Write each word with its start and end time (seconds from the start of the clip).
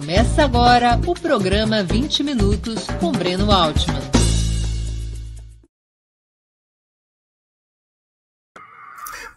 Começa 0.00 0.44
agora 0.44 0.98
o 1.06 1.12
programa 1.12 1.82
20 1.82 2.22
Minutos 2.22 2.86
com 2.98 3.12
Breno 3.12 3.52
Altman. 3.52 4.00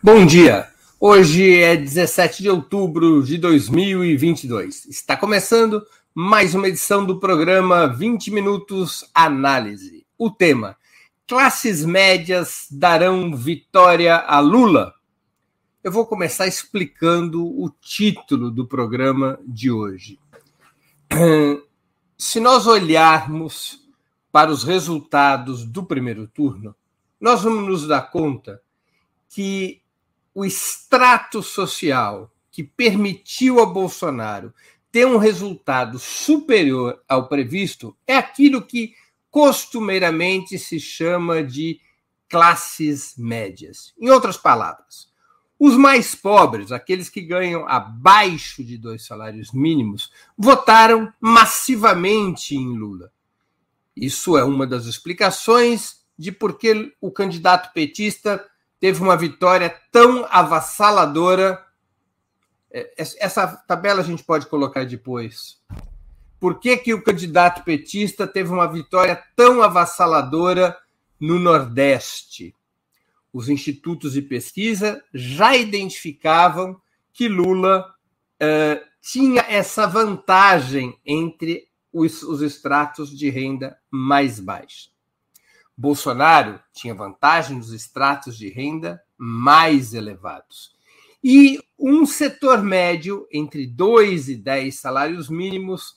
Bom 0.02 0.26
dia! 0.26 0.70
Hoje 0.98 1.60
é 1.60 1.76
17 1.76 2.44
de 2.44 2.50
outubro 2.50 3.22
de 3.22 3.38
2022. 3.38 4.86
Está 4.86 5.18
começando 5.18 5.86
mais 6.16 6.56
uma 6.56 6.70
edição 6.70 7.06
do 7.06 7.20
programa 7.20 7.86
20 7.86 8.32
Minutos 8.32 9.04
Análise. 9.14 10.06
O 10.18 10.32
tema: 10.32 10.78
Classes 11.28 11.84
médias 11.84 12.68
darão 12.72 13.36
vitória 13.36 14.16
a 14.16 14.40
Lula? 14.40 14.94
Eu 15.84 15.92
vou 15.92 16.06
começar 16.06 16.48
explicando 16.48 17.46
o 17.46 17.70
título 17.70 18.50
do 18.50 18.66
programa 18.66 19.38
de 19.46 19.70
hoje. 19.70 20.23
Se 22.18 22.40
nós 22.40 22.66
olharmos 22.66 23.80
para 24.32 24.52
os 24.52 24.64
resultados 24.64 25.64
do 25.64 25.84
primeiro 25.84 26.28
turno, 26.28 26.76
nós 27.20 27.44
vamos 27.44 27.68
nos 27.68 27.88
dar 27.88 28.10
conta 28.10 28.62
que 29.30 29.82
o 30.34 30.44
extrato 30.44 31.44
social 31.44 32.32
que 32.52 32.64
permitiu 32.64 33.62
a 33.62 33.66
Bolsonaro 33.66 34.54
ter 34.92 35.06
um 35.06 35.18
resultado 35.18 36.00
superior 36.00 37.02
ao 37.08 37.28
previsto 37.28 37.96
é 38.08 38.16
aquilo 38.16 38.62
que 38.62 38.96
costumeiramente 39.30 40.58
se 40.58 40.80
chama 40.80 41.44
de 41.44 41.80
classes 42.30 43.16
médias. 43.18 43.94
Em 44.00 44.10
outras 44.10 44.38
palavras, 44.38 45.12
os 45.66 45.78
mais 45.78 46.14
pobres, 46.14 46.74
aqueles 46.74 47.08
que 47.08 47.22
ganham 47.22 47.66
abaixo 47.70 48.62
de 48.62 48.78
dois 48.78 49.06
salários 49.06 49.54
mínimos, 49.54 50.12
votaram 50.38 51.10
massivamente 51.22 52.54
em 52.54 52.78
Lula. 52.78 53.10
Isso 53.96 54.38
é 54.38 54.44
uma 54.44 54.68
das 54.68 54.88
explicações 54.88 56.02
de 56.20 56.34
por 56.34 56.58
que 56.58 56.94
o 57.00 57.10
candidato 57.10 57.72
petista 57.72 58.46
teve 58.78 59.02
uma 59.02 59.16
vitória 59.16 59.74
tão 59.90 60.28
avassaladora. 60.30 61.66
É, 62.70 62.92
essa 62.98 63.48
tabela 63.48 64.02
a 64.02 64.04
gente 64.04 64.22
pode 64.22 64.48
colocar 64.48 64.86
depois. 64.86 65.62
Por 66.42 66.60
que, 66.60 66.76
que 66.76 66.94
o 66.94 67.02
candidato 67.02 67.64
petista 67.64 68.28
teve 68.28 68.52
uma 68.52 68.68
vitória 68.68 69.24
tão 69.34 69.64
avassaladora 69.64 70.78
no 71.18 71.40
Nordeste? 71.40 72.54
Os 73.34 73.50
institutos 73.50 74.14
de 74.14 74.22
pesquisa 74.22 75.04
já 75.12 75.58
identificavam 75.58 76.80
que 77.12 77.28
Lula 77.28 77.84
uh, 78.42 78.86
tinha 79.02 79.42
essa 79.50 79.88
vantagem 79.88 80.98
entre 81.04 81.68
os, 81.92 82.22
os 82.22 82.42
de 83.10 83.30
renda 83.30 83.78
mais 83.90 84.40
baixa. 84.40 84.90
Bolsonaro 85.76 86.60
tinha 86.72 86.94
vantagem 86.94 87.58
nos 87.58 87.74
estratos 87.74 88.38
de 88.38 88.50
renda 88.50 89.02
mais 89.18 89.94
elevados. 89.94 90.72
E 91.24 91.60
um 91.80 92.06
setor 92.06 92.62
médio, 92.62 93.28
entre 93.32 93.66
2 93.66 94.30
e 94.30 94.36
10 94.36 94.80
salários 94.80 95.30
mínimos, 95.30 95.96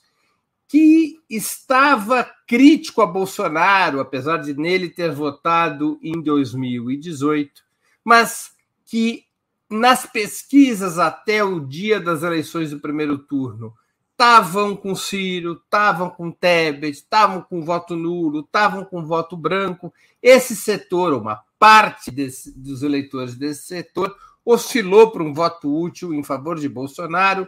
que 0.67 1.19
estava 1.29 2.29
crítico 2.45 3.01
a 3.01 3.05
Bolsonaro, 3.05 3.99
apesar 3.99 4.37
de 4.37 4.53
nele 4.53 4.89
ter 4.89 5.11
votado 5.11 5.97
em 6.01 6.21
2018, 6.21 7.63
mas 8.03 8.51
que 8.85 9.23
nas 9.69 10.05
pesquisas 10.05 10.97
até 10.97 11.43
o 11.43 11.59
dia 11.59 11.99
das 11.99 12.23
eleições 12.23 12.71
do 12.71 12.79
primeiro 12.79 13.17
turno 13.17 13.73
estavam 14.11 14.75
com 14.75 14.95
Ciro, 14.95 15.61
estavam 15.63 16.09
com 16.09 16.31
Tebet, 16.31 16.91
estavam 16.91 17.41
com 17.41 17.61
voto 17.61 17.95
nulo, 17.95 18.39
estavam 18.39 18.83
com 18.83 19.05
voto 19.05 19.37
branco. 19.37 19.93
Esse 20.21 20.55
setor, 20.55 21.13
uma 21.13 21.43
parte 21.59 22.09
desse, 22.09 22.51
dos 22.57 22.81
eleitores 22.81 23.35
desse 23.35 23.67
setor, 23.67 24.15
oscilou 24.43 25.11
para 25.11 25.23
um 25.23 25.33
voto 25.33 25.71
útil 25.71 26.13
em 26.13 26.23
favor 26.23 26.59
de 26.59 26.67
Bolsonaro 26.67 27.47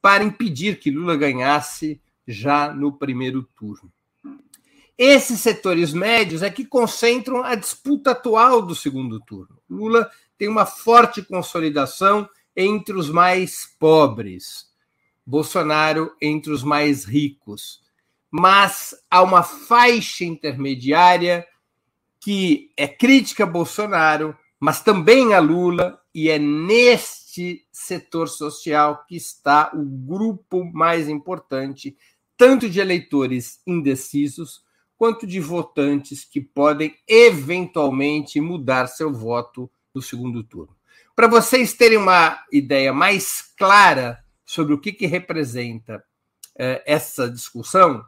para 0.00 0.24
impedir 0.24 0.78
que 0.78 0.90
Lula 0.90 1.16
ganhasse 1.16 2.00
já 2.26 2.72
no 2.72 2.92
primeiro 2.92 3.42
turno. 3.56 3.92
Esses 4.98 5.40
setores 5.40 5.92
médios 5.92 6.42
é 6.42 6.50
que 6.50 6.64
concentram 6.64 7.42
a 7.42 7.54
disputa 7.54 8.12
atual 8.12 8.62
do 8.62 8.74
segundo 8.74 9.20
turno. 9.20 9.58
Lula 9.68 10.10
tem 10.38 10.48
uma 10.48 10.64
forte 10.64 11.22
consolidação 11.22 12.28
entre 12.56 12.94
os 12.94 13.10
mais 13.10 13.66
pobres, 13.78 14.66
Bolsonaro 15.24 16.14
entre 16.20 16.50
os 16.50 16.62
mais 16.62 17.04
ricos. 17.04 17.82
Mas 18.30 18.94
há 19.10 19.22
uma 19.22 19.42
faixa 19.42 20.24
intermediária 20.24 21.46
que 22.18 22.70
é 22.76 22.88
crítica 22.88 23.44
a 23.44 23.46
Bolsonaro, 23.46 24.36
mas 24.58 24.80
também 24.80 25.34
a 25.34 25.38
Lula, 25.38 26.00
e 26.14 26.30
é 26.30 26.38
neste 26.38 27.66
setor 27.70 28.28
social 28.28 29.04
que 29.06 29.14
está 29.14 29.70
o 29.74 29.84
grupo 29.84 30.64
mais 30.72 31.08
importante 31.08 31.96
tanto 32.36 32.68
de 32.68 32.80
eleitores 32.80 33.60
indecisos 33.66 34.62
quanto 34.96 35.26
de 35.26 35.40
votantes 35.40 36.24
que 36.24 36.40
podem 36.40 36.96
eventualmente 37.06 38.40
mudar 38.40 38.86
seu 38.86 39.12
voto 39.12 39.70
no 39.94 40.00
segundo 40.00 40.42
turno. 40.42 40.74
Para 41.14 41.26
vocês 41.26 41.72
terem 41.72 41.98
uma 41.98 42.42
ideia 42.52 42.92
mais 42.92 43.42
clara 43.56 44.22
sobre 44.44 44.74
o 44.74 44.78
que, 44.78 44.92
que 44.92 45.06
representa 45.06 46.02
eh, 46.58 46.82
essa 46.86 47.28
discussão, 47.28 48.04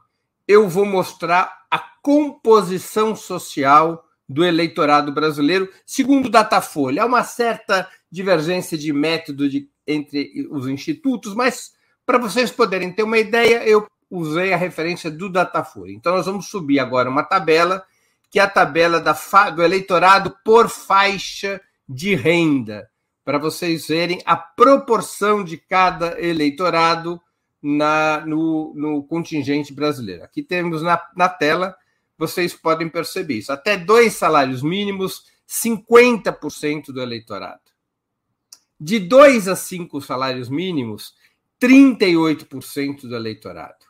eu 0.46 0.68
vou 0.68 0.84
mostrar 0.84 1.66
a 1.70 1.78
composição 1.78 3.14
social 3.14 4.04
do 4.28 4.44
eleitorado 4.44 5.12
brasileiro, 5.12 5.70
segundo 5.86 6.26
o 6.26 6.30
Datafolha. 6.30 7.02
Há 7.02 7.06
uma 7.06 7.24
certa 7.24 7.90
divergência 8.10 8.76
de 8.76 8.92
método 8.92 9.48
de, 9.48 9.70
entre 9.86 10.46
os 10.50 10.66
institutos, 10.68 11.34
mas 11.34 11.72
para 12.04 12.18
vocês 12.18 12.50
poderem 12.50 12.92
ter 12.92 13.02
uma 13.02 13.18
ideia, 13.18 13.66
eu 13.66 13.86
usei 14.10 14.52
a 14.52 14.56
referência 14.56 15.10
do 15.10 15.28
Datafolha. 15.28 15.92
Então, 15.92 16.14
nós 16.14 16.26
vamos 16.26 16.48
subir 16.48 16.78
agora 16.78 17.10
uma 17.10 17.22
tabela, 17.22 17.84
que 18.30 18.38
é 18.38 18.42
a 18.42 18.48
tabela 18.48 19.00
da 19.00 19.12
do 19.50 19.62
eleitorado 19.62 20.36
por 20.44 20.68
faixa 20.68 21.60
de 21.88 22.14
renda, 22.14 22.88
para 23.24 23.38
vocês 23.38 23.88
verem 23.88 24.20
a 24.24 24.36
proporção 24.36 25.44
de 25.44 25.56
cada 25.56 26.20
eleitorado 26.20 27.20
na, 27.62 28.24
no, 28.26 28.72
no 28.74 29.02
contingente 29.02 29.72
brasileiro. 29.72 30.24
Aqui 30.24 30.42
temos 30.42 30.82
na, 30.82 31.00
na 31.14 31.28
tela, 31.28 31.76
vocês 32.16 32.54
podem 32.54 32.88
perceber 32.88 33.34
isso. 33.34 33.52
Até 33.52 33.76
dois 33.76 34.14
salários 34.14 34.62
mínimos, 34.62 35.24
50% 35.46 36.86
do 36.86 37.00
eleitorado. 37.00 37.60
De 38.80 38.98
dois 38.98 39.48
a 39.48 39.56
cinco 39.56 40.00
salários 40.00 40.48
mínimos, 40.48 41.14
38% 41.60 43.02
do 43.02 43.16
eleitorado 43.16 43.87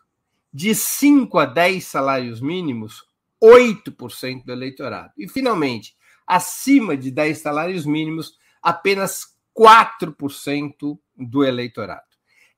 de 0.58 0.74
5 0.74 1.38
a 1.38 1.44
10 1.44 1.84
salários 1.84 2.41
mínimos, 2.41 3.06
8% 3.41 4.44
do 4.44 4.50
eleitorado. 4.50 5.12
E, 5.16 5.28
finalmente, 5.28 5.96
acima 6.26 6.96
de 6.96 7.12
10 7.12 7.38
salários 7.38 7.86
mínimos, 7.86 8.36
apenas 8.60 9.36
4% 9.56 10.98
do 11.16 11.44
eleitorado. 11.44 12.08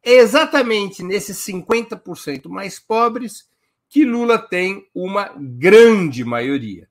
É 0.03 0.13
exatamente 0.13 1.03
nesses 1.03 1.37
50% 1.47 2.49
mais 2.49 2.81
pobres 2.81 3.47
que 3.87 4.03
Lula 4.03 4.39
tem 4.39 4.89
uma 4.95 5.35
grande 5.37 6.25
maioria. 6.25 6.89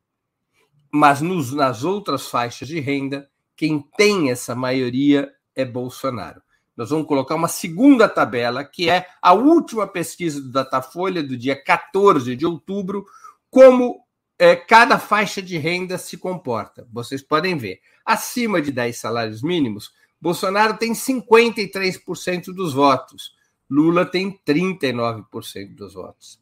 Mas 0.93 1.21
nos, 1.21 1.51
nas 1.51 1.83
outras 1.83 2.27
faixas 2.27 2.67
de 2.67 2.79
renda, 2.79 3.27
quem 3.55 3.83
tem 3.97 4.29
essa 4.29 4.53
maioria 4.53 5.33
é 5.55 5.65
Bolsonaro 5.65 6.43
nós 6.79 6.91
vamos 6.91 7.07
colocar 7.07 7.35
uma 7.35 7.49
segunda 7.49 8.07
tabela, 8.07 8.63
que 8.63 8.89
é 8.89 9.05
a 9.21 9.33
última 9.33 9.85
pesquisa 9.85 10.39
do 10.39 10.49
Datafolha, 10.49 11.21
do 11.21 11.35
dia 11.35 11.61
14 11.61 12.37
de 12.37 12.45
outubro, 12.45 13.05
como 13.51 14.01
é, 14.39 14.55
cada 14.55 14.97
faixa 14.97 15.41
de 15.41 15.57
renda 15.57 15.97
se 15.97 16.15
comporta. 16.15 16.87
Vocês 16.89 17.21
podem 17.21 17.57
ver. 17.57 17.81
Acima 18.05 18.61
de 18.61 18.71
10 18.71 18.97
salários 18.97 19.41
mínimos, 19.41 19.91
Bolsonaro 20.21 20.77
tem 20.77 20.93
53% 20.93 22.45
dos 22.53 22.73
votos, 22.73 23.33
Lula 23.69 24.05
tem 24.05 24.39
39% 24.47 25.75
dos 25.75 25.95
votos. 25.95 26.39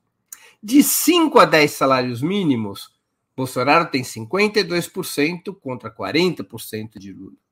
De 0.61 0.83
5 0.83 1.39
a 1.39 1.45
10 1.45 1.71
salários 1.71 2.21
mínimos, 2.21 2.91
Bolsonaro 3.35 3.89
tem 3.89 4.03
52% 4.03 5.55
contra 5.59 5.89
40% 5.89 6.99
de 6.99 7.11
Lula. 7.11 7.46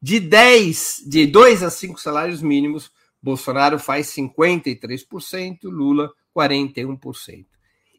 De 0.00 0.20
10, 0.20 1.02
de 1.06 1.26
2 1.26 1.62
a 1.62 1.70
5 1.70 2.00
salários 2.00 2.40
mínimos, 2.40 2.90
Bolsonaro 3.20 3.78
faz 3.78 4.06
53%, 4.14 5.64
Lula 5.64 6.12
41%. 6.36 7.46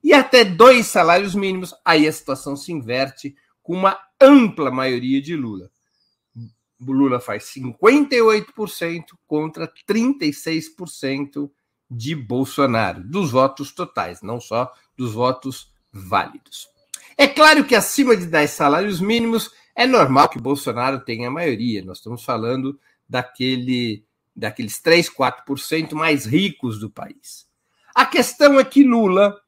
E 0.04 0.14
até 0.14 0.46
dois 0.46 0.88
salários 0.88 1.36
mínimos, 1.36 1.74
aí 1.84 2.08
a 2.08 2.12
situação 2.12 2.56
se 2.56 2.72
inverte 2.72 3.36
com 3.62 3.74
uma 3.74 4.00
ampla 4.20 4.72
maioria 4.72 5.22
de 5.22 5.36
Lula. 5.36 5.70
Lula 6.80 7.20
faz 7.20 7.52
58% 7.54 9.04
contra 9.28 9.72
36% 9.88 11.52
de 11.92 12.16
Bolsonaro, 12.16 13.04
dos 13.04 13.32
votos 13.32 13.74
totais, 13.74 14.22
não 14.22 14.40
só 14.40 14.72
dos 14.96 15.14
votos 15.14 15.74
válidos. 15.92 16.68
É 17.18 17.28
claro 17.28 17.66
que 17.66 17.76
acima 17.76 18.16
de 18.16 18.26
10 18.26 18.50
salários 18.50 19.02
mínimos 19.02 19.52
é 19.80 19.88
normal 19.88 20.28
que 20.28 20.38
Bolsonaro 20.38 21.00
tenha 21.00 21.30
a 21.30 21.32
maioria. 21.32 21.82
Nós 21.86 22.00
estamos 22.00 22.26
falando 22.26 22.78
daquele, 23.08 24.04
daqueles 24.36 24.82
3, 24.82 25.10
4% 25.10 25.94
mais 25.94 26.26
ricos 26.26 26.78
do 26.78 26.90
país. 26.90 27.48
A 27.96 28.06
questão 28.06 28.60
é 28.60 28.66
que 28.66 28.84
Lula 28.84 29.40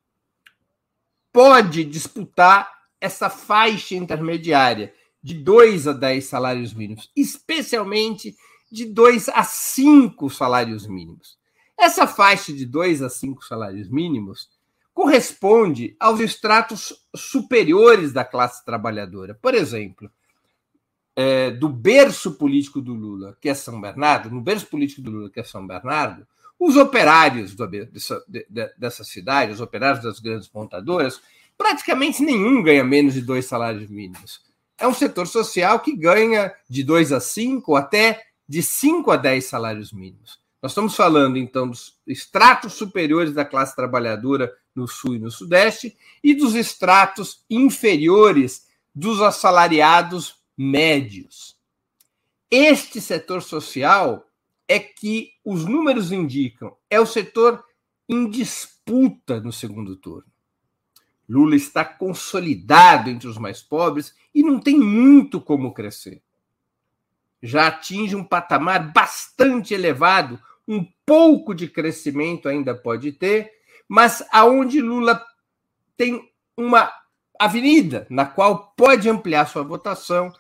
pode 1.34 1.84
disputar 1.84 2.72
essa 3.02 3.30
faixa 3.30 3.94
intermediária 3.94 4.94
de 5.22 5.34
2 5.34 5.90
a 5.90 5.92
10 5.92 6.24
salários 6.24 6.74
mínimos, 6.74 7.12
especialmente 7.14 8.34
de 8.72 8.86
2 8.86 9.28
a 9.28 9.44
5 9.44 10.30
salários 10.30 10.88
mínimos. 10.88 11.38
Essa 11.78 12.08
faixa 12.08 12.54
de 12.54 12.66
2 12.66 13.02
a 13.02 13.10
5 13.10 13.44
salários 13.44 13.90
mínimos 13.90 14.50
corresponde 14.94 15.94
aos 16.00 16.22
estratos 16.22 16.94
superiores 17.14 18.14
da 18.14 18.24
classe 18.24 18.64
trabalhadora. 18.64 19.38
Por 19.42 19.54
exemplo, 19.54 20.10
é, 21.22 21.52
do 21.52 21.70
berço 21.70 22.32
político 22.34 22.82
do 22.82 22.94
Lula, 22.94 23.38
que 23.40 23.48
é 23.48 23.54
São 23.54 23.80
Bernardo, 23.80 24.32
no 24.32 24.42
berço 24.42 24.66
político 24.66 25.02
do 25.02 25.12
Lula, 25.12 25.30
que 25.30 25.40
é 25.40 25.44
São 25.44 25.66
Bernardo, 25.66 26.26
os 26.60 26.76
operários 26.76 27.54
do, 27.56 27.68
dessa, 27.68 28.24
de, 28.28 28.46
dessa 28.76 29.04
cidade, 29.04 29.52
os 29.52 29.62
operários 29.62 30.04
das 30.04 30.20
grandes 30.20 30.50
montadoras, 30.52 31.22
praticamente 31.56 32.24
nenhum 32.24 32.64
ganha 32.64 32.84
menos 32.84 33.14
de 33.14 33.22
dois 33.22 33.46
salários 33.46 33.88
mínimos. 33.88 34.42
É 34.80 34.88
um 34.88 34.94
setor 34.94 35.28
social 35.28 35.80
que 35.80 35.96
ganha 35.96 36.52
de 36.68 36.84
2 36.84 37.12
a 37.12 37.20
5 37.20 37.76
até 37.76 38.20
de 38.50 38.64
5 38.64 39.12
a 39.12 39.16
10 39.16 39.46
salários 39.46 39.94
mínimos. 39.94 40.40
Nós 40.60 40.72
estamos 40.72 40.96
falando, 40.96 41.38
então, 41.38 41.68
dos 41.68 42.00
estratos 42.08 42.74
superiores 42.74 43.34
da 43.34 43.46
classe 43.46 43.76
trabalhadora 43.76 44.52
no 44.76 44.88
Sul 44.88 45.16
e 45.16 45.20
no 45.20 45.30
Sudeste 45.30 45.96
e 46.24 46.34
dos 46.34 46.56
estratos 46.56 47.44
inferiores 47.48 48.68
dos 48.94 49.22
assalariados 49.22 50.41
médios. 50.62 51.58
Este 52.52 53.02
setor 53.02 53.42
social 53.42 54.28
é 54.68 54.78
que 54.78 55.32
os 55.44 55.66
números 55.66 56.12
indicam, 56.12 56.78
é 56.88 57.00
o 57.00 57.06
setor 57.06 57.64
em 58.08 58.30
disputa 58.30 59.40
no 59.40 59.52
segundo 59.52 59.96
turno. 59.96 60.30
Lula 61.28 61.56
está 61.56 61.84
consolidado 61.84 63.10
entre 63.10 63.28
os 63.28 63.40
mais 63.40 63.64
pobres 63.64 64.14
e 64.36 64.44
não 64.44 64.60
tem 64.60 64.78
muito 64.78 65.42
como 65.42 65.74
crescer. 65.74 66.22
Já 67.42 67.68
atinge 67.68 68.16
um 68.16 68.24
patamar 68.24 68.92
bastante 68.92 69.74
elevado, 69.74 70.40
um 70.68 70.86
pouco 71.04 71.56
de 71.56 71.68
crescimento 71.68 72.48
ainda 72.48 72.76
pode 72.76 73.14
ter, 73.14 73.52
mas 73.88 74.24
aonde 74.32 74.80
Lula 74.80 75.26
tem 75.98 76.32
uma 76.56 76.92
avenida 77.40 78.06
na 78.12 78.26
qual 78.28 78.74
pode 78.78 79.10
ampliar 79.10 79.48
sua 79.48 79.64
votação 79.64 80.32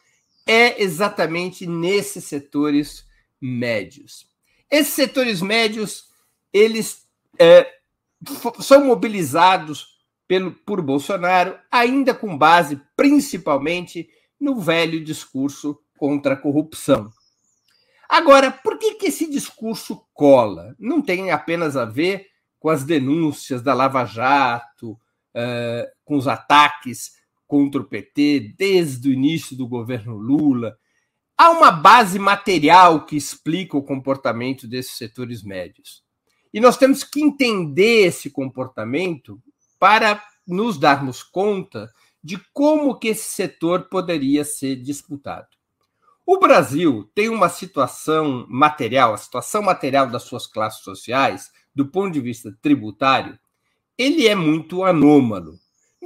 é 0.47 0.81
exatamente 0.81 1.65
nesses 1.65 2.25
setores 2.25 3.05
médios. 3.39 4.27
Esses 4.69 4.93
setores 4.93 5.41
médios 5.41 6.09
eles 6.53 7.07
é, 7.39 7.67
são 8.59 8.85
mobilizados 8.85 9.99
pelo, 10.27 10.51
por 10.51 10.81
Bolsonaro, 10.81 11.57
ainda 11.69 12.13
com 12.13 12.37
base 12.37 12.81
principalmente 12.95 14.09
no 14.39 14.59
velho 14.59 15.03
discurso 15.03 15.79
contra 15.97 16.33
a 16.33 16.37
corrupção. 16.37 17.11
Agora, 18.09 18.51
por 18.51 18.77
que, 18.77 18.95
que 18.95 19.07
esse 19.07 19.29
discurso 19.29 20.05
cola? 20.13 20.75
Não 20.77 21.01
tem 21.01 21.31
apenas 21.31 21.77
a 21.77 21.85
ver 21.85 22.27
com 22.59 22.69
as 22.69 22.83
denúncias 22.83 23.61
da 23.61 23.73
Lava 23.73 24.05
Jato, 24.05 24.91
uh, 24.91 25.87
com 26.03 26.17
os 26.17 26.27
ataques 26.27 27.13
contra 27.51 27.81
o 27.81 27.83
PT 27.83 28.53
desde 28.57 29.09
o 29.09 29.11
início 29.11 29.57
do 29.57 29.67
governo 29.67 30.15
Lula. 30.15 30.77
Há 31.37 31.49
uma 31.49 31.69
base 31.69 32.17
material 32.17 33.05
que 33.05 33.17
explica 33.17 33.75
o 33.75 33.83
comportamento 33.83 34.65
desses 34.65 34.93
setores 34.93 35.43
médios. 35.43 36.01
E 36.53 36.61
nós 36.61 36.77
temos 36.77 37.03
que 37.03 37.21
entender 37.21 38.05
esse 38.05 38.29
comportamento 38.29 39.37
para 39.77 40.23
nos 40.47 40.77
darmos 40.77 41.23
conta 41.23 41.91
de 42.23 42.39
como 42.53 42.97
que 42.97 43.09
esse 43.09 43.33
setor 43.33 43.89
poderia 43.89 44.45
ser 44.45 44.77
disputado. 44.77 45.49
O 46.25 46.39
Brasil 46.39 47.11
tem 47.13 47.27
uma 47.27 47.49
situação 47.49 48.45
material, 48.47 49.13
a 49.13 49.17
situação 49.17 49.61
material 49.61 50.07
das 50.07 50.23
suas 50.23 50.47
classes 50.47 50.85
sociais, 50.85 51.51
do 51.75 51.85
ponto 51.85 52.13
de 52.13 52.21
vista 52.21 52.57
tributário, 52.61 53.37
ele 53.97 54.25
é 54.25 54.35
muito 54.35 54.85
anômalo. 54.85 55.59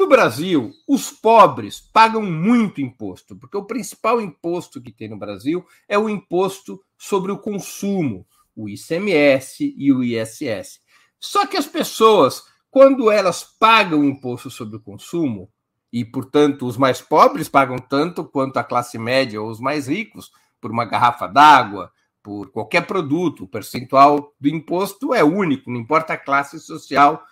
No 0.06 0.10
Brasil, 0.10 0.72
os 0.88 1.10
pobres 1.10 1.80
pagam 1.80 2.22
muito 2.22 2.80
imposto, 2.80 3.36
porque 3.36 3.58
o 3.58 3.66
principal 3.66 4.22
imposto 4.22 4.80
que 4.80 4.92
tem 4.92 5.10
no 5.10 5.18
Brasil 5.18 5.66
é 5.90 5.98
o 5.98 6.08
imposto 6.08 6.80
sobre 6.96 7.32
o 7.32 7.40
consumo, 7.40 8.24
o 8.56 8.70
ICMS 8.70 9.74
e 9.76 9.92
o 9.92 10.04
ISS. 10.04 10.80
Só 11.20 11.48
que 11.48 11.58
as 11.58 11.66
pessoas, 11.66 12.44
quando 12.70 13.10
elas 13.10 13.44
pagam 13.44 14.06
imposto 14.06 14.52
sobre 14.52 14.78
o 14.78 14.80
consumo, 14.80 15.50
e, 15.92 16.06
portanto, 16.06 16.68
os 16.68 16.78
mais 16.78 17.02
pobres 17.02 17.50
pagam 17.50 17.80
tanto 17.80 18.24
quanto 18.24 18.58
a 18.58 18.64
classe 18.64 19.00
média 19.00 19.42
ou 19.42 19.50
os 19.50 19.60
mais 19.60 19.88
ricos 19.88 20.32
por 20.62 20.70
uma 20.70 20.86
garrafa 20.86 21.26
d'água, 21.26 21.92
por 22.22 22.52
qualquer 22.52 22.86
produto, 22.86 23.46
o 23.46 23.48
percentual 23.48 24.36
do 24.40 24.50
imposto 24.50 25.16
é 25.16 25.24
único, 25.24 25.72
não 25.72 25.80
importa 25.80 26.14
a 26.14 26.18
classe 26.18 26.60
social 26.60 27.26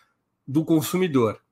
do 0.48 0.66
consumidor. 0.66 1.43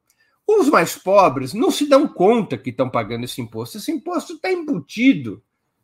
Os 0.60 0.70
mais 0.70 0.98
pobres 0.98 1.54
não 1.54 1.72
se 1.72 1.88
dão 1.88 2.06
conta 2.08 2.58
que 2.58 2.72
estão 2.72 2.90
pagando 2.90 3.24
esse 3.24 3.42
imposto. 3.42 3.78
Esse 3.78 3.92
imposto 3.92 4.34
está 4.34 4.52
embutido 4.52 5.42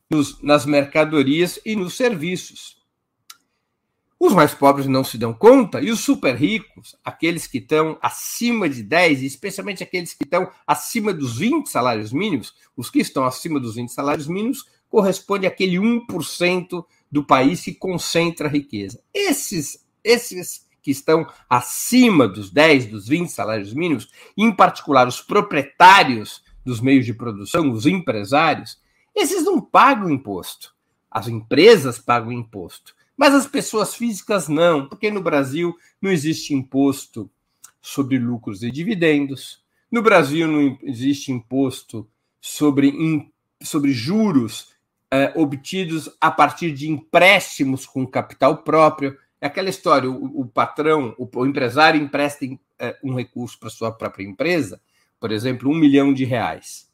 nos, 0.09 0.41
nas 0.41 0.65
mercadorias 0.65 1.57
e 1.65 1.75
nos 1.75 1.95
serviços. 1.95 2.77
Os 4.19 4.33
mais 4.33 4.53
pobres 4.53 4.87
não 4.87 5.03
se 5.03 5.17
dão 5.17 5.33
conta 5.33 5.79
e 5.79 5.89
os 5.89 6.01
super 6.01 6.35
ricos, 6.35 6.95
aqueles 7.03 7.47
que 7.47 7.59
estão 7.59 7.97
acima 8.01 8.67
de 8.67 8.83
10, 8.83 9.21
especialmente 9.23 9.83
aqueles 9.83 10.13
que 10.13 10.23
estão 10.23 10.51
acima 10.65 11.13
dos 11.13 11.37
20 11.37 11.69
salários 11.69 12.11
mínimos, 12.11 12.53
os 12.75 12.89
que 12.89 12.99
estão 12.99 13.25
acima 13.25 13.59
dos 13.59 13.75
20 13.75 13.89
salários 13.89 14.27
mínimos 14.27 14.65
corresponde 14.89 15.45
àquele 15.45 15.77
1% 15.77 16.83
do 17.11 17.23
país 17.23 17.61
que 17.61 17.73
concentra 17.73 18.47
a 18.47 18.51
riqueza. 18.51 19.01
Esses, 19.13 19.85
esses 20.03 20.67
que 20.87 20.91
estão 20.91 21.27
acima 21.49 22.29
dos 22.29 22.49
10, 22.49 22.85
dos 22.85 23.09
20 23.09 23.27
salários 23.27 23.73
mínimos, 23.73 24.09
em 24.37 24.49
particular 24.56 25.06
os 25.06 25.19
proprietários 25.19 26.41
dos 26.63 26.79
meios 26.79 27.06
de 27.06 27.13
produção, 27.13 27.69
os 27.71 27.85
empresários, 27.85 28.81
esses 29.13 29.44
não 29.44 29.59
pagam 29.59 30.09
imposto. 30.09 30.73
As 31.11 31.27
empresas 31.27 31.99
pagam 31.99 32.31
imposto, 32.31 32.95
mas 33.17 33.35
as 33.35 33.45
pessoas 33.45 33.95
físicas 33.95 34.47
não, 34.47 34.87
porque 34.87 35.11
no 35.11 35.21
Brasil 35.21 35.75
não 36.01 36.09
existe 36.09 36.53
imposto 36.53 37.29
sobre 37.81 38.17
lucros 38.17 38.63
e 38.63 38.71
dividendos. 38.71 39.61
No 39.91 40.01
Brasil 40.01 40.47
não 40.47 40.79
existe 40.83 41.33
imposto 41.33 42.07
sobre, 42.39 42.94
sobre 43.61 43.91
juros 43.91 44.69
eh, 45.11 45.33
obtidos 45.35 46.09
a 46.21 46.31
partir 46.31 46.71
de 46.71 46.89
empréstimos 46.89 47.85
com 47.85 48.07
capital 48.07 48.63
próprio. 48.63 49.17
É 49.39 49.47
aquela 49.47 49.69
história: 49.69 50.09
o, 50.09 50.41
o 50.41 50.45
patrão, 50.45 51.15
o, 51.17 51.27
o, 51.31 51.45
empresário 51.45 52.01
empresta 52.01 52.45
é, 52.79 52.97
um 53.03 53.13
recurso 53.13 53.59
para 53.59 53.69
sua 53.69 53.91
própria 53.91 54.23
empresa, 54.23 54.81
por 55.19 55.31
exemplo, 55.31 55.69
um 55.69 55.75
milhão 55.75 56.13
de 56.13 56.25
reais. 56.25 56.87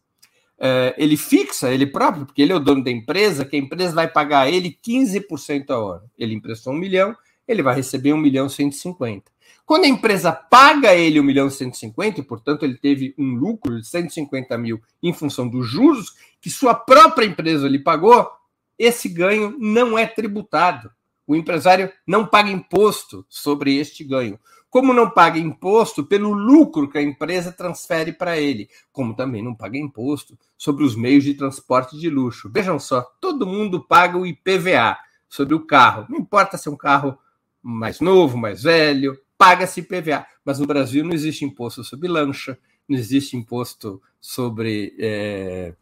É, 0.60 0.94
ele 0.98 1.18
fixa 1.18 1.74
ele 1.74 1.86
próprio, 1.86 2.26
porque 2.26 2.42
ele 2.42 2.52
é 2.52 2.56
o 2.56 2.60
dono 2.60 2.84
da 2.84 2.92
empresa, 2.92 3.46
que 3.46 3.56
a 3.56 3.60
empresa 3.60 3.94
vai 3.94 4.08
pagar 4.08 4.42
a 4.42 4.50
ele 4.50 4.78
15% 4.86 5.70
a 5.70 5.78
hora. 5.80 6.04
Ele 6.18 6.34
emprestou 6.34 6.74
um 6.74 6.78
milhão, 6.78 7.16
ele 7.48 7.62
vai 7.62 7.76
receber 7.76 8.14
um 8.14 8.18
milhão 8.18 8.48
e 8.48 8.50
150. 8.50 9.32
Quando 9.66 9.86
a 9.86 9.88
empresa 9.88 10.32
paga 10.32 10.94
ele 10.94 11.20
um 11.20 11.24
milhão 11.24 11.48
e 11.48 11.52
150, 11.52 12.20
e 12.20 12.24
portanto 12.24 12.64
ele 12.64 12.78
teve 12.78 13.14
um 13.18 13.34
lucro 13.34 13.80
de 13.80 13.88
150 13.88 14.58
mil 14.58 14.82
em 15.02 15.14
função 15.14 15.48
dos 15.48 15.68
juros 15.68 16.14
que 16.42 16.50
sua 16.50 16.76
própria 16.76 17.26
empresa 17.26 17.68
lhe 17.68 17.80
pagou, 17.80 18.30
esse 18.78 19.08
ganho 19.08 19.56
não 19.58 19.98
é 19.98 20.06
tributado. 20.06 20.92
O 21.26 21.36
empresário 21.36 21.92
não 22.06 22.26
paga 22.26 22.50
imposto 22.50 23.26
sobre 23.30 23.78
este 23.78 24.04
ganho. 24.04 24.40
Como 24.70 24.92
não 24.92 25.10
paga 25.10 25.38
imposto 25.38 26.04
pelo 26.04 26.34
lucro 26.34 26.90
que 26.90 26.98
a 26.98 27.02
empresa 27.02 27.52
transfere 27.52 28.12
para 28.12 28.40
ele, 28.40 28.68
como 28.92 29.16
também 29.16 29.44
não 29.44 29.54
paga 29.54 29.78
imposto 29.78 30.38
sobre 30.58 30.84
os 30.84 30.96
meios 30.96 31.24
de 31.24 31.36
transporte 31.36 31.98
de 31.98 32.10
luxo. 32.10 32.50
Vejam 32.52 32.80
só, 32.80 33.02
todo 33.22 33.46
mundo 33.46 33.86
paga 33.86 34.18
o 34.18 34.26
IPVA 34.26 34.98
sobre 35.30 35.54
o 35.54 35.66
carro. 35.66 36.08
Não 36.10 36.18
importa 36.18 36.58
se 36.58 36.68
é 36.68 36.72
um 36.72 36.76
carro 36.76 37.18
mais 37.62 38.00
novo, 38.00 38.38
mais 38.38 38.64
velho, 38.64 39.18
paga-se 39.38 39.80
IPVA. 39.80 40.26
Mas 40.44 40.60
no 40.60 40.66
Brasil 40.66 41.04
não 41.04 41.14
existe 41.14 41.46
imposto 41.46 41.84
sobre 41.84 42.08
lancha, 42.08 42.58
não 42.90 42.98
existe 42.98 43.38
imposto 43.38 44.02
sobre 44.20 44.96
é, 45.00 45.76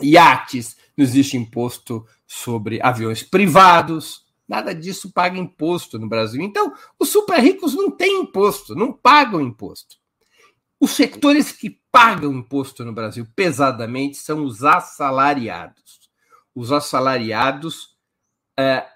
iates, 0.00 0.76
não 0.96 1.04
existe 1.04 1.36
imposto 1.36 2.06
sobre 2.26 2.80
aviões 2.82 3.22
privados 3.22 4.25
Nada 4.48 4.74
disso 4.74 5.12
paga 5.12 5.38
imposto 5.38 5.98
no 5.98 6.08
Brasil. 6.08 6.40
Então, 6.40 6.72
os 6.98 7.08
super 7.08 7.40
ricos 7.40 7.74
não 7.74 7.90
têm 7.90 8.20
imposto, 8.20 8.74
não 8.74 8.92
pagam 8.92 9.40
imposto. 9.40 9.96
Os 10.78 10.92
setores 10.92 11.52
que 11.52 11.80
pagam 11.90 12.32
imposto 12.32 12.84
no 12.84 12.92
Brasil 12.92 13.26
pesadamente 13.34 14.18
são 14.18 14.44
os 14.44 14.62
assalariados. 14.62 16.10
Os 16.54 16.70
assalariados 16.70 17.96
é, 18.58 18.86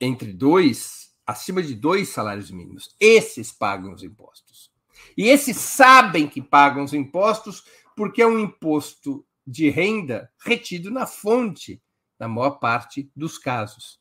entre 0.00 0.32
dois, 0.32 1.14
acima 1.26 1.62
de 1.62 1.74
dois 1.74 2.08
salários 2.08 2.50
mínimos. 2.50 2.94
Esses 2.98 3.52
pagam 3.52 3.92
os 3.92 4.02
impostos. 4.02 4.70
E 5.16 5.28
esses 5.28 5.56
sabem 5.56 6.28
que 6.28 6.42
pagam 6.42 6.84
os 6.84 6.92
impostos 6.92 7.64
porque 7.96 8.22
é 8.22 8.26
um 8.26 8.38
imposto 8.38 9.24
de 9.46 9.68
renda 9.68 10.30
retido 10.38 10.90
na 10.90 11.06
fonte, 11.06 11.82
na 12.20 12.28
maior 12.28 12.58
parte 12.58 13.10
dos 13.16 13.38
casos. 13.38 13.98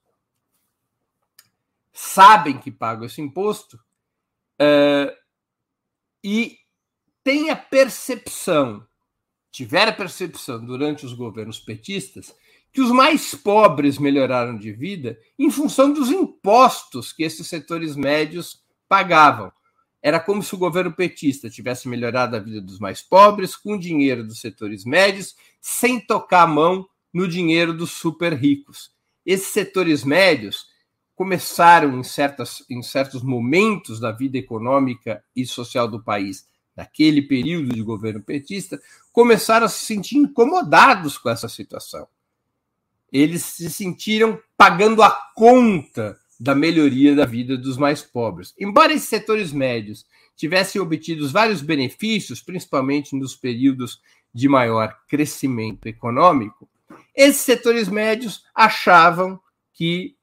Sabem 1.93 2.59
que 2.59 2.69
pagam 2.69 3.05
esse 3.05 3.21
imposto 3.21 3.77
uh, 4.61 5.15
e 6.23 6.57
têm 7.23 7.49
a 7.49 7.55
percepção, 7.55 8.85
tiveram 9.49 9.93
a 9.93 9.95
percepção 9.95 10.63
durante 10.63 11.05
os 11.05 11.13
governos 11.13 11.59
petistas, 11.59 12.35
que 12.71 12.81
os 12.81 12.91
mais 12.91 13.33
pobres 13.33 13.97
melhoraram 13.97 14.57
de 14.57 14.71
vida 14.71 15.19
em 15.37 15.49
função 15.49 15.91
dos 15.91 16.09
impostos 16.09 17.11
que 17.13 17.23
esses 17.23 17.47
setores 17.47 17.95
médios 17.95 18.63
pagavam. 18.87 19.51
Era 20.01 20.19
como 20.19 20.43
se 20.43 20.55
o 20.55 20.57
governo 20.57 20.93
petista 20.93 21.49
tivesse 21.49 21.87
melhorado 21.87 22.35
a 22.35 22.39
vida 22.39 22.61
dos 22.61 22.79
mais 22.79 23.01
pobres 23.01 23.55
com 23.55 23.73
o 23.73 23.79
dinheiro 23.79 24.23
dos 24.23 24.39
setores 24.39 24.85
médios, 24.85 25.35
sem 25.59 25.99
tocar 25.99 26.43
a 26.43 26.47
mão 26.47 26.87
no 27.13 27.27
dinheiro 27.27 27.73
dos 27.73 27.91
super 27.91 28.33
ricos. 28.33 28.91
Esses 29.25 29.47
setores 29.47 30.03
médios 30.03 30.67
começaram 31.15 31.99
em, 31.99 32.03
certas, 32.03 32.63
em 32.69 32.81
certos 32.81 33.21
momentos 33.21 33.99
da 33.99 34.11
vida 34.11 34.37
econômica 34.37 35.23
e 35.35 35.45
social 35.45 35.87
do 35.87 36.01
país, 36.01 36.47
naquele 36.75 37.21
período 37.21 37.73
de 37.73 37.81
governo 37.81 38.21
petista, 38.21 38.81
começaram 39.11 39.65
a 39.65 39.69
se 39.69 39.85
sentir 39.85 40.17
incomodados 40.17 41.17
com 41.17 41.29
essa 41.29 41.49
situação. 41.49 42.07
Eles 43.11 43.43
se 43.43 43.69
sentiram 43.69 44.39
pagando 44.55 45.03
a 45.03 45.09
conta 45.35 46.17
da 46.39 46.55
melhoria 46.55 47.13
da 47.15 47.25
vida 47.25 47.57
dos 47.57 47.75
mais 47.75 48.01
pobres. 48.01 48.53
Embora 48.57 48.93
esses 48.93 49.09
setores 49.09 49.51
médios 49.51 50.05
tivessem 50.37 50.79
obtido 50.79 51.27
vários 51.27 51.61
benefícios, 51.61 52.41
principalmente 52.41 53.13
nos 53.13 53.35
períodos 53.35 53.99
de 54.33 54.47
maior 54.47 54.97
crescimento 55.09 55.87
econômico, 55.87 56.68
esses 57.19 57.41
setores 57.41 57.89
médios 57.89 58.45
achavam 58.55 59.37
que 59.73 60.15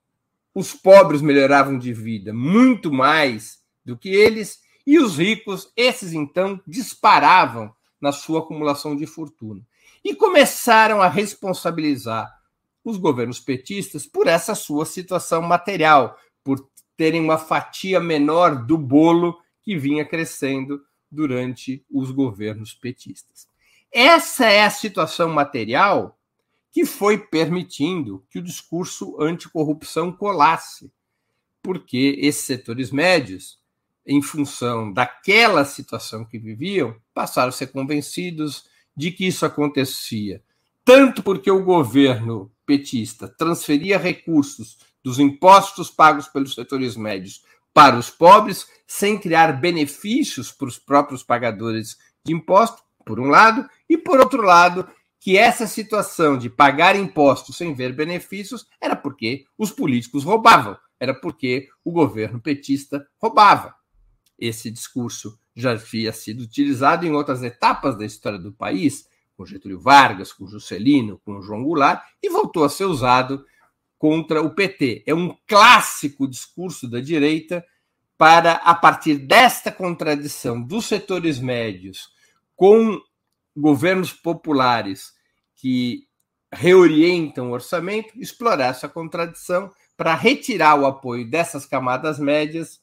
os 0.54 0.72
pobres 0.72 1.20
melhoravam 1.20 1.78
de 1.78 1.92
vida 1.92 2.32
muito 2.32 2.90
mais 2.90 3.60
do 3.84 3.98
que 3.98 4.08
eles, 4.08 4.62
e 4.86 4.98
os 4.98 5.18
ricos, 5.18 5.70
esses 5.76 6.14
então, 6.14 6.58
disparavam 6.66 7.70
na 8.00 8.12
sua 8.12 8.40
acumulação 8.40 8.96
de 8.96 9.06
fortuna. 9.06 9.60
E 10.02 10.14
começaram 10.14 11.02
a 11.02 11.08
responsabilizar 11.08 12.34
os 12.82 12.96
governos 12.96 13.40
petistas 13.40 14.06
por 14.06 14.26
essa 14.26 14.54
sua 14.54 14.86
situação 14.86 15.42
material, 15.42 16.18
por 16.42 16.66
terem 16.96 17.20
uma 17.20 17.36
fatia 17.36 18.00
menor 18.00 18.64
do 18.64 18.78
bolo 18.78 19.38
que 19.62 19.76
vinha 19.76 20.02
crescendo 20.02 20.80
durante 21.10 21.84
os 21.90 22.10
governos 22.10 22.72
petistas. 22.72 23.46
Essa 23.92 24.46
é 24.46 24.64
a 24.64 24.70
situação 24.70 25.28
material 25.28 26.15
que 26.76 26.84
foi 26.84 27.16
permitindo 27.16 28.22
que 28.28 28.38
o 28.38 28.42
discurso 28.42 29.16
anticorrupção 29.18 30.12
colasse, 30.12 30.92
porque 31.62 32.18
esses 32.20 32.44
setores 32.44 32.90
médios, 32.90 33.58
em 34.06 34.20
função 34.20 34.92
daquela 34.92 35.64
situação 35.64 36.22
que 36.22 36.38
viviam, 36.38 36.94
passaram 37.14 37.48
a 37.48 37.52
ser 37.52 37.68
convencidos 37.68 38.66
de 38.94 39.10
que 39.10 39.26
isso 39.26 39.46
acontecia. 39.46 40.42
Tanto 40.84 41.22
porque 41.22 41.50
o 41.50 41.64
governo 41.64 42.52
petista 42.66 43.26
transferia 43.26 43.96
recursos 43.96 44.76
dos 45.02 45.18
impostos 45.18 45.88
pagos 45.88 46.28
pelos 46.28 46.52
setores 46.52 46.94
médios 46.94 47.42
para 47.72 47.96
os 47.96 48.10
pobres, 48.10 48.66
sem 48.86 49.18
criar 49.18 49.58
benefícios 49.58 50.52
para 50.52 50.68
os 50.68 50.78
próprios 50.78 51.22
pagadores 51.22 51.96
de 52.22 52.34
imposto, 52.34 52.82
por 53.02 53.18
um 53.18 53.28
lado, 53.28 53.66
e 53.88 53.96
por 53.96 54.20
outro 54.20 54.42
lado, 54.42 54.86
que 55.20 55.36
essa 55.36 55.66
situação 55.66 56.38
de 56.38 56.48
pagar 56.48 56.96
impostos 56.96 57.56
sem 57.56 57.74
ver 57.74 57.92
benefícios 57.94 58.66
era 58.80 58.94
porque 58.94 59.44
os 59.58 59.70
políticos 59.70 60.24
roubavam, 60.24 60.76
era 61.00 61.14
porque 61.14 61.68
o 61.84 61.90
governo 61.90 62.40
petista 62.40 63.06
roubava. 63.18 63.74
Esse 64.38 64.70
discurso 64.70 65.38
já 65.54 65.72
havia 65.72 66.12
sido 66.12 66.42
utilizado 66.42 67.06
em 67.06 67.12
outras 67.12 67.42
etapas 67.42 67.96
da 67.96 68.04
história 68.04 68.38
do 68.38 68.52
país, 68.52 69.08
com 69.36 69.46
Getúlio 69.46 69.80
Vargas, 69.80 70.32
com 70.32 70.46
Juscelino, 70.46 71.20
com 71.24 71.40
João 71.40 71.64
Goulart, 71.64 72.02
e 72.22 72.28
voltou 72.28 72.64
a 72.64 72.68
ser 72.68 72.84
usado 72.84 73.44
contra 73.98 74.42
o 74.42 74.54
PT. 74.54 75.02
É 75.06 75.14
um 75.14 75.34
clássico 75.46 76.28
discurso 76.28 76.88
da 76.88 77.00
direita 77.00 77.64
para, 78.18 78.52
a 78.52 78.74
partir 78.74 79.16
desta 79.16 79.70
contradição 79.70 80.62
dos 80.62 80.86
setores 80.86 81.38
médios 81.38 82.10
com 82.54 83.00
governos 83.56 84.12
populares 84.12 85.14
que 85.54 86.06
reorientam 86.52 87.50
o 87.50 87.54
orçamento, 87.54 88.12
explorar 88.18 88.70
essa 88.70 88.88
contradição 88.88 89.72
para 89.96 90.14
retirar 90.14 90.78
o 90.78 90.86
apoio 90.86 91.28
dessas 91.28 91.64
camadas 91.64 92.18
médias 92.18 92.80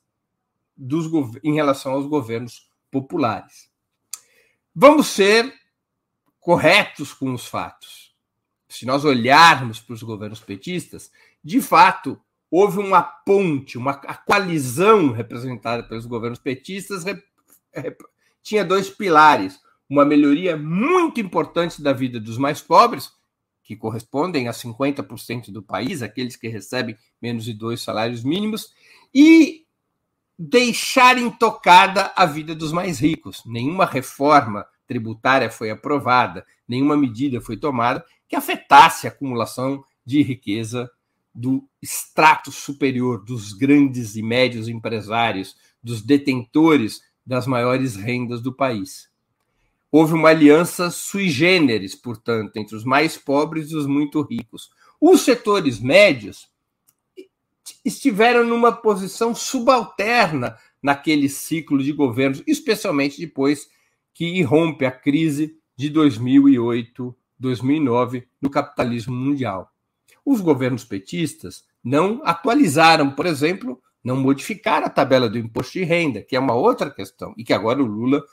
dos, 0.75 1.06
em 1.44 1.53
relação 1.53 1.94
aos 1.94 2.08
governos 2.08 2.70
populares. 2.92 3.70
Vamos 4.75 5.08
ser 5.08 5.53
corretos 6.39 7.13
com 7.13 7.34
os 7.34 7.46
fatos. 7.46 8.15
Se 8.68 8.86
nós 8.86 9.06
olharmos 9.06 9.80
para 9.80 9.94
os 9.94 10.01
governos 10.01 10.39
petistas, 10.39 11.12
de 11.44 11.62
fato, 11.62 12.20
houve 12.50 12.80
uma 12.80 13.01
ponte, 13.01 13.77
uma 13.77 13.94
coalizão 13.94 15.12
representada 15.12 15.84
pelos 15.84 16.06
governos 16.06 16.39
petistas 16.39 17.03
tinha 18.42 18.63
dois 18.65 18.89
pilares 18.89 19.60
uma 19.90 20.06
melhoria 20.06 20.58
muito 20.58 21.20
importante 21.20 21.82
da 21.82 21.94
vida 21.94 22.20
dos 22.20 22.38
mais 22.38 22.62
pobres, 22.62 23.12
que 23.63 23.75
correspondem 23.75 24.48
a 24.48 24.52
50% 24.52 25.52
do 25.52 25.62
país, 25.62 26.02
aqueles 26.02 26.36
que 26.36 26.48
recebem 26.48 26.98
menos 27.22 27.46
de 27.46 27.54
dois 27.54 27.82
salários 27.82 28.24
mínimos, 28.24 28.74
e 29.13 29.66
deixar 30.38 31.18
intocada 31.18 32.12
a 32.16 32.25
vida 32.25 32.54
dos 32.54 32.72
mais 32.72 33.00
ricos. 33.00 33.44
Nenhuma 33.46 33.86
reforma 33.86 34.66
tributária 34.86 35.50
foi 35.50 35.70
aprovada, 35.70 36.46
nenhuma 36.68 36.98
medida 36.98 37.40
foi 37.40 37.56
tomada 37.56 38.04
que 38.28 38.36
afetasse 38.36 39.08
a 39.08 39.10
acumulação 39.12 39.84
de 40.06 40.22
riqueza 40.22 40.90
do 41.34 41.68
extrato 41.82 42.52
superior, 42.52 43.24
dos 43.24 43.54
grandes 43.54 44.16
e 44.16 44.22
médios 44.22 44.68
empresários, 44.68 45.56
dos 45.82 46.02
detentores 46.02 47.02
das 47.25 47.48
maiores 47.48 47.96
rendas 47.96 48.42
do 48.42 48.54
país. 48.54 49.10
Houve 49.96 50.16
uma 50.16 50.30
aliança 50.30 50.90
sui 50.90 51.30
generis, 51.30 51.94
portanto, 51.94 52.58
entre 52.58 52.76
os 52.76 52.84
mais 52.84 53.16
pobres 53.16 53.70
e 53.70 53.76
os 53.76 53.86
muito 53.86 54.24
ricos. 54.24 54.72
Os 55.00 55.22
setores 55.22 55.80
médios 55.80 56.50
estiveram 57.86 58.44
numa 58.44 58.72
posição 58.72 59.36
subalterna 59.36 60.58
naquele 60.82 61.30
ciclo 61.30 61.78
de 61.78 61.92
governos, 61.92 62.42
especialmente 62.48 63.22
depois 63.22 63.70
que 64.16 64.26
irrompe 64.26 64.84
a 64.84 64.90
crise 64.90 65.60
de 65.78 65.92
2008, 65.92 67.16
2009 67.38 68.28
no 68.42 68.50
capitalismo 68.50 69.14
mundial. 69.14 69.72
Os 70.26 70.42
governos 70.42 70.84
petistas 70.84 71.66
não 71.84 72.20
atualizaram, 72.26 73.12
por 73.12 73.28
exemplo, 73.28 73.80
não 74.04 74.16
modificaram 74.16 74.88
a 74.88 74.90
tabela 74.90 75.30
do 75.30 75.38
imposto 75.38 75.74
de 75.74 75.84
renda, 75.84 76.24
que 76.24 76.36
é 76.36 76.40
uma 76.40 76.56
outra 76.56 76.90
questão, 76.90 77.32
e 77.38 77.44
que 77.44 77.54
agora 77.54 77.80
o 77.80 77.86
Lula 77.86 78.24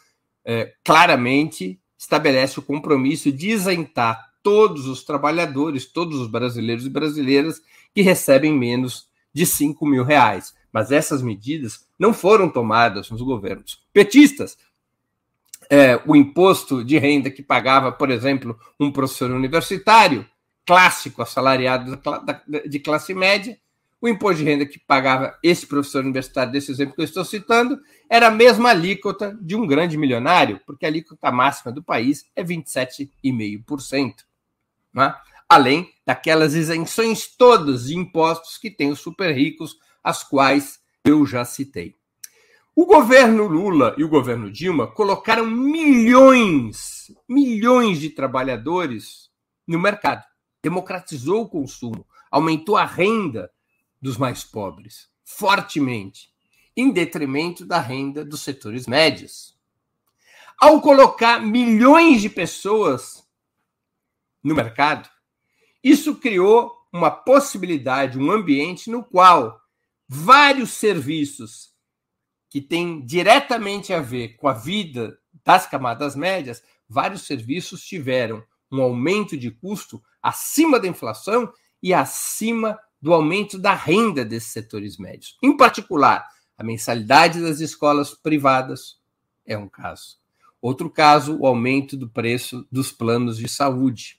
é, 0.45 0.73
claramente 0.85 1.81
estabelece 1.99 2.59
o 2.59 2.63
compromisso 2.63 3.31
de 3.31 3.51
isentar 3.51 4.31
todos 4.43 4.87
os 4.87 5.05
trabalhadores, 5.05 5.87
todos 5.87 6.19
os 6.19 6.27
brasileiros 6.27 6.87
e 6.87 6.91
brasileiras 6.91 7.61
que 7.95 8.03
recebem 8.03 8.53
menos 8.53 9.09
de 9.33 9.45
5 9.45 9.85
mil 9.87 10.05
reais. 10.05 10.55
Mas 10.73 10.91
essas 10.91 11.23
medidas 11.23 11.87
não 11.99 12.15
foram 12.15 12.49
tomadas 12.49 13.11
nos 13.11 13.21
governos 13.21 13.83
petistas. 13.93 14.57
É, 15.69 16.01
o 16.07 16.17
imposto 16.17 16.83
de 16.83 16.99
renda 16.99 17.31
que 17.31 17.43
pagava, 17.43 17.93
por 17.93 18.11
exemplo, 18.11 18.59
um 18.79 18.91
professor 18.91 19.31
universitário, 19.31 20.27
clássico 20.65 21.23
assalariado 21.23 22.01
de 22.69 22.79
classe 22.81 23.13
média, 23.15 23.59
o 24.01 24.09
imposto 24.09 24.39
de 24.39 24.45
renda 24.45 24.65
que 24.65 24.79
pagava 24.79 25.39
esse 25.43 25.67
professor 25.67 26.03
universitário, 26.03 26.53
desse 26.53 26.71
exemplo 26.71 26.95
que 26.95 27.01
eu 27.01 27.05
estou 27.05 27.25
citando, 27.25 27.79
era 28.09 28.29
a 28.29 28.31
mesma 28.31 28.71
alíquota 28.71 29.37
de 29.41 29.55
um 29.55 29.67
grande 29.67 29.97
milionário, 29.97 30.61
porque 30.67 30.87
a 30.87 30.89
alíquota 30.89 31.31
máxima 31.31 31.73
do 31.73 31.83
país 31.83 32.25
é 32.35 32.43
27,5%. 32.43 34.25
Né? 34.93 35.15
além 35.51 35.93
daquelas 36.07 36.55
isenções 36.55 37.27
todas 37.27 37.87
de 37.87 37.97
impostos 37.97 38.57
que 38.57 38.71
têm 38.71 38.93
os 38.93 39.01
super 39.01 39.35
ricos, 39.35 39.77
as 40.03 40.23
quais 40.23 40.79
eu 41.05 41.27
já 41.27 41.45
citei. 41.45 41.97
O 42.73 42.87
governo 42.87 43.49
Lula 43.49 43.97
e 43.99 44.05
o 44.05 44.09
governo 44.09 44.49
Dilma 44.49 44.87
colocaram 44.87 45.45
milhões, 45.45 47.13
milhões 47.29 47.99
de 47.99 48.11
trabalhadores 48.11 49.29
no 49.67 49.77
mercado, 49.77 50.25
democratizou 50.63 51.43
o 51.43 51.49
consumo, 51.49 52.07
aumentou 52.31 52.77
a 52.77 52.85
renda 52.85 53.51
dos 54.01 54.17
mais 54.17 54.45
pobres 54.45 55.11
fortemente, 55.31 56.29
em 56.77 56.91
detrimento 56.91 57.65
da 57.65 57.79
renda 57.79 58.25
dos 58.25 58.41
setores 58.41 58.87
médios. 58.87 59.57
Ao 60.59 60.81
colocar 60.81 61.41
milhões 61.41 62.21
de 62.21 62.29
pessoas 62.29 63.25
no 64.43 64.55
mercado, 64.55 65.09
isso 65.83 66.17
criou 66.17 66.73
uma 66.93 67.11
possibilidade, 67.11 68.19
um 68.19 68.31
ambiente 68.31 68.91
no 68.91 69.05
qual 69.05 69.61
vários 70.09 70.71
serviços 70.73 71.73
que 72.49 72.61
têm 72.61 73.05
diretamente 73.07 73.93
a 73.93 74.01
ver 74.01 74.37
com 74.37 74.49
a 74.49 74.53
vida 74.53 75.17
das 75.45 75.67
camadas 75.67 76.17
médias, 76.17 76.63
vários 76.89 77.23
serviços 77.23 77.85
tiveram 77.85 78.45
um 78.71 78.83
aumento 78.83 79.37
de 79.37 79.51
custo 79.51 80.03
acima 80.21 80.81
da 80.81 80.89
inflação 80.89 81.53
e 81.83 81.95
acima 81.95 82.79
do 83.01 83.15
aumento 83.15 83.59
da 83.59 83.75
renda 83.75 84.25
desses 84.25 84.51
setores 84.51 84.99
médios. 84.99 85.37
Em 85.43 85.57
particular, 85.57 86.27
a 86.57 86.63
mensalidade 86.63 87.41
das 87.41 87.61
escolas 87.61 88.15
privadas 88.15 88.99
é 89.47 89.57
um 89.57 89.69
caso. 89.69 90.19
Outro 90.61 90.91
caso, 90.91 91.39
o 91.39 91.47
aumento 91.47 91.97
do 91.97 92.09
preço 92.09 92.67
dos 92.71 92.93
planos 92.93 93.39
de 93.39 93.49
saúde. 93.49 94.19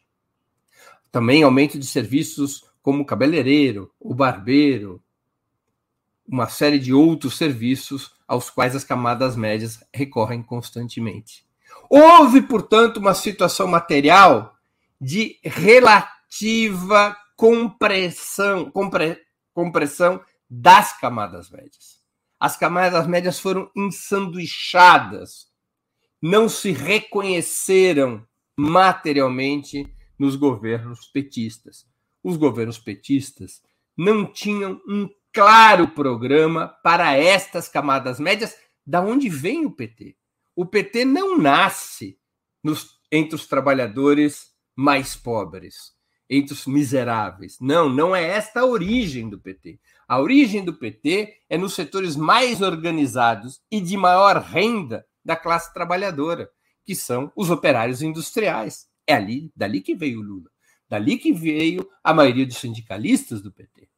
Também 1.11 1.43
aumento 1.43 1.77
de 1.77 1.85
serviços 1.85 2.63
como 2.81 3.05
cabeleireiro, 3.05 3.91
o 3.99 4.15
barbeiro, 4.15 5.03
uma 6.27 6.47
série 6.47 6.79
de 6.79 6.93
outros 6.93 7.37
serviços 7.37 8.15
aos 8.27 8.49
quais 8.49 8.75
as 8.75 8.83
camadas 8.83 9.35
médias 9.35 9.83
recorrem 9.93 10.41
constantemente. 10.41 11.45
Houve, 11.89 12.41
portanto, 12.41 12.97
uma 12.97 13.13
situação 13.13 13.67
material 13.67 14.55
de 14.99 15.37
relativa 15.43 17.15
compressão, 17.41 18.69
compre, 18.69 19.19
compressão 19.51 20.23
das 20.47 20.95
camadas 20.99 21.49
médias. 21.49 21.99
As 22.39 22.55
camadas 22.55 23.07
médias 23.07 23.39
foram 23.39 23.71
ensanduichadas, 23.75 25.47
não 26.21 26.47
se 26.47 26.71
reconheceram 26.71 28.23
materialmente 28.55 29.91
nos 30.19 30.35
governos 30.35 31.07
petistas. 31.07 31.87
Os 32.23 32.37
governos 32.37 32.77
petistas 32.77 33.63
não 33.97 34.31
tinham 34.31 34.79
um 34.87 35.09
claro 35.33 35.87
programa 35.87 36.67
para 36.83 37.17
estas 37.17 37.67
camadas 37.67 38.19
médias, 38.19 38.55
da 38.85 39.01
onde 39.01 39.29
vem 39.29 39.65
o 39.65 39.71
PT. 39.71 40.15
O 40.55 40.63
PT 40.63 41.05
não 41.05 41.39
nasce 41.39 42.19
nos, 42.63 42.99
entre 43.11 43.33
os 43.33 43.47
trabalhadores 43.47 44.51
mais 44.75 45.15
pobres, 45.15 45.99
entre 46.33 46.53
os 46.53 46.65
miseráveis. 46.65 47.57
Não, 47.59 47.89
não 47.89 48.15
é 48.15 48.23
esta 48.23 48.61
a 48.61 48.65
origem 48.65 49.29
do 49.29 49.37
PT. 49.37 49.77
A 50.07 50.17
origem 50.17 50.63
do 50.63 50.73
PT 50.73 51.41
é 51.49 51.57
nos 51.57 51.73
setores 51.73 52.15
mais 52.15 52.61
organizados 52.61 53.61
e 53.69 53.81
de 53.81 53.97
maior 53.97 54.37
renda 54.37 55.05
da 55.23 55.35
classe 55.35 55.73
trabalhadora, 55.73 56.49
que 56.85 56.95
são 56.95 57.29
os 57.35 57.49
operários 57.49 58.01
industriais. 58.01 58.87
É 59.05 59.13
ali, 59.13 59.51
dali 59.53 59.81
que 59.81 59.93
veio 59.93 60.21
o 60.21 60.23
Lula. 60.23 60.49
Dali 60.87 61.17
que 61.17 61.33
veio 61.33 61.85
a 62.01 62.13
maioria 62.13 62.45
dos 62.45 62.57
sindicalistas 62.57 63.41
do 63.41 63.51
PT, 63.51 63.89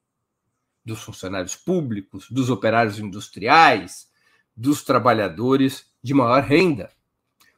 dos 0.84 1.04
funcionários 1.04 1.56
públicos, 1.56 2.28
dos 2.32 2.50
operários 2.50 2.98
industriais, 2.98 4.08
dos 4.55 4.84
trabalhadores 4.84 5.86
de 6.01 6.16
maior 6.16 6.42
renda. 6.42 6.92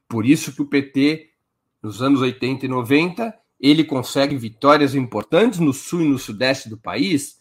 Por 0.07 0.25
isso 0.25 0.53
que 0.53 0.61
o 0.61 0.67
PT, 0.67 1.31
nos 1.81 2.01
anos 2.01 2.19
80 2.21 2.65
e 2.65 2.69
90, 2.69 3.44
ele 3.59 3.83
consegue 3.83 4.35
vitórias 4.35 4.95
importantes 4.95 5.59
no 5.59 5.73
sul 5.73 6.01
e 6.01 6.09
no 6.09 6.19
sudeste 6.19 6.69
do 6.69 6.77
país, 6.77 7.39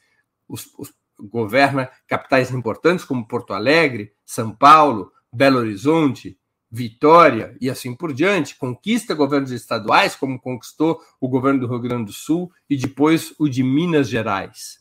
os, 0.48 0.66
os, 0.79 0.92
governa 1.18 1.90
capitais 2.07 2.50
importantes 2.50 3.05
como 3.05 3.27
Porto 3.27 3.53
Alegre, 3.53 4.12
São 4.24 4.55
Paulo, 4.55 5.12
Belo 5.33 5.59
Horizonte, 5.59 6.38
Vitória 6.70 7.57
e 7.61 7.70
assim 7.70 7.94
por 7.94 8.12
diante, 8.12 8.57
conquista 8.57 9.14
governos 9.14 9.53
estaduais, 9.53 10.16
como 10.16 10.40
conquistou 10.40 11.00
o 11.20 11.29
governo 11.29 11.61
do 11.61 11.68
Rio 11.68 11.79
Grande 11.79 12.07
do 12.07 12.12
Sul 12.12 12.50
e 12.68 12.77
depois 12.77 13.33
o 13.38 13.48
de 13.48 13.62
Minas 13.62 14.09
Gerais. 14.09 14.81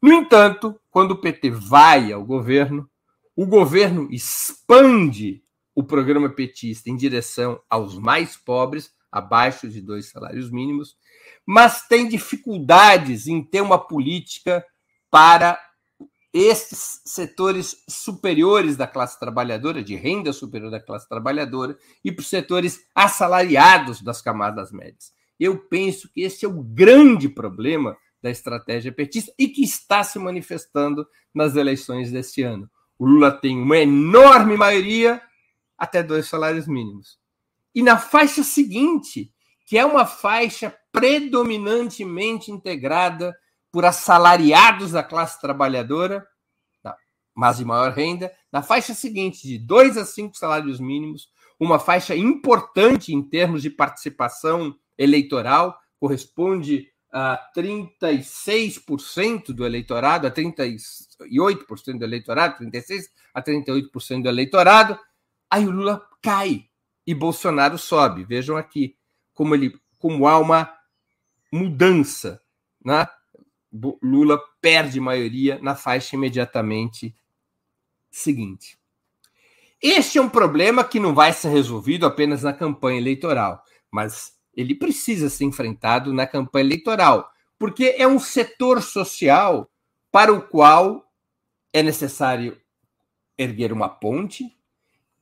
No 0.00 0.10
entanto, 0.10 0.80
quando 0.90 1.10
o 1.10 1.20
PT 1.20 1.50
vai 1.50 2.10
ao 2.10 2.24
governo, 2.24 2.88
o 3.36 3.44
governo 3.44 4.08
expande 4.10 5.42
o 5.74 5.84
programa 5.84 6.30
petista 6.30 6.88
em 6.88 6.96
direção 6.96 7.60
aos 7.68 7.98
mais 7.98 8.34
pobres, 8.34 8.90
abaixo 9.10 9.68
de 9.68 9.80
dois 9.80 10.10
salários 10.10 10.50
mínimos, 10.50 10.96
mas 11.46 11.86
tem 11.88 12.08
dificuldades 12.08 13.26
em 13.26 13.42
ter 13.42 13.60
uma 13.60 13.78
política 13.78 14.64
para 15.10 15.58
esses 16.32 17.00
setores 17.04 17.82
superiores 17.88 18.76
da 18.76 18.86
classe 18.86 19.18
trabalhadora, 19.18 19.82
de 19.82 19.96
renda 19.96 20.32
superior 20.32 20.70
da 20.70 20.80
classe 20.80 21.08
trabalhadora, 21.08 21.76
e 22.04 22.12
para 22.12 22.22
os 22.22 22.28
setores 22.28 22.80
assalariados 22.94 24.00
das 24.00 24.22
camadas 24.22 24.70
médias. 24.70 25.12
Eu 25.38 25.58
penso 25.58 26.08
que 26.12 26.22
esse 26.22 26.44
é 26.44 26.48
o 26.48 26.62
grande 26.62 27.28
problema 27.28 27.96
da 28.22 28.30
estratégia 28.30 28.92
petista 28.92 29.32
e 29.38 29.48
que 29.48 29.62
está 29.62 30.04
se 30.04 30.18
manifestando 30.18 31.06
nas 31.34 31.56
eleições 31.56 32.12
deste 32.12 32.42
ano. 32.42 32.70
O 32.98 33.06
Lula 33.06 33.32
tem 33.32 33.58
uma 33.58 33.78
enorme 33.78 34.56
maioria, 34.56 35.20
até 35.76 36.02
dois 36.02 36.28
salários 36.28 36.68
mínimos. 36.68 37.19
E 37.74 37.82
na 37.82 37.98
faixa 37.98 38.42
seguinte, 38.42 39.32
que 39.66 39.78
é 39.78 39.84
uma 39.84 40.06
faixa 40.06 40.76
predominantemente 40.90 42.50
integrada 42.50 43.36
por 43.70 43.84
assalariados 43.84 44.92
da 44.92 45.02
classe 45.02 45.40
trabalhadora, 45.40 46.26
mas 47.34 47.58
de 47.58 47.64
maior 47.64 47.92
renda, 47.92 48.32
na 48.52 48.62
faixa 48.62 48.92
seguinte, 48.92 49.46
de 49.46 49.58
2 49.58 49.96
a 49.96 50.04
5 50.04 50.36
salários 50.36 50.80
mínimos, 50.80 51.28
uma 51.58 51.78
faixa 51.78 52.16
importante 52.16 53.14
em 53.14 53.22
termos 53.22 53.62
de 53.62 53.70
participação 53.70 54.74
eleitoral, 54.98 55.78
corresponde 55.98 56.88
a 57.12 57.38
36% 57.56 59.52
do 59.52 59.64
eleitorado, 59.64 60.26
a 60.26 60.30
38% 60.30 61.98
do 61.98 62.04
eleitorado, 62.04 62.64
36% 62.64 63.04
a 63.34 63.42
38% 63.42 64.22
do 64.22 64.28
eleitorado, 64.28 64.98
aí 65.50 65.66
o 65.66 65.70
Lula 65.70 66.06
cai 66.22 66.69
e 67.10 67.14
Bolsonaro 67.14 67.76
sobe. 67.76 68.22
Vejam 68.22 68.56
aqui 68.56 68.96
como 69.34 69.54
ele 69.54 69.76
como 69.98 70.28
há 70.28 70.38
uma 70.38 70.72
mudança, 71.52 72.40
né? 72.84 73.06
Lula 74.00 74.40
perde 74.60 75.00
maioria 75.00 75.58
na 75.60 75.74
faixa 75.74 76.14
imediatamente 76.14 77.14
seguinte. 78.10 78.78
Este 79.82 80.18
é 80.18 80.22
um 80.22 80.28
problema 80.28 80.84
que 80.84 81.00
não 81.00 81.12
vai 81.12 81.32
ser 81.32 81.48
resolvido 81.48 82.06
apenas 82.06 82.42
na 82.44 82.52
campanha 82.52 83.00
eleitoral, 83.00 83.62
mas 83.90 84.36
ele 84.54 84.74
precisa 84.74 85.28
ser 85.28 85.44
enfrentado 85.44 86.12
na 86.14 86.26
campanha 86.26 86.64
eleitoral, 86.64 87.28
porque 87.58 87.96
é 87.98 88.06
um 88.06 88.18
setor 88.20 88.82
social 88.82 89.68
para 90.12 90.32
o 90.32 90.42
qual 90.42 91.10
é 91.72 91.82
necessário 91.82 92.60
erguer 93.36 93.72
uma 93.72 93.88
ponte 93.88 94.56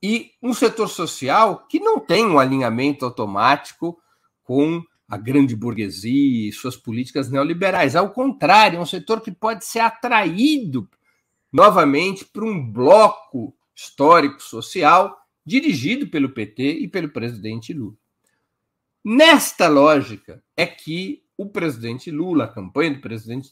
e 0.02 0.32
um 0.42 0.54
setor 0.54 0.88
social 0.88 1.66
que 1.68 1.80
não 1.80 1.98
tem 1.98 2.24
um 2.24 2.38
alinhamento 2.38 3.04
automático 3.04 3.98
com 4.44 4.82
a 5.08 5.16
grande 5.16 5.56
burguesia 5.56 6.48
e 6.48 6.52
suas 6.52 6.76
políticas 6.76 7.30
neoliberais. 7.30 7.96
Ao 7.96 8.10
contrário, 8.10 8.78
é 8.78 8.80
um 8.80 8.86
setor 8.86 9.20
que 9.20 9.32
pode 9.32 9.64
ser 9.64 9.80
atraído 9.80 10.88
novamente 11.52 12.24
para 12.24 12.44
um 12.44 12.70
bloco 12.70 13.54
histórico 13.74 14.42
social 14.42 15.16
dirigido 15.44 16.08
pelo 16.08 16.28
PT 16.28 16.80
e 16.80 16.88
pelo 16.88 17.08
presidente 17.08 17.72
Lula. 17.72 17.96
Nesta 19.02 19.68
lógica 19.68 20.42
é 20.54 20.66
que 20.66 21.22
o 21.38 21.46
presidente 21.46 22.10
Lula, 22.10 22.44
a 22.44 22.48
campanha 22.48 22.92
do 22.92 23.00
presidente, 23.00 23.50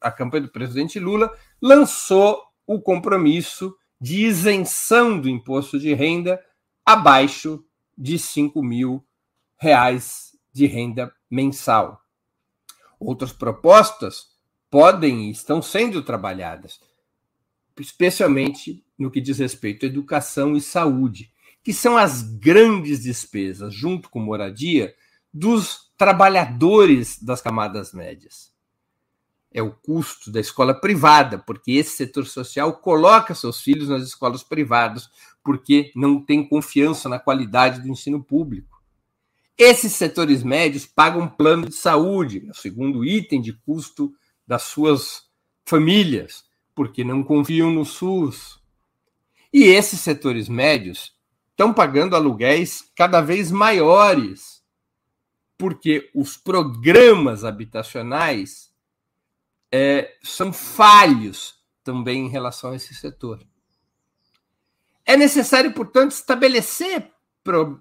a 0.00 0.10
campanha 0.10 0.44
do 0.44 0.48
presidente 0.48 0.98
Lula, 0.98 1.30
lançou 1.62 2.42
o 2.66 2.80
compromisso 2.80 3.76
de 4.00 4.24
isenção 4.24 5.20
do 5.20 5.28
imposto 5.28 5.78
de 5.78 5.94
renda 5.94 6.42
abaixo 6.84 7.64
de 7.96 8.18
5 8.18 8.62
mil 8.62 9.04
reais 9.56 10.36
de 10.52 10.66
renda 10.66 11.14
mensal. 11.30 12.00
Outras 12.98 13.32
propostas 13.32 14.28
podem 14.70 15.28
e 15.28 15.30
estão 15.30 15.62
sendo 15.62 16.02
trabalhadas, 16.02 16.80
especialmente 17.78 18.84
no 18.98 19.10
que 19.10 19.20
diz 19.20 19.38
respeito 19.38 19.84
à 19.84 19.88
educação 19.88 20.56
e 20.56 20.60
saúde, 20.60 21.32
que 21.62 21.72
são 21.72 21.96
as 21.96 22.22
grandes 22.22 23.02
despesas, 23.02 23.74
junto 23.74 24.10
com 24.10 24.20
moradia, 24.20 24.94
dos 25.32 25.92
trabalhadores 25.96 27.20
das 27.20 27.40
camadas 27.40 27.92
médias. 27.92 28.53
É 29.54 29.62
o 29.62 29.70
custo 29.70 30.32
da 30.32 30.40
escola 30.40 30.74
privada, 30.74 31.38
porque 31.38 31.72
esse 31.72 31.96
setor 31.96 32.26
social 32.26 32.72
coloca 32.78 33.34
seus 33.34 33.60
filhos 33.60 33.88
nas 33.88 34.02
escolas 34.02 34.42
privadas, 34.42 35.08
porque 35.44 35.92
não 35.94 36.20
tem 36.20 36.46
confiança 36.46 37.08
na 37.08 37.20
qualidade 37.20 37.80
do 37.80 37.88
ensino 37.88 38.22
público. 38.22 38.82
Esses 39.56 39.92
setores 39.92 40.42
médios 40.42 40.84
pagam 40.84 41.28
plano 41.28 41.68
de 41.68 41.76
saúde, 41.76 42.44
é 42.48 42.50
o 42.50 42.54
segundo 42.54 43.04
item 43.04 43.40
de 43.40 43.52
custo 43.52 44.12
das 44.44 44.62
suas 44.62 45.28
famílias, 45.64 46.44
porque 46.74 47.04
não 47.04 47.22
confiam 47.22 47.70
no 47.70 47.84
SUS. 47.84 48.60
E 49.52 49.66
esses 49.66 50.00
setores 50.00 50.48
médios 50.48 51.14
estão 51.50 51.72
pagando 51.72 52.16
aluguéis 52.16 52.90
cada 52.96 53.20
vez 53.20 53.52
maiores, 53.52 54.60
porque 55.56 56.10
os 56.12 56.36
programas 56.36 57.44
habitacionais 57.44 58.73
é, 59.76 60.16
são 60.22 60.52
falhos 60.52 61.56
também 61.82 62.26
em 62.26 62.28
relação 62.28 62.70
a 62.70 62.76
esse 62.76 62.94
setor. 62.94 63.44
É 65.04 65.16
necessário, 65.16 65.72
portanto, 65.72 66.12
estabelecer 66.12 67.10
pro, 67.42 67.80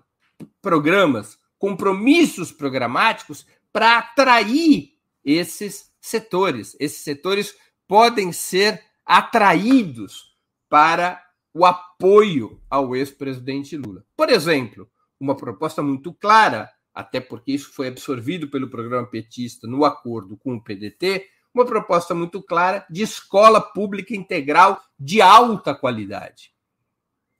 programas, 0.60 1.38
compromissos 1.60 2.52
programáticos 2.52 3.46
para 3.72 4.00
atrair 4.00 4.94
esses 5.24 5.92
setores. 6.02 6.76
Esses 6.80 7.04
setores 7.04 7.56
podem 7.88 8.32
ser 8.32 8.84
atraídos 9.06 10.36
para 10.68 11.24
o 11.54 11.64
apoio 11.64 12.60
ao 12.72 12.96
ex-presidente 12.96 13.78
Lula. 13.78 14.04
Por 14.18 14.32
exemplo, 14.32 14.90
uma 15.20 15.38
proposta 15.38 15.84
muito 15.84 16.12
clara, 16.12 16.72
até 16.92 17.22
porque 17.22 17.52
isso 17.52 17.72
foi 17.72 17.88
absorvido 17.88 18.50
pelo 18.50 18.68
programa 18.68 19.06
petista 19.06 19.68
no 19.68 19.86
acordo 19.86 20.36
com 20.36 20.56
o 20.56 20.64
PDT, 20.64 21.30
uma 21.54 21.66
proposta 21.66 22.16
muito 22.16 22.42
clara 22.42 22.86
de 22.90 23.04
escola 23.04 23.62
pública 23.62 24.16
integral 24.16 24.82
de 25.00 25.22
alta 25.22 25.76
qualidade. 25.76 26.52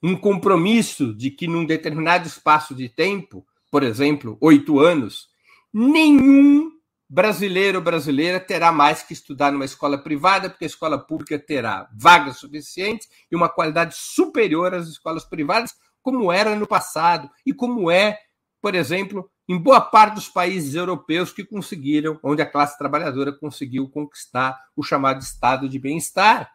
Um 0.02 0.16
compromisso 0.16 1.14
de 1.14 1.32
que, 1.32 1.48
num 1.48 1.66
determinado 1.66 2.28
espaço 2.28 2.76
de 2.76 2.90
tempo, 2.90 3.46
por 3.72 3.84
exemplo, 3.84 4.38
oito 4.42 4.80
anos, 4.80 5.30
nenhum 5.74 6.72
brasileiro 7.10 7.78
ou 7.78 7.84
brasileira 7.84 8.40
terá 8.40 8.72
mais 8.72 9.04
que 9.04 9.14
estudar 9.14 9.52
numa 9.52 9.66
escola 9.66 9.98
privada, 9.98 10.50
porque 10.50 10.66
a 10.66 10.68
escola 10.68 10.98
pública 10.98 11.40
terá 11.40 11.88
vagas 11.96 12.38
suficientes 12.38 13.08
e 13.32 13.36
uma 13.36 13.50
qualidade 13.50 13.96
superior 13.96 14.74
às 14.74 14.88
escolas 14.88 15.24
privadas, 15.24 15.76
como 16.02 16.32
era 16.32 16.56
no 16.56 16.68
passado 16.68 17.30
e 17.46 17.54
como 17.54 17.90
é, 17.90 18.18
por 18.62 18.76
exemplo, 18.76 19.30
em 19.48 19.58
boa 19.58 19.82
parte 19.82 20.16
dos 20.16 20.30
países 20.30 20.74
europeus 20.74 21.32
que 21.32 21.44
conseguiram, 21.44 22.20
onde 22.24 22.42
a 22.42 22.50
classe 22.50 22.78
trabalhadora 22.78 23.32
conseguiu 23.32 23.90
conquistar 23.90 24.58
o 24.76 24.84
chamado 24.84 25.22
estado 25.22 25.68
de 25.68 25.78
bem-estar. 25.78 26.52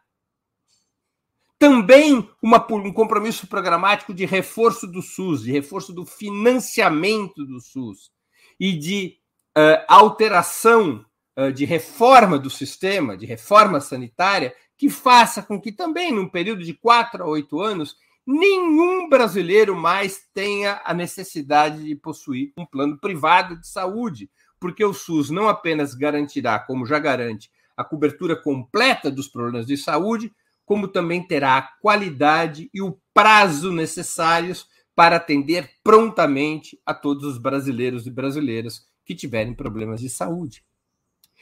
Também 1.59 2.29
uma, 2.41 2.65
um 2.73 2.93
compromisso 2.93 3.47
programático 3.47 4.15
de 4.15 4.25
reforço 4.25 4.87
do 4.87 5.03
SUS, 5.03 5.43
de 5.43 5.53
reforço 5.53 5.93
do 5.93 6.07
financiamento 6.07 7.45
do 7.45 7.61
SUS 7.61 8.11
e 8.59 8.73
de 8.73 9.19
uh, 9.57 9.85
alteração 9.89 11.05
uh, 11.37 11.53
de 11.53 11.65
reforma 11.65 12.39
do 12.39 12.49
sistema, 12.49 13.17
de 13.17 13.27
reforma 13.27 13.81
sanitária, 13.81 14.55
que 14.77 14.89
faça 14.89 15.43
com 15.43 15.61
que 15.61 15.73
também, 15.73 16.13
num 16.13 16.29
período 16.29 16.63
de 16.63 16.73
quatro 16.73 17.25
a 17.25 17.27
oito 17.27 17.61
anos, 17.61 17.97
nenhum 18.31 19.09
brasileiro 19.09 19.75
mais 19.75 20.21
tenha 20.35 20.83
a 20.85 20.93
necessidade 20.93 21.83
de 21.83 21.97
possuir 21.97 22.53
um 22.59 22.67
plano 22.67 22.99
privado 22.99 23.59
de 23.59 23.67
saúde, 23.67 24.31
porque 24.61 24.85
o 24.85 24.93
SUS 24.93 25.31
não 25.31 25.49
apenas 25.49 25.95
garantirá, 25.95 26.59
como 26.59 26.85
já 26.85 26.99
garante, 26.99 27.51
a 27.75 27.83
cobertura 27.83 28.37
completa 28.37 29.11
dos 29.11 29.29
problemas 29.29 29.67
de 29.67 29.79
saúde, 29.79 30.31
como 30.67 30.89
também 30.89 31.27
terá 31.27 31.57
a 31.57 31.63
qualidade 31.81 32.69
e 32.75 32.83
o 32.83 33.01
prazo 33.15 33.73
necessários 33.73 34.69
para 34.95 35.17
atender 35.17 35.71
prontamente 35.83 36.79
a 36.85 36.93
todos 36.93 37.25
os 37.25 37.39
brasileiros 37.39 38.07
e 38.07 38.11
brasileiras 38.11 38.83
que 39.07 39.15
tiverem 39.15 39.55
problemas 39.55 40.03
de 40.03 40.11
saúde. 40.11 40.63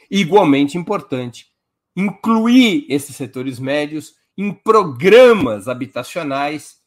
Igualmente 0.09 0.77
importante, 0.77 1.47
incluir 1.97 2.85
esses 2.87 3.13
setores 3.13 3.59
médios 3.59 4.15
em 4.37 4.53
programas 4.53 5.67
habitacionais 5.67 6.77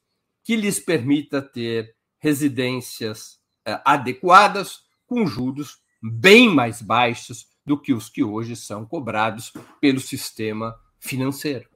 que 0.44 0.54
lhes 0.56 0.78
permita 0.78 1.42
ter 1.42 1.94
residências 2.18 3.38
eh, 3.66 3.80
adequadas 3.84 4.80
com 5.06 5.26
juros 5.26 5.78
bem 6.00 6.48
mais 6.48 6.80
baixos 6.80 7.48
do 7.66 7.80
que 7.80 7.92
os 7.92 8.08
que 8.08 8.22
hoje 8.22 8.56
são 8.56 8.86
cobrados 8.86 9.52
pelo 9.80 10.00
sistema 10.00 10.74
financeiro. 10.98 11.68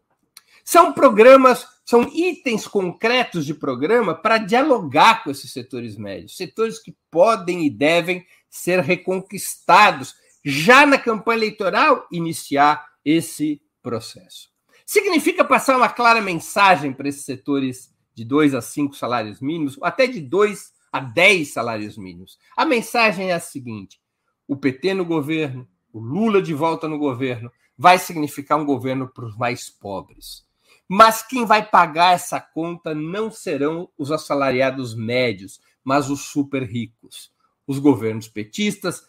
São 0.65 0.93
programas, 0.93 1.67
são 1.85 2.09
itens 2.15 2.67
concretos 2.67 3.45
de 3.45 3.53
programa 3.53 4.15
para 4.15 4.39
dialogar 4.39 5.23
com 5.23 5.31
esses 5.31 5.53
setores 5.53 5.97
médios, 5.97 6.37
setores 6.37 6.79
que 6.79 6.97
podem 7.11 7.67
e 7.67 7.71
devem 7.71 8.27
ser 8.49 8.81
reconquistados 8.81 10.15
já 10.45 10.87
na 10.87 10.99
campanha 10.99 11.39
eleitoral 11.39 12.07
iniciar 12.11 12.87
esse 13.05 13.61
processo. 13.83 14.54
Significa 14.85 15.45
passar 15.45 15.77
uma 15.77 15.89
clara 15.89 16.21
mensagem 16.21 16.93
para 16.93 17.09
esses 17.09 17.25
setores 17.25 17.95
de 18.15 18.25
2 18.25 18.55
a 18.55 18.61
5 18.61 18.95
salários 18.95 19.41
mínimos, 19.41 19.79
até 19.83 20.07
de 20.07 20.21
2 20.21 20.73
a 20.93 21.01
10 21.01 21.53
salários 21.53 21.97
mínimos. 21.97 22.39
A 22.57 22.65
mensagem 22.65 23.31
é 23.31 23.35
a 23.35 23.41
seguinte: 23.41 24.01
o 24.47 24.57
PT 24.57 24.95
no 24.95 25.05
governo, 25.05 25.67
o 25.93 25.99
Lula 25.99 26.41
de 26.43 26.55
volta 26.55 26.89
no 26.89 26.99
governo, 26.99 27.51
vai 27.77 27.99
significar 27.99 28.59
um 28.59 28.65
governo 28.65 29.09
para 29.09 29.27
os 29.27 29.37
mais 29.37 29.69
pobres. 29.69 30.45
Mas 30.89 31.23
quem 31.23 31.47
vai 31.47 31.65
pagar 31.65 32.13
essa 32.13 32.41
conta 32.41 32.95
não 32.95 33.31
serão 33.31 33.89
os 33.97 34.13
assalariados 34.13 34.95
médios, 34.95 35.61
mas 35.83 36.11
os 36.11 36.27
super 36.27 36.63
ricos 36.63 37.35
os 37.67 37.79
governos 37.79 38.29
petistas 38.29 39.07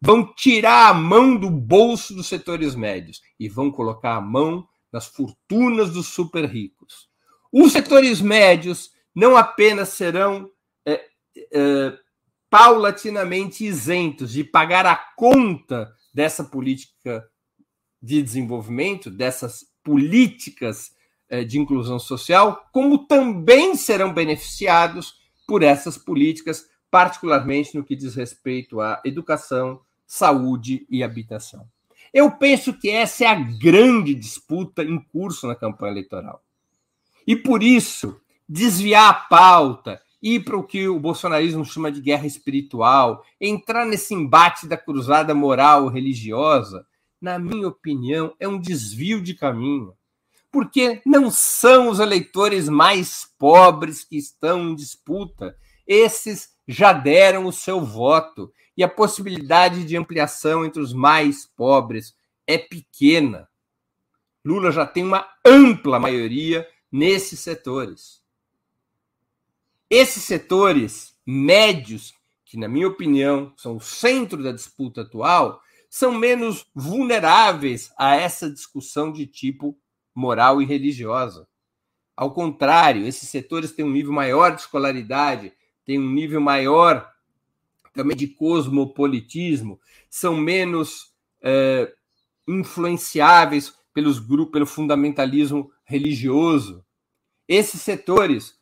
vão 0.00 0.32
tirar 0.34 0.88
a 0.88 0.94
mão 0.94 1.36
do 1.36 1.50
bolso 1.50 2.14
dos 2.14 2.26
setores 2.26 2.74
médios 2.74 3.20
e 3.38 3.48
vão 3.48 3.70
colocar 3.70 4.16
a 4.16 4.20
mão 4.20 4.66
nas 4.92 5.06
fortunas 5.06 5.90
dos 5.90 6.08
super 6.08 6.44
ricos. 6.44 7.08
Os 7.52 7.72
setores 7.72 8.20
médios 8.20 8.90
não 9.14 9.36
apenas 9.36 9.90
serão 9.90 10.50
é, 10.86 11.04
é, 11.52 11.98
paulatinamente 12.50 13.64
isentos 13.64 14.32
de 14.32 14.44
pagar 14.44 14.86
a 14.86 14.96
conta 15.16 15.92
dessa 16.12 16.44
política 16.44 17.28
de 18.00 18.22
desenvolvimento, 18.22 19.10
dessas 19.10 19.66
políticas 19.82 20.90
é, 21.28 21.44
de 21.44 21.58
inclusão 21.58 21.98
social, 21.98 22.68
como 22.72 23.06
também 23.06 23.74
serão 23.74 24.12
beneficiados 24.12 25.14
por 25.46 25.62
essas 25.62 25.98
políticas 25.98 26.66
particularmente 26.90 27.76
no 27.76 27.84
que 27.84 27.96
diz 27.96 28.14
respeito 28.14 28.80
à 28.80 29.00
educação, 29.04 29.80
saúde 30.06 30.86
e 30.88 31.02
habitação. 31.02 31.68
Eu 32.12 32.30
penso 32.30 32.72
que 32.72 32.90
essa 32.90 33.24
é 33.24 33.26
a 33.26 33.34
grande 33.34 34.14
disputa 34.14 34.82
em 34.82 34.98
curso 34.98 35.46
na 35.46 35.54
campanha 35.54 35.92
eleitoral. 35.92 36.42
E 37.26 37.36
por 37.36 37.62
isso, 37.62 38.20
desviar 38.48 39.10
a 39.10 39.14
pauta, 39.14 40.00
ir 40.22 40.44
para 40.44 40.56
o 40.56 40.64
que 40.64 40.88
o 40.88 40.98
bolsonarismo 40.98 41.64
chama 41.64 41.92
de 41.92 42.00
guerra 42.00 42.26
espiritual, 42.26 43.24
entrar 43.40 43.84
nesse 43.84 44.14
embate 44.14 44.66
da 44.66 44.76
cruzada 44.76 45.34
moral 45.34 45.88
religiosa, 45.88 46.86
na 47.20 47.38
minha 47.38 47.68
opinião, 47.68 48.34
é 48.38 48.48
um 48.48 48.60
desvio 48.60 49.20
de 49.20 49.34
caminho. 49.34 49.92
Porque 50.50 51.02
não 51.04 51.30
são 51.30 51.88
os 51.88 52.00
eleitores 52.00 52.68
mais 52.68 53.26
pobres 53.38 54.02
que 54.02 54.16
estão 54.16 54.70
em 54.70 54.74
disputa. 54.74 55.54
Esses 55.86 56.48
já 56.68 56.92
deram 56.92 57.46
o 57.46 57.52
seu 57.52 57.80
voto 57.80 58.52
e 58.76 58.84
a 58.84 58.88
possibilidade 58.88 59.84
de 59.84 59.96
ampliação 59.96 60.66
entre 60.66 60.82
os 60.82 60.92
mais 60.92 61.46
pobres 61.46 62.14
é 62.46 62.58
pequena. 62.58 63.48
Lula 64.44 64.70
já 64.70 64.86
tem 64.86 65.02
uma 65.02 65.26
ampla 65.44 65.98
maioria 65.98 66.68
nesses 66.92 67.40
setores. 67.40 68.22
Esses 69.88 70.22
setores 70.24 71.16
médios, 71.24 72.14
que, 72.44 72.58
na 72.58 72.68
minha 72.68 72.86
opinião, 72.86 73.52
são 73.56 73.76
o 73.76 73.80
centro 73.80 74.42
da 74.42 74.52
disputa 74.52 75.00
atual, 75.00 75.62
são 75.88 76.12
menos 76.12 76.66
vulneráveis 76.74 77.90
a 77.96 78.14
essa 78.14 78.50
discussão 78.50 79.10
de 79.10 79.26
tipo 79.26 79.76
moral 80.14 80.60
e 80.60 80.66
religiosa. 80.66 81.48
Ao 82.14 82.32
contrário, 82.32 83.06
esses 83.06 83.28
setores 83.28 83.72
têm 83.72 83.84
um 83.84 83.90
nível 83.90 84.12
maior 84.12 84.54
de 84.54 84.60
escolaridade, 84.60 85.52
tem 85.88 85.98
um 85.98 86.12
nível 86.12 86.38
maior 86.38 87.10
também 87.94 88.14
de 88.14 88.26
cosmopolitismo, 88.26 89.80
são 90.10 90.36
menos 90.36 91.14
é, 91.40 91.90
influenciáveis 92.46 93.72
pelos 93.94 94.18
grupos, 94.18 94.52
pelo 94.52 94.66
fundamentalismo 94.66 95.72
religioso. 95.86 96.84
Esses 97.48 97.80
setores 97.80 98.60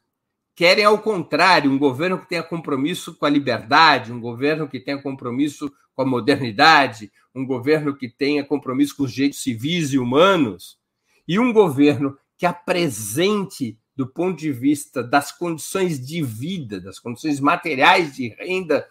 querem, 0.54 0.84
ao 0.84 1.00
contrário, 1.00 1.68
um 1.68 1.76
governo 1.76 2.16
que 2.20 2.28
tenha 2.28 2.44
compromisso 2.44 3.16
com 3.16 3.26
a 3.26 3.28
liberdade, 3.28 4.12
um 4.12 4.20
governo 4.20 4.68
que 4.68 4.78
tenha 4.78 5.02
compromisso 5.02 5.68
com 5.96 6.02
a 6.02 6.06
modernidade, 6.06 7.10
um 7.34 7.44
governo 7.44 7.96
que 7.96 8.08
tenha 8.08 8.44
compromisso 8.44 8.96
com 8.96 9.02
os 9.02 9.12
direitos 9.12 9.42
civis 9.42 9.92
e 9.92 9.98
humanos, 9.98 10.78
e 11.26 11.40
um 11.40 11.52
governo 11.52 12.16
que 12.38 12.46
apresente, 12.46 13.76
do 13.96 14.06
ponto 14.06 14.38
de 14.38 14.52
vista 14.52 15.02
das 15.02 15.32
condições 15.32 16.04
de 16.04 16.22
vida, 16.22 16.78
das 16.78 16.98
condições 16.98 17.40
materiais 17.40 18.14
de 18.14 18.28
renda 18.28 18.86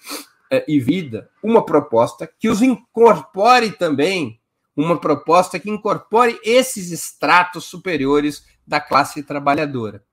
eh, 0.51 0.65
e 0.67 0.79
vida, 0.79 1.29
uma 1.43 1.63
proposta 1.63 2.27
que 2.39 2.49
os 2.49 2.61
incorpore 2.61 3.71
também, 3.71 4.39
uma 4.75 4.99
proposta 4.99 5.59
que 5.59 5.69
incorpore 5.69 6.39
esses 6.43 6.91
estratos 6.91 7.65
superiores 7.65 8.43
da 8.65 8.81
classe 8.81 9.21
trabalhadora. 9.21 10.03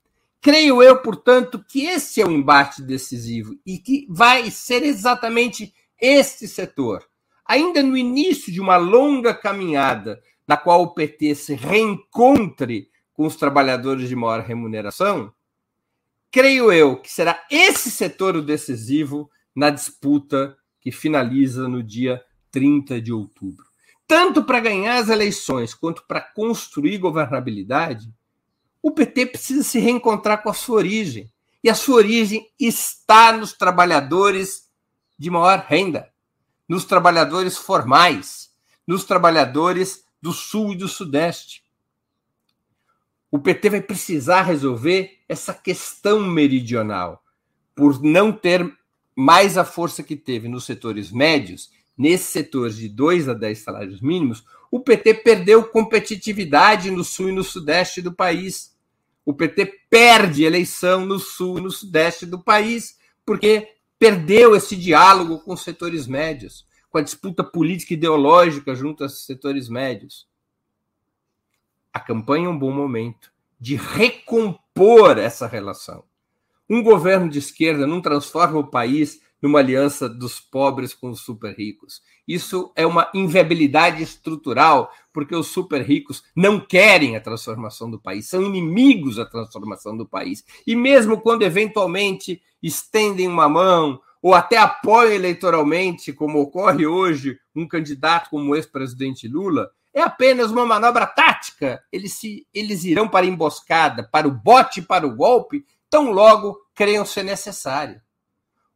Creio 0.41 0.83
eu, 0.83 0.99
portanto, 0.99 1.65
que 1.67 1.87
esse 1.87 2.21
é 2.21 2.27
o 2.27 2.31
embate 2.31 2.83
decisivo 2.83 3.57
e 3.65 3.79
que 3.79 4.07
vai 4.11 4.51
ser 4.51 4.83
exatamente 4.83 5.73
este 6.01 6.47
setor, 6.47 7.05
ainda 7.47 7.83
no 7.83 7.97
início 7.97 8.53
de 8.53 8.61
uma 8.61 8.77
longa 8.77 9.33
caminhada 9.33 10.21
na 10.47 10.57
qual 10.57 10.83
o 10.83 10.93
PT 10.95 11.35
se 11.35 11.55
reencontre 11.55 12.91
com 13.23 13.29
os 13.29 13.37
trabalhadores 13.37 14.09
de 14.09 14.17
maior 14.17 14.41
remuneração, 14.41 15.33
creio 16.29 16.73
eu 16.73 16.97
que 16.97 17.09
será 17.09 17.41
esse 17.49 17.89
setor 17.89 18.35
o 18.35 18.43
decisivo 18.43 19.31
na 19.55 19.71
disputa 19.71 20.57
que 20.81 20.91
finaliza 20.91 21.69
no 21.69 21.85
dia 21.85 22.21
30 22.51 23.01
de 23.01 23.13
outubro. 23.13 23.65
Tanto 24.09 24.43
para 24.43 24.59
ganhar 24.59 24.97
as 24.97 25.09
eleições 25.09 25.73
quanto 25.73 26.05
para 26.09 26.21
construir 26.21 26.99
governabilidade, 26.99 28.13
o 28.83 28.91
PT 28.91 29.27
precisa 29.27 29.63
se 29.63 29.79
reencontrar 29.79 30.43
com 30.43 30.51
a 30.51 30.55
sua 30.55 30.79
origem. 30.79 31.31
E 31.63 31.71
a 31.71 31.77
sua 31.77 31.99
origem 31.99 32.51
está 32.59 33.31
nos 33.31 33.53
trabalhadores 33.53 34.69
de 35.17 35.31
maior 35.31 35.65
renda, 35.69 36.11
nos 36.69 36.85
trabalhadores 36.85 37.57
formais, 37.57 38.51
nos 38.85 39.05
trabalhadores 39.05 40.03
do 40.21 40.33
Sul 40.33 40.73
e 40.73 40.77
do 40.77 40.89
Sudeste. 40.89 41.62
O 43.33 43.39
PT 43.39 43.71
vai 43.71 43.81
precisar 43.81 44.43
resolver 44.43 45.19
essa 45.27 45.55
questão 45.55 46.21
meridional, 46.21 47.25
por 47.75 48.03
não 48.03 48.31
ter 48.31 48.71
mais 49.17 49.57
a 49.57 49.65
força 49.65 50.03
que 50.03 50.15
teve 50.15 50.49
nos 50.49 50.67
setores 50.67 51.11
médios, 51.11 51.71
nesses 51.97 52.27
setores 52.27 52.77
de 52.77 52.91
2 52.91 53.31
a 53.31 53.33
10 53.33 53.59
salários 53.59 54.03
mínimos, 54.03 54.45
o 54.71 54.81
PT 54.81 55.15
perdeu 55.15 55.65
competitividade 55.65 56.91
no 56.91 57.03
sul 57.03 57.31
e 57.31 57.33
no 57.33 57.43
sudeste 57.43 58.03
do 58.03 58.13
país. 58.13 58.77
O 59.25 59.33
PT 59.33 59.81
perde 59.89 60.45
eleição 60.45 61.07
no 61.07 61.19
sul 61.19 61.57
e 61.57 61.63
no 61.63 61.71
sudeste 61.71 62.27
do 62.27 62.39
país, 62.39 62.99
porque 63.25 63.67
perdeu 63.99 64.55
esse 64.55 64.77
diálogo 64.77 65.39
com 65.39 65.55
os 65.55 65.63
setores 65.63 66.07
médios, 66.07 66.67
com 66.91 66.99
a 66.99 67.03
disputa 67.03 67.43
política 67.43 67.95
e 67.95 67.97
ideológica 67.97 68.75
junto 68.75 69.03
aos 69.03 69.25
setores 69.25 69.71
médios. 69.71 70.31
A 71.93 72.01
campanha 72.01 72.47
é 72.47 72.49
um 72.49 72.59
bom 72.59 72.73
momento 72.73 73.31
de 73.61 73.77
recompor 73.77 75.19
essa 75.19 75.47
relação. 75.47 76.05
Um 76.69 76.83
governo 76.83 77.29
de 77.29 77.39
esquerda 77.39 77.87
não 77.87 78.01
transforma 78.01 78.59
o 78.59 78.71
país 78.71 79.21
numa 79.43 79.59
aliança 79.59 80.09
dos 80.09 80.41
pobres 80.41 80.95
com 80.95 81.11
os 81.11 81.21
super 81.21 81.53
ricos. 81.55 82.01
Isso 82.27 82.73
é 82.77 82.87
uma 82.87 83.11
inviabilidade 83.13 84.01
estrutural, 84.01 84.91
porque 85.13 85.35
os 85.35 85.49
super 85.49 85.83
ricos 85.83 86.23
não 86.35 86.61
querem 86.61 87.17
a 87.17 87.21
transformação 87.21 87.91
do 87.91 88.01
país, 88.01 88.29
são 88.29 88.43
inimigos 88.43 89.17
da 89.17 89.27
transformação 89.27 89.97
do 89.97 90.07
país. 90.07 90.45
E 90.65 90.77
mesmo 90.77 91.21
quando 91.21 91.43
eventualmente 91.43 92.41
estendem 92.63 93.27
uma 93.27 93.49
mão 93.49 94.01
ou 94.23 94.33
até 94.33 94.57
apoiam 94.57 95.13
eleitoralmente, 95.13 96.13
como 96.13 96.41
ocorre 96.41 96.87
hoje, 96.87 97.39
um 97.55 97.67
candidato 97.67 98.31
como 98.31 98.53
o 98.53 98.57
ex-presidente 98.57 99.27
Lula, 99.27 99.69
é 99.95 100.01
apenas 100.01 100.51
uma 100.51 100.65
manobra 100.65 101.07
tática. 101.07 101.83
Eles, 101.93 102.15
se, 102.15 102.47
eles 102.53 102.85
irão 102.85 103.09
para 103.09 103.27
a 103.27 103.29
emboscada, 103.29 104.09
para 104.11 104.27
o 104.27 104.31
bote, 104.31 104.81
para 104.81 105.07
o 105.07 105.15
golpe, 105.15 105.65
tão 105.91 106.11
logo 106.11 106.59
creiam 106.75 107.05
ser 107.05 107.23
necessário. 107.23 108.01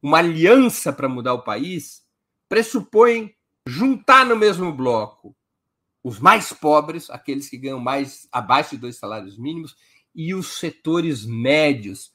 Uma 0.02 0.18
aliança 0.18 0.92
para 0.92 1.08
mudar 1.08 1.34
o 1.34 1.42
país 1.42 2.02
pressupõe 2.48 3.34
juntar 3.66 4.24
no 4.24 4.36
mesmo 4.36 4.72
bloco 4.72 5.34
os 6.06 6.20
mais 6.20 6.52
pobres, 6.52 7.10
aqueles 7.10 7.48
que 7.48 7.58
ganham 7.58 7.80
mais 7.80 8.28
abaixo 8.30 8.70
de 8.70 8.76
dois 8.76 8.96
salários 8.96 9.36
mínimos, 9.36 9.74
e 10.14 10.32
os 10.32 10.60
setores 10.60 11.26
médios. 11.26 12.06
O 12.06 12.12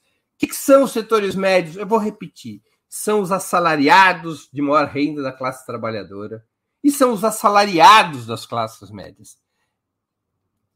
que, 0.47 0.53
são 0.55 0.83
os 0.83 0.91
setores 0.91 1.35
médios? 1.35 1.75
Eu 1.75 1.85
vou 1.85 1.99
repetir: 1.99 2.61
são 2.87 3.19
os 3.19 3.33
assalariados 3.33 4.47
de 4.51 4.61
maior 4.61 4.87
renda 4.87 5.21
da 5.21 5.33
classe 5.33 5.65
trabalhadora 5.65 6.41
e 6.83 6.91
são 6.91 7.13
os 7.13 7.23
assalariados 7.23 8.25
das 8.25 8.45
classes 8.45 8.89
médias. 8.89 9.37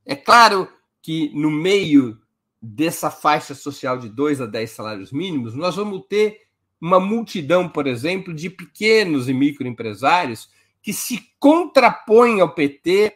É 0.05 0.15
claro 0.15 0.67
que 1.01 1.31
no 1.33 1.49
meio 1.49 2.19
dessa 2.61 3.11
faixa 3.11 3.53
social 3.53 3.97
de 3.97 4.09
2 4.09 4.41
a 4.41 4.45
10 4.45 4.71
salários 4.71 5.11
mínimos, 5.11 5.53
nós 5.55 5.75
vamos 5.75 6.03
ter 6.07 6.45
uma 6.79 6.99
multidão, 6.99 7.69
por 7.69 7.87
exemplo, 7.87 8.33
de 8.33 8.49
pequenos 8.49 9.29
e 9.29 9.33
microempresários 9.33 10.49
que 10.81 10.93
se 10.93 11.31
contrapõem 11.39 12.41
ao 12.41 12.53
PT 12.53 13.15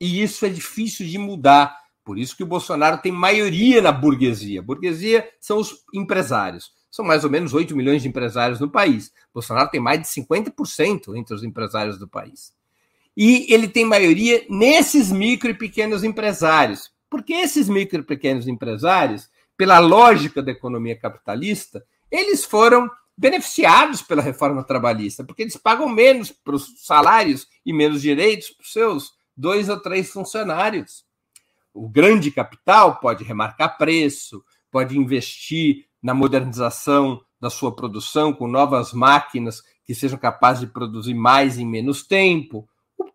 e 0.00 0.22
isso 0.22 0.44
é 0.44 0.48
difícil 0.48 1.06
de 1.06 1.16
mudar. 1.16 1.74
Por 2.04 2.18
isso 2.18 2.36
que 2.36 2.42
o 2.42 2.46
Bolsonaro 2.46 2.98
tem 2.98 3.10
maioria 3.10 3.80
na 3.80 3.90
burguesia. 3.90 4.62
Burguesia 4.62 5.28
são 5.40 5.58
os 5.58 5.84
empresários. 5.94 6.72
São 6.96 7.04
mais 7.04 7.24
ou 7.24 7.30
menos 7.30 7.52
8 7.52 7.76
milhões 7.76 8.00
de 8.00 8.08
empresários 8.08 8.58
no 8.58 8.70
país. 8.70 9.12
Bolsonaro 9.34 9.68
tem 9.68 9.78
mais 9.78 10.00
de 10.00 10.08
50% 10.08 11.14
entre 11.14 11.34
os 11.34 11.44
empresários 11.44 11.98
do 11.98 12.08
país. 12.08 12.54
E 13.14 13.52
ele 13.52 13.68
tem 13.68 13.84
maioria 13.84 14.46
nesses 14.48 15.12
micro 15.12 15.50
e 15.50 15.54
pequenos 15.54 16.02
empresários. 16.02 16.90
Porque 17.10 17.34
esses 17.34 17.68
micro 17.68 18.00
e 18.00 18.02
pequenos 18.02 18.48
empresários, 18.48 19.28
pela 19.58 19.78
lógica 19.78 20.42
da 20.42 20.52
economia 20.52 20.98
capitalista, 20.98 21.84
eles 22.10 22.46
foram 22.46 22.90
beneficiados 23.14 24.00
pela 24.00 24.22
reforma 24.22 24.64
trabalhista, 24.64 25.22
porque 25.22 25.42
eles 25.42 25.56
pagam 25.58 25.90
menos 25.90 26.32
para 26.32 26.54
os 26.54 26.82
salários 26.82 27.46
e 27.66 27.74
menos 27.74 28.00
direitos 28.00 28.48
para 28.48 28.64
os 28.64 28.72
seus 28.72 29.12
dois 29.36 29.68
ou 29.68 29.78
três 29.78 30.08
funcionários. 30.10 31.04
O 31.74 31.90
grande 31.90 32.30
capital 32.30 33.00
pode 33.00 33.22
remarcar 33.22 33.76
preço, 33.76 34.42
pode 34.76 34.98
investir 34.98 35.86
na 36.02 36.12
modernização 36.12 37.22
da 37.40 37.48
sua 37.48 37.74
produção 37.74 38.30
com 38.30 38.46
novas 38.46 38.92
máquinas 38.92 39.62
que 39.86 39.94
sejam 39.94 40.18
capazes 40.18 40.60
de 40.60 40.66
produzir 40.66 41.14
mais 41.14 41.58
em 41.58 41.66
menos 41.66 42.02
tempo. 42.02 42.68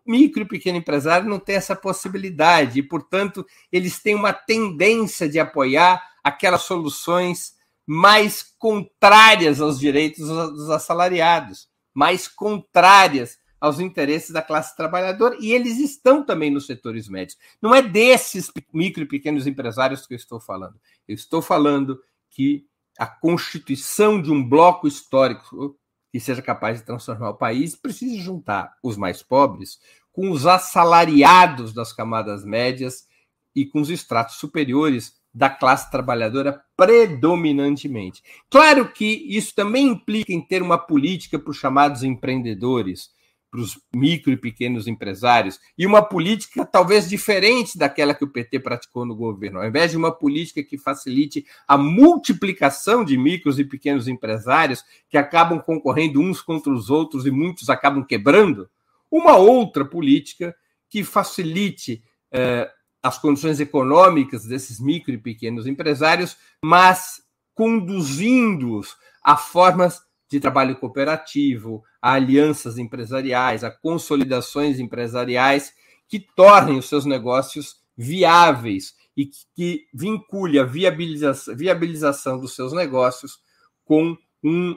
Micro 0.04 0.42
e 0.42 0.44
pequeno 0.44 0.78
empresário 0.78 1.30
não 1.30 1.38
tem 1.38 1.54
essa 1.54 1.76
possibilidade 1.76 2.80
e, 2.80 2.82
portanto, 2.82 3.46
eles 3.70 4.02
têm 4.02 4.16
uma 4.16 4.32
tendência 4.32 5.28
de 5.28 5.38
apoiar 5.38 6.02
aquelas 6.24 6.62
soluções 6.62 7.52
mais 7.86 8.42
contrárias 8.58 9.60
aos 9.60 9.78
direitos 9.78 10.26
dos 10.26 10.68
assalariados, 10.68 11.68
mais 11.94 12.26
contrárias 12.26 13.38
aos 13.62 13.78
interesses 13.78 14.30
da 14.30 14.42
classe 14.42 14.76
trabalhadora, 14.76 15.36
e 15.38 15.52
eles 15.52 15.78
estão 15.78 16.24
também 16.24 16.50
nos 16.50 16.66
setores 16.66 17.08
médios. 17.08 17.38
Não 17.60 17.72
é 17.72 17.80
desses 17.80 18.50
micro 18.74 19.04
e 19.04 19.06
pequenos 19.06 19.46
empresários 19.46 20.04
que 20.04 20.14
eu 20.14 20.16
estou 20.16 20.40
falando. 20.40 20.74
Eu 21.06 21.14
estou 21.14 21.40
falando 21.40 22.02
que 22.28 22.66
a 22.98 23.06
constituição 23.06 24.20
de 24.20 24.32
um 24.32 24.42
bloco 24.42 24.88
histórico 24.88 25.78
que 26.10 26.18
seja 26.18 26.42
capaz 26.42 26.80
de 26.80 26.84
transformar 26.84 27.30
o 27.30 27.38
país, 27.38 27.74
precisa 27.74 28.20
juntar 28.20 28.76
os 28.82 28.96
mais 28.96 29.22
pobres 29.22 29.78
com 30.12 30.30
os 30.30 30.46
assalariados 30.46 31.72
das 31.72 31.92
camadas 31.92 32.44
médias 32.44 33.06
e 33.54 33.64
com 33.64 33.80
os 33.80 33.88
estratos 33.88 34.36
superiores 34.36 35.14
da 35.32 35.48
classe 35.48 35.90
trabalhadora 35.90 36.62
predominantemente. 36.76 38.22
Claro 38.50 38.92
que 38.92 39.06
isso 39.06 39.54
também 39.54 39.86
implica 39.86 40.32
em 40.32 40.40
ter 40.40 40.60
uma 40.60 40.76
política 40.76 41.38
para 41.38 41.50
os 41.50 41.56
chamados 41.56 42.02
empreendedores, 42.02 43.10
para 43.52 43.60
os 43.60 43.78
micro 43.94 44.32
e 44.32 44.36
pequenos 44.36 44.88
empresários, 44.88 45.60
e 45.76 45.86
uma 45.86 46.00
política 46.00 46.64
talvez 46.64 47.06
diferente 47.06 47.76
daquela 47.76 48.14
que 48.14 48.24
o 48.24 48.28
PT 48.28 48.60
praticou 48.60 49.04
no 49.04 49.14
governo. 49.14 49.60
Ao 49.60 49.68
invés 49.68 49.90
de 49.90 49.96
uma 49.98 50.10
política 50.10 50.62
que 50.62 50.78
facilite 50.78 51.44
a 51.68 51.76
multiplicação 51.76 53.04
de 53.04 53.18
micros 53.18 53.58
e 53.58 53.64
pequenos 53.64 54.08
empresários 54.08 54.82
que 55.10 55.18
acabam 55.18 55.60
concorrendo 55.60 56.18
uns 56.18 56.40
contra 56.40 56.72
os 56.72 56.88
outros 56.88 57.26
e 57.26 57.30
muitos 57.30 57.68
acabam 57.68 58.02
quebrando, 58.02 58.70
uma 59.10 59.36
outra 59.36 59.84
política 59.84 60.56
que 60.88 61.04
facilite 61.04 62.02
eh, 62.32 62.70
as 63.02 63.18
condições 63.18 63.60
econômicas 63.60 64.46
desses 64.46 64.80
micro 64.80 65.12
e 65.12 65.18
pequenos 65.18 65.66
empresários, 65.66 66.38
mas 66.64 67.20
conduzindo-os 67.54 68.96
a 69.22 69.36
formas 69.36 70.00
de 70.32 70.40
trabalho 70.40 70.76
cooperativo, 70.76 71.84
a 72.00 72.14
alianças 72.14 72.78
empresariais, 72.78 73.62
a 73.62 73.70
consolidações 73.70 74.80
empresariais 74.80 75.72
que 76.08 76.18
tornem 76.18 76.78
os 76.78 76.88
seus 76.88 77.04
negócios 77.04 77.80
viáveis 77.96 78.94
e 79.16 79.30
que 79.54 79.86
vincule 79.92 80.58
a 80.58 80.64
viabilização, 80.64 81.54
viabilização 81.54 82.38
dos 82.38 82.54
seus 82.54 82.72
negócios 82.72 83.38
com 83.84 84.16
um, 84.42 84.76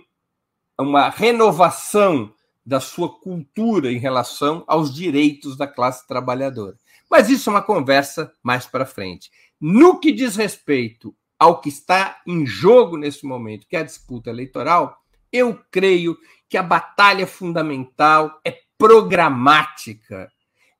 uma 0.77 1.09
renovação 1.09 2.33
da 2.65 2.79
sua 2.79 3.09
cultura 3.09 3.91
em 3.91 3.97
relação 3.97 4.63
aos 4.67 4.93
direitos 4.93 5.55
da 5.55 5.67
classe 5.67 6.07
trabalhadora. 6.07 6.77
Mas 7.09 7.29
isso 7.29 7.49
é 7.49 7.53
uma 7.53 7.61
conversa 7.61 8.31
mais 8.43 8.65
para 8.65 8.85
frente. 8.85 9.31
No 9.59 9.99
que 9.99 10.11
diz 10.11 10.35
respeito 10.35 11.15
ao 11.37 11.61
que 11.61 11.69
está 11.69 12.21
em 12.25 12.45
jogo 12.45 12.97
nesse 12.97 13.25
momento, 13.25 13.67
que 13.67 13.75
é 13.75 13.79
a 13.79 13.83
disputa 13.83 14.29
eleitoral, 14.29 15.01
eu 15.35 15.59
creio 15.71 16.17
que 16.49 16.57
a 16.57 16.63
batalha 16.63 17.27
fundamental 17.27 18.39
é 18.45 18.57
programática, 18.77 20.31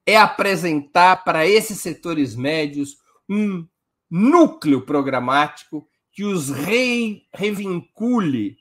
é 0.06 0.18
apresentar 0.18 1.24
para 1.24 1.48
esses 1.48 1.80
setores 1.80 2.36
médios 2.36 2.98
um 3.30 3.68
núcleo 4.10 4.82
programático 4.82 5.88
que 6.12 6.24
os 6.24 6.50
re, 6.50 7.28
revincule 7.34 8.58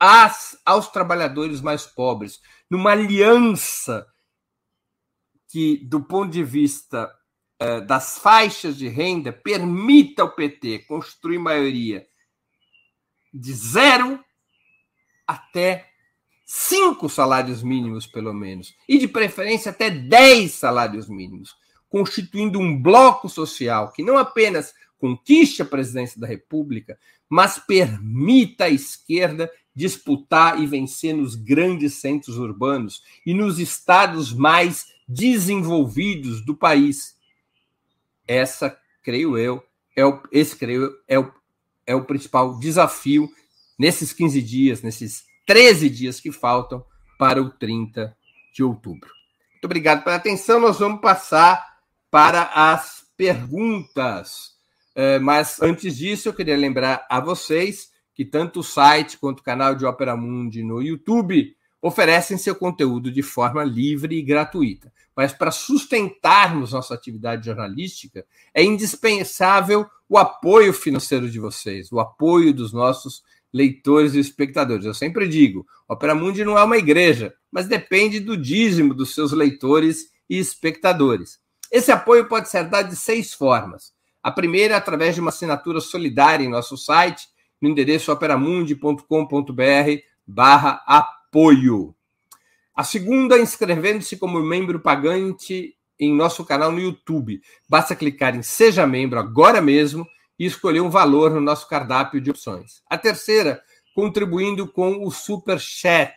às, 0.00 0.60
aos 0.64 0.88
trabalhadores 0.88 1.60
mais 1.60 1.86
pobres, 1.86 2.40
numa 2.68 2.92
aliança 2.92 4.06
que, 5.48 5.76
do 5.86 6.02
ponto 6.02 6.32
de 6.32 6.42
vista 6.42 7.12
eh, 7.58 7.80
das 7.82 8.18
faixas 8.18 8.76
de 8.76 8.88
renda, 8.88 9.32
permita 9.32 10.22
ao 10.22 10.34
PT 10.34 10.80
construir 10.80 11.38
maioria 11.38 12.06
de 13.32 13.52
zero 13.52 14.24
até 15.26 15.88
cinco 16.44 17.08
salários 17.08 17.62
mínimos, 17.62 18.06
pelo 18.06 18.32
menos, 18.32 18.74
e 18.88 18.98
de 18.98 19.08
preferência 19.08 19.70
até 19.70 19.90
dez 19.90 20.52
salários 20.52 21.08
mínimos, 21.08 21.56
constituindo 21.88 22.58
um 22.58 22.80
bloco 22.80 23.28
social 23.28 23.92
que 23.92 24.02
não 24.02 24.16
apenas 24.16 24.72
conquiste 24.98 25.60
a 25.60 25.64
presidência 25.64 26.20
da 26.20 26.26
República, 26.26 26.98
mas 27.28 27.58
permita 27.58 28.64
à 28.64 28.70
esquerda 28.70 29.50
disputar 29.74 30.60
e 30.60 30.66
vencer 30.66 31.14
nos 31.14 31.34
grandes 31.34 31.94
centros 31.94 32.38
urbanos 32.38 33.02
e 33.26 33.34
nos 33.34 33.58
estados 33.58 34.32
mais 34.32 34.86
desenvolvidos 35.06 36.40
do 36.40 36.56
país. 36.56 37.16
Essa, 38.26 38.78
creio 39.02 39.36
eu, 39.36 39.62
é 39.94 40.04
o, 40.04 40.22
esse, 40.32 40.56
creio 40.56 40.84
eu, 40.84 40.92
é 41.06 41.18
o, 41.18 41.32
é 41.86 41.94
o 41.94 42.04
principal 42.04 42.58
desafio 42.58 43.30
nesses 43.78 44.12
15 44.12 44.42
dias, 44.42 44.82
nesses 44.82 45.24
13 45.46 45.88
dias 45.88 46.20
que 46.20 46.32
faltam 46.32 46.84
para 47.18 47.40
o 47.42 47.50
30 47.50 48.16
de 48.54 48.62
outubro. 48.62 49.10
Muito 49.52 49.64
obrigado 49.64 50.04
pela 50.04 50.16
atenção. 50.16 50.60
Nós 50.60 50.78
vamos 50.78 51.00
passar 51.00 51.76
para 52.10 52.42
as 52.54 53.04
perguntas. 53.16 54.54
É, 54.94 55.18
mas 55.18 55.60
antes 55.60 55.96
disso, 55.96 56.28
eu 56.28 56.34
queria 56.34 56.56
lembrar 56.56 57.06
a 57.10 57.20
vocês 57.20 57.90
que 58.14 58.24
tanto 58.24 58.60
o 58.60 58.64
site 58.64 59.18
quanto 59.18 59.40
o 59.40 59.42
canal 59.42 59.74
de 59.74 59.84
Opera 59.84 60.16
Mundi 60.16 60.62
no 60.62 60.82
YouTube 60.82 61.54
oferecem 61.82 62.38
seu 62.38 62.54
conteúdo 62.54 63.12
de 63.12 63.22
forma 63.22 63.62
livre 63.62 64.16
e 64.16 64.22
gratuita. 64.22 64.92
Mas 65.14 65.32
para 65.32 65.50
sustentarmos 65.50 66.72
nossa 66.72 66.94
atividade 66.94 67.44
jornalística, 67.46 68.26
é 68.54 68.62
indispensável 68.62 69.86
o 70.08 70.18
apoio 70.18 70.72
financeiro 70.72 71.30
de 71.30 71.38
vocês, 71.38 71.92
o 71.92 72.00
apoio 72.00 72.52
dos 72.52 72.72
nossos 72.72 73.22
leitores 73.56 74.14
e 74.14 74.20
espectadores. 74.20 74.84
Eu 74.84 74.92
sempre 74.92 75.26
digo, 75.26 75.66
Opera 75.88 76.14
Mundi 76.14 76.44
não 76.44 76.58
é 76.58 76.62
uma 76.62 76.76
igreja, 76.76 77.32
mas 77.50 77.66
depende 77.66 78.20
do 78.20 78.36
dízimo 78.36 78.92
dos 78.92 79.14
seus 79.14 79.32
leitores 79.32 80.10
e 80.28 80.38
espectadores. 80.38 81.38
Esse 81.72 81.90
apoio 81.90 82.28
pode 82.28 82.50
ser 82.50 82.64
dado 82.64 82.90
de 82.90 82.96
seis 82.96 83.32
formas. 83.32 83.94
A 84.22 84.30
primeira 84.30 84.74
é 84.74 84.76
através 84.76 85.14
de 85.14 85.22
uma 85.22 85.30
assinatura 85.30 85.80
solidária 85.80 86.44
em 86.44 86.50
nosso 86.50 86.76
site, 86.76 87.28
no 87.60 87.70
endereço 87.70 88.12
operamundi.com.br 88.12 89.02
barra 90.26 90.82
apoio. 90.86 91.94
A 92.74 92.84
segunda, 92.84 93.38
inscrevendo-se 93.38 94.18
como 94.18 94.38
membro 94.42 94.80
pagante 94.80 95.74
em 95.98 96.14
nosso 96.14 96.44
canal 96.44 96.70
no 96.70 96.78
YouTube. 96.78 97.40
Basta 97.66 97.96
clicar 97.96 98.36
em 98.36 98.42
Seja 98.42 98.86
Membro 98.86 99.18
agora 99.18 99.62
mesmo 99.62 100.06
e 100.38 100.44
escolher 100.44 100.80
um 100.80 100.90
valor 100.90 101.30
no 101.30 101.40
nosso 101.40 101.66
cardápio 101.68 102.20
de 102.20 102.30
opções. 102.30 102.82
A 102.88 102.98
terceira, 102.98 103.62
contribuindo 103.94 104.68
com 104.68 105.04
o 105.04 105.10
Super 105.10 105.58
Chat. 105.58 106.14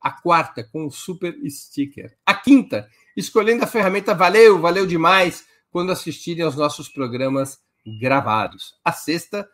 A 0.00 0.10
quarta, 0.10 0.64
com 0.64 0.86
o 0.86 0.90
Super 0.90 1.36
Sticker. 1.48 2.16
A 2.26 2.34
quinta, 2.34 2.88
escolhendo 3.16 3.62
a 3.62 3.68
ferramenta 3.68 4.12
Valeu, 4.14 4.60
valeu 4.60 4.84
demais, 4.84 5.46
quando 5.70 5.92
assistirem 5.92 6.44
aos 6.44 6.56
nossos 6.56 6.88
programas 6.88 7.60
gravados. 8.00 8.74
A 8.84 8.90
sexta, 8.90 9.48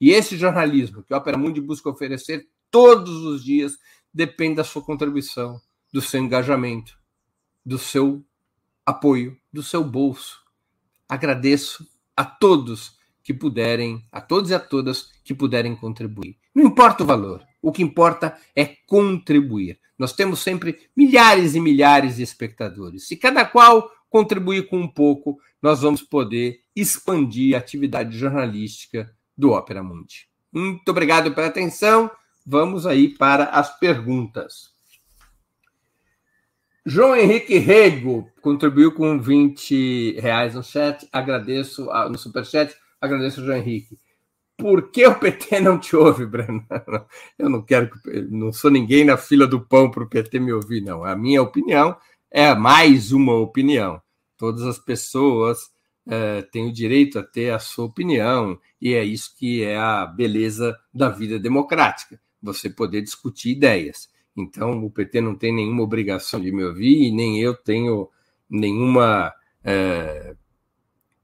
E 0.00 0.12
esse 0.12 0.36
jornalismo 0.36 1.02
que 1.02 1.12
a 1.12 1.18
Opera 1.18 1.36
Mundi 1.36 1.60
busca 1.60 1.90
oferecer 1.90 2.46
todos 2.70 3.24
os 3.24 3.44
dias 3.44 3.76
depende 4.12 4.56
da 4.56 4.64
sua 4.64 4.82
contribuição, 4.82 5.60
do 5.92 6.00
seu 6.00 6.20
engajamento, 6.20 6.98
do 7.64 7.78
seu 7.78 8.24
apoio, 8.84 9.36
do 9.52 9.62
seu 9.62 9.84
bolso. 9.84 10.40
Agradeço 11.08 11.86
a 12.16 12.24
todos 12.24 12.98
que 13.22 13.32
puderem, 13.32 14.04
a 14.10 14.20
todos 14.20 14.50
e 14.50 14.54
a 14.54 14.58
todas 14.58 15.10
que 15.24 15.34
puderem 15.34 15.76
contribuir. 15.76 16.36
Não 16.54 16.64
importa 16.64 17.04
o 17.04 17.06
valor, 17.06 17.44
o 17.60 17.70
que 17.70 17.82
importa 17.82 18.36
é 18.54 18.64
contribuir. 18.86 19.78
Nós 19.98 20.12
temos 20.12 20.40
sempre 20.40 20.90
milhares 20.96 21.54
e 21.54 21.60
milhares 21.60 22.16
de 22.16 22.22
espectadores. 22.22 23.06
Se 23.06 23.16
cada 23.16 23.44
qual 23.44 23.90
contribuir 24.10 24.68
com 24.68 24.78
um 24.78 24.88
pouco, 24.88 25.38
nós 25.62 25.80
vamos 25.80 26.02
poder 26.02 26.60
expandir 26.74 27.54
a 27.54 27.58
atividade 27.58 28.18
jornalística 28.18 29.14
do 29.36 29.52
Opera 29.52 29.82
Mundi. 29.82 30.28
Muito 30.52 30.88
obrigado 30.88 31.32
pela 31.32 31.46
atenção. 31.46 32.10
Vamos 32.44 32.86
aí 32.86 33.08
para 33.08 33.44
as 33.44 33.78
perguntas. 33.78 34.72
João 36.84 37.14
Henrique 37.14 37.58
Rego 37.58 38.28
contribuiu 38.40 38.92
com 38.92 39.20
20 39.20 40.18
reais 40.18 40.54
no 40.54 40.64
chat. 40.64 41.08
Agradeço 41.12 41.88
no 42.10 42.18
superchat. 42.18 42.74
Agradeço, 43.00 43.44
João 43.44 43.58
Henrique. 43.58 43.96
Por 44.56 44.90
que 44.90 45.06
o 45.06 45.14
PT 45.14 45.60
não 45.62 45.78
te 45.78 45.94
ouve, 45.94 46.26
Breno? 46.26 46.66
Eu 47.38 47.48
não 47.48 47.62
quero 47.62 47.88
que. 47.88 48.22
Não 48.22 48.52
sou 48.52 48.70
ninguém 48.70 49.04
na 49.04 49.16
fila 49.16 49.46
do 49.46 49.60
pão 49.60 49.88
para 49.88 50.02
o 50.02 50.08
PT 50.08 50.40
me 50.40 50.52
ouvir, 50.52 50.80
não. 50.80 51.04
A 51.04 51.14
minha 51.14 51.40
opinião 51.40 51.96
é 52.28 52.52
mais 52.52 53.12
uma 53.12 53.34
opinião. 53.34 54.02
Todas 54.36 54.62
as 54.62 54.78
pessoas 54.80 55.70
é, 56.04 56.42
têm 56.42 56.68
o 56.68 56.72
direito 56.72 57.20
a 57.20 57.22
ter 57.22 57.50
a 57.50 57.60
sua 57.60 57.84
opinião, 57.84 58.58
e 58.80 58.94
é 58.94 59.04
isso 59.04 59.36
que 59.38 59.62
é 59.62 59.78
a 59.78 60.04
beleza 60.04 60.76
da 60.92 61.08
vida 61.08 61.38
democrática 61.38 62.20
você 62.42 62.68
poder 62.68 63.02
discutir 63.02 63.52
ideias. 63.52 64.10
Então, 64.36 64.84
o 64.84 64.90
PT 64.90 65.20
não 65.20 65.34
tem 65.34 65.54
nenhuma 65.54 65.82
obrigação 65.82 66.40
de 66.40 66.50
me 66.50 66.64
ouvir 66.64 67.08
e 67.08 67.12
nem 67.12 67.40
eu 67.40 67.54
tenho 67.54 68.08
nenhuma 68.48 69.32
é, 69.62 70.34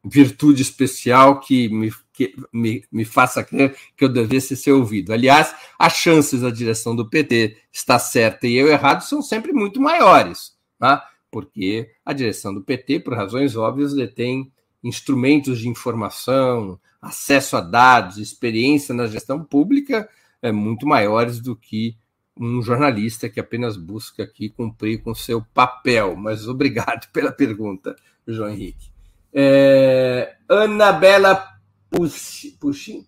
virtude 0.05 0.63
especial 0.63 1.41
que, 1.41 1.69
me, 1.69 1.93
que 2.13 2.35
me, 2.53 2.85
me 2.93 3.05
faça 3.05 3.43
crer 3.43 3.77
que 3.97 4.05
eu 4.05 4.09
devesse 4.09 4.57
ser 4.57 4.73
ouvido. 4.73 5.13
Aliás, 5.13 5.55
as 5.79 5.95
chances 5.95 6.43
da 6.43 6.51
direção 6.51 6.95
do 6.95 7.09
PT 7.09 7.57
estar 7.73 7.99
certa 7.99 8.47
e 8.47 8.55
eu 8.55 8.69
errado 8.69 9.03
são 9.03 9.23
sempre 9.23 9.53
muito 9.53 9.81
maiores, 9.81 10.57
tá? 10.79 11.09
porque 11.31 11.91
a 12.05 12.13
direção 12.13 12.55
do 12.55 12.63
PT, 12.63 13.01
por 13.01 13.15
razões 13.15 13.57
óbvias, 13.57 13.95
detém 13.95 14.53
instrumentos 14.83 15.59
de 15.59 15.69
informação, 15.69 16.81
acesso 17.01 17.57
a 17.57 17.61
dados, 17.61 18.19
experiência 18.19 18.95
na 18.95 19.07
gestão 19.07 19.43
pública 19.45 20.09
é, 20.43 20.53
muito 20.53 20.87
maiores 20.87 21.41
do 21.41 21.57
que 21.57 21.97
um 22.39 22.63
jornalista 22.63 23.29
que 23.29 23.41
apenas 23.41 23.77
busca 23.77 24.23
aqui 24.23 24.49
cumprir 24.49 25.03
com 25.03 25.15
seu 25.15 25.43
papel. 25.53 26.17
Mas 26.17 26.47
obrigado 26.47 27.11
pela 27.13 27.33
pergunta, 27.33 27.97
João 28.27 28.51
Henrique. 28.51 28.91
É, 29.33 30.37
Anabela 30.49 31.45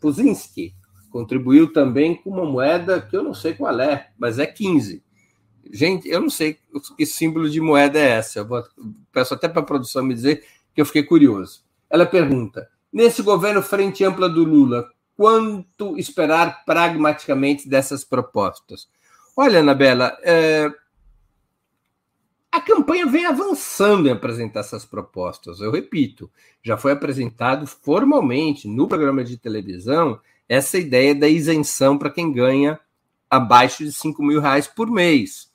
Puzinski 0.00 0.74
contribuiu 1.10 1.72
também 1.72 2.14
com 2.14 2.30
uma 2.30 2.44
moeda 2.44 3.00
que 3.00 3.16
eu 3.16 3.22
não 3.22 3.34
sei 3.34 3.54
qual 3.54 3.80
é, 3.80 4.10
mas 4.18 4.38
é 4.38 4.46
15. 4.46 5.02
Gente, 5.72 6.08
eu 6.08 6.20
não 6.20 6.30
sei 6.30 6.58
que 6.96 7.06
símbolo 7.06 7.48
de 7.48 7.60
moeda 7.60 7.98
é 7.98 8.10
essa. 8.10 8.40
Eu 8.40 8.46
vou, 8.46 8.62
peço 9.12 9.34
até 9.34 9.48
para 9.48 9.60
a 9.60 9.64
produção 9.64 10.02
me 10.02 10.14
dizer 10.14 10.44
que 10.74 10.80
eu 10.80 10.86
fiquei 10.86 11.02
curioso. 11.02 11.62
Ela 11.88 12.06
pergunta: 12.06 12.68
nesse 12.92 13.22
governo 13.22 13.62
frente 13.62 14.04
ampla 14.04 14.28
do 14.28 14.42
Lula, 14.44 14.88
quanto 15.20 15.98
esperar 15.98 16.64
pragmaticamente 16.64 17.68
dessas 17.68 18.02
propostas? 18.02 18.88
Olha, 19.36 19.60
Anabela, 19.60 20.16
é, 20.22 20.72
a 22.50 22.58
campanha 22.58 23.04
vem 23.04 23.26
avançando 23.26 24.08
em 24.08 24.12
apresentar 24.12 24.60
essas 24.60 24.86
propostas. 24.86 25.60
Eu 25.60 25.70
repito, 25.70 26.30
já 26.62 26.78
foi 26.78 26.92
apresentado 26.92 27.66
formalmente 27.66 28.66
no 28.66 28.88
programa 28.88 29.22
de 29.22 29.36
televisão 29.36 30.18
essa 30.48 30.78
ideia 30.78 31.14
da 31.14 31.28
isenção 31.28 31.98
para 31.98 32.08
quem 32.08 32.32
ganha 32.32 32.80
abaixo 33.28 33.84
de 33.84 33.92
5 33.92 34.22
mil 34.22 34.40
reais 34.40 34.66
por 34.66 34.90
mês 34.90 35.50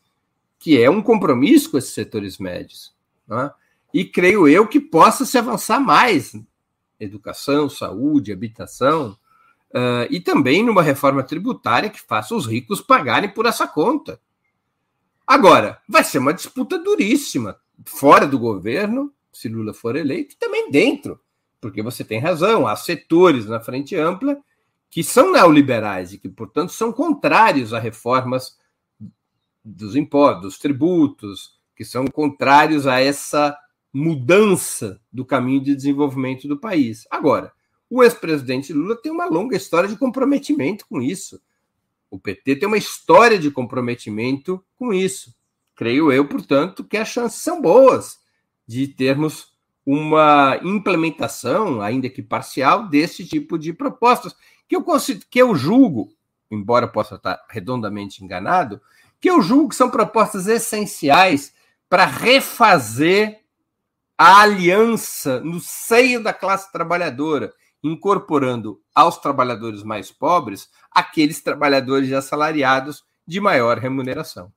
que 0.59 0.80
é 0.80 0.91
um 0.91 1.01
compromisso 1.01 1.72
com 1.72 1.80
esses 1.80 1.91
setores 1.91 2.38
médios. 2.38 2.93
Né? 3.28 3.49
E 3.91 4.05
creio 4.05 4.47
eu 4.47 4.68
que 4.68 4.80
possa 4.80 5.26
se 5.26 5.39
avançar 5.39 5.80
mais 5.80 6.38
educação, 6.99 7.68
saúde, 7.68 8.32
habitação, 8.32 9.18
uh, 9.76 10.07
e 10.09 10.21
também 10.21 10.63
numa 10.63 10.82
reforma 10.82 11.21
tributária 11.21 11.89
que 11.89 12.01
faça 12.01 12.34
os 12.34 12.47
ricos 12.47 12.80
pagarem 12.80 13.30
por 13.30 13.45
essa 13.45 13.67
conta. 13.67 14.19
Agora, 15.28 15.82
vai 15.88 16.03
ser 16.03 16.19
uma 16.19 16.34
disputa 16.34 16.80
duríssima, 16.80 17.57
fora 17.84 18.26
do 18.26 18.39
governo, 18.39 19.11
se 19.34 19.49
Lula 19.49 19.73
for 19.73 19.95
eleito, 19.95 20.34
e 20.34 20.38
também 20.38 20.71
dentro, 20.71 21.19
porque 21.59 21.82
você 21.82 22.03
tem 22.03 22.19
razão, 22.19 22.65
há 22.65 22.76
setores 22.76 23.47
na 23.47 23.59
frente 23.59 23.95
ampla 23.95 24.38
que 24.89 25.03
são 25.03 25.32
neoliberais 25.32 26.13
e 26.13 26.17
que, 26.17 26.30
portanto, 26.30 26.71
são 26.71 26.93
contrários 26.93 27.73
a 27.73 27.80
reformas 27.80 28.57
dos 29.63 29.95
impostos, 29.95 30.41
dos 30.41 30.57
tributos, 30.57 31.59
que 31.76 31.84
são 31.84 32.05
contrários 32.05 32.88
a 32.88 33.01
essa 33.01 33.57
mudança 33.91 35.01
do 35.11 35.26
caminho 35.26 35.61
de 35.61 35.76
desenvolvimento 35.76 36.47
do 36.47 36.57
país. 36.57 37.05
Agora, 37.09 37.51
o 37.96 38.04
ex-presidente 38.04 38.74
Lula 38.74 38.98
tem 39.02 39.10
uma 39.10 39.26
longa 39.26 39.56
história 39.56 39.88
de 39.88 39.96
comprometimento 39.96 40.86
com 40.89 41.02
isso. 41.02 41.41
O 42.12 42.20
PT 42.20 42.58
tem 42.58 42.68
uma 42.68 42.78
história 42.78 43.39
de 43.39 43.50
comprometimento 43.50 44.62
com 44.78 44.93
isso. 44.93 45.34
Creio 45.74 46.12
eu, 46.12 46.28
portanto, 46.28 46.84
que 46.84 46.98
as 46.98 47.08
chances 47.08 47.41
são 47.41 47.62
boas 47.62 48.20
de 48.68 48.86
termos 48.86 49.54
uma 49.86 50.60
implementação, 50.62 51.80
ainda 51.80 52.10
que 52.10 52.22
parcial, 52.22 52.89
desse 52.89 53.26
tipo 53.26 53.58
de 53.58 53.72
propostas, 53.72 54.36
que 54.68 54.76
eu, 54.76 54.84
que 55.30 55.41
eu 55.41 55.56
julgo, 55.56 56.12
embora 56.52 56.89
possa 56.89 57.16
estar 57.16 57.46
redondamente 57.50 58.22
enganado, 58.22 58.82
que 59.22 59.30
eu 59.30 59.41
julgo 59.41 59.70
que 59.70 59.76
são 59.76 59.89
propostas 59.89 60.48
essenciais 60.48 61.54
para 61.88 62.06
refazer 62.06 63.39
a 64.18 64.41
aliança 64.41 65.39
no 65.39 65.62
seio 65.62 66.22
da 66.22 66.34
classe 66.34 66.70
trabalhadora, 66.74 67.54
incorporando 67.84 68.82
aos 68.93 69.17
trabalhadores 69.17 69.84
mais 69.84 70.11
pobres 70.11 70.69
aqueles 70.91 71.41
trabalhadores 71.41 72.11
assalariados 72.11 73.03
de 73.28 73.39
maior 73.39 73.78
remuneração. 73.78 74.51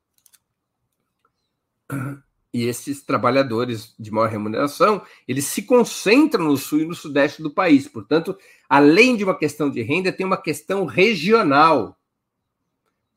E 2.53 2.65
esses 2.65 3.03
trabalhadores 3.03 3.95
de 3.99 4.11
maior 4.11 4.31
remuneração, 4.31 5.03
eles 5.27 5.45
se 5.45 5.63
concentram 5.63 6.45
no 6.47 6.57
sul 6.57 6.81
e 6.81 6.87
no 6.87 6.95
sudeste 6.95 7.43
do 7.43 7.51
país. 7.51 7.87
Portanto, 7.87 8.37
além 8.69 9.17
de 9.17 9.25
uma 9.25 9.37
questão 9.37 9.69
de 9.71 9.83
renda, 9.83 10.13
tem 10.13 10.25
uma 10.25 10.41
questão 10.41 10.87
regional 10.87 11.99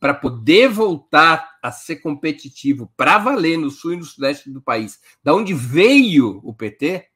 para 0.02 0.14
poder 0.16 0.68
voltar 0.68 1.60
a 1.62 1.72
ser 1.72 1.98
competitivo 1.98 2.92
para 2.98 3.20
valer 3.20 3.58
no 3.58 3.70
sul 3.70 3.94
e 3.94 3.98
no 3.98 4.04
sudeste 4.04 4.50
do 4.50 4.60
país, 4.60 5.00
da 5.24 5.34
onde 5.34 5.54
veio 5.54 6.42
o 6.44 6.54
PT, 6.54 7.08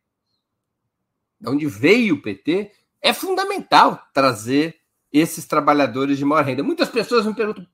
da 1.45 1.51
onde 1.51 1.65
veio 1.65 2.15
o 2.15 2.21
PT, 2.21 2.71
é 3.01 3.13
fundamental 3.13 4.01
trazer 4.13 4.75
esses 5.13 5.45
trabalhadores 5.45 6.17
de 6.17 6.25
maior 6.25 6.43
renda. 6.43 6.63
Muitas 6.63 6.89
pessoas 6.89 7.25
me 7.25 7.33
perguntam, 7.33 7.67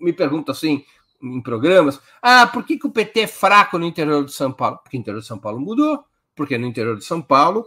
me 0.00 0.12
perguntam 0.12 0.52
assim 0.52 0.84
em 1.22 1.40
programas: 1.40 2.00
ah, 2.22 2.46
por 2.46 2.64
que, 2.64 2.78
que 2.78 2.86
o 2.86 2.90
PT 2.90 3.20
é 3.20 3.26
fraco 3.26 3.78
no 3.78 3.86
interior 3.86 4.24
de 4.24 4.32
São 4.32 4.52
Paulo? 4.52 4.78
Porque 4.82 4.96
o 4.96 5.00
interior 5.00 5.20
de 5.20 5.26
São 5.26 5.38
Paulo 5.38 5.60
mudou, 5.60 6.04
porque 6.34 6.58
no 6.58 6.66
interior 6.66 6.96
de 6.96 7.04
São 7.04 7.22
Paulo 7.22 7.66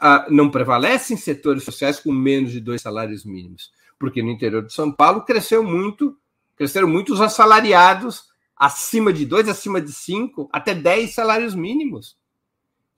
ah, 0.00 0.26
não 0.28 0.50
prevalecem 0.50 1.16
setores 1.16 1.62
sociais 1.62 2.00
com 2.00 2.10
menos 2.10 2.50
de 2.50 2.60
dois 2.60 2.82
salários 2.82 3.24
mínimos 3.24 3.70
porque 4.02 4.20
no 4.20 4.32
interior 4.32 4.66
de 4.66 4.72
São 4.72 4.90
Paulo 4.90 5.22
cresceu 5.22 5.62
muito, 5.62 6.18
cresceram 6.56 6.88
muito 6.88 7.12
os 7.12 7.20
assalariados 7.20 8.24
acima 8.56 9.12
de 9.12 9.24
dois, 9.24 9.48
acima 9.48 9.80
de 9.80 9.92
cinco, 9.92 10.50
até 10.52 10.74
dez 10.74 11.14
salários 11.14 11.54
mínimos. 11.54 12.16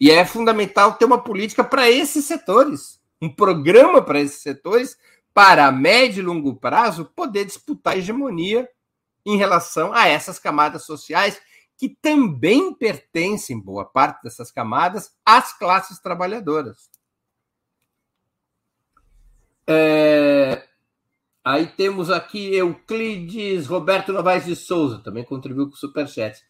E 0.00 0.10
é 0.10 0.24
fundamental 0.24 0.94
ter 0.94 1.04
uma 1.04 1.22
política 1.22 1.62
para 1.62 1.90
esses 1.90 2.24
setores, 2.24 3.00
um 3.20 3.28
programa 3.28 4.02
para 4.02 4.20
esses 4.20 4.42
setores, 4.42 4.96
para 5.32 5.66
a 5.66 5.72
médio 5.72 6.20
e 6.20 6.26
longo 6.26 6.56
prazo 6.56 7.10
poder 7.16 7.44
disputar 7.44 7.96
hegemonia 7.96 8.68
em 9.24 9.36
relação 9.36 9.92
a 9.92 10.06
essas 10.06 10.38
camadas 10.38 10.84
sociais 10.84 11.40
que 11.76 11.88
também 11.88 12.72
pertencem, 12.72 13.60
boa 13.60 13.84
parte 13.84 14.22
dessas 14.22 14.52
camadas, 14.52 15.12
às 15.24 15.56
classes 15.56 15.98
trabalhadoras. 15.98 16.90
É, 19.66 20.68
Aí 21.44 21.66
temos 21.66 22.10
aqui 22.10 22.54
Euclides 22.54 23.66
Roberto 23.66 24.14
Novaes 24.14 24.46
de 24.46 24.56
Souza, 24.56 24.98
também 25.00 25.22
contribuiu 25.22 25.68
com 25.68 25.74
o 25.74 25.76
Superchat. 25.76 26.42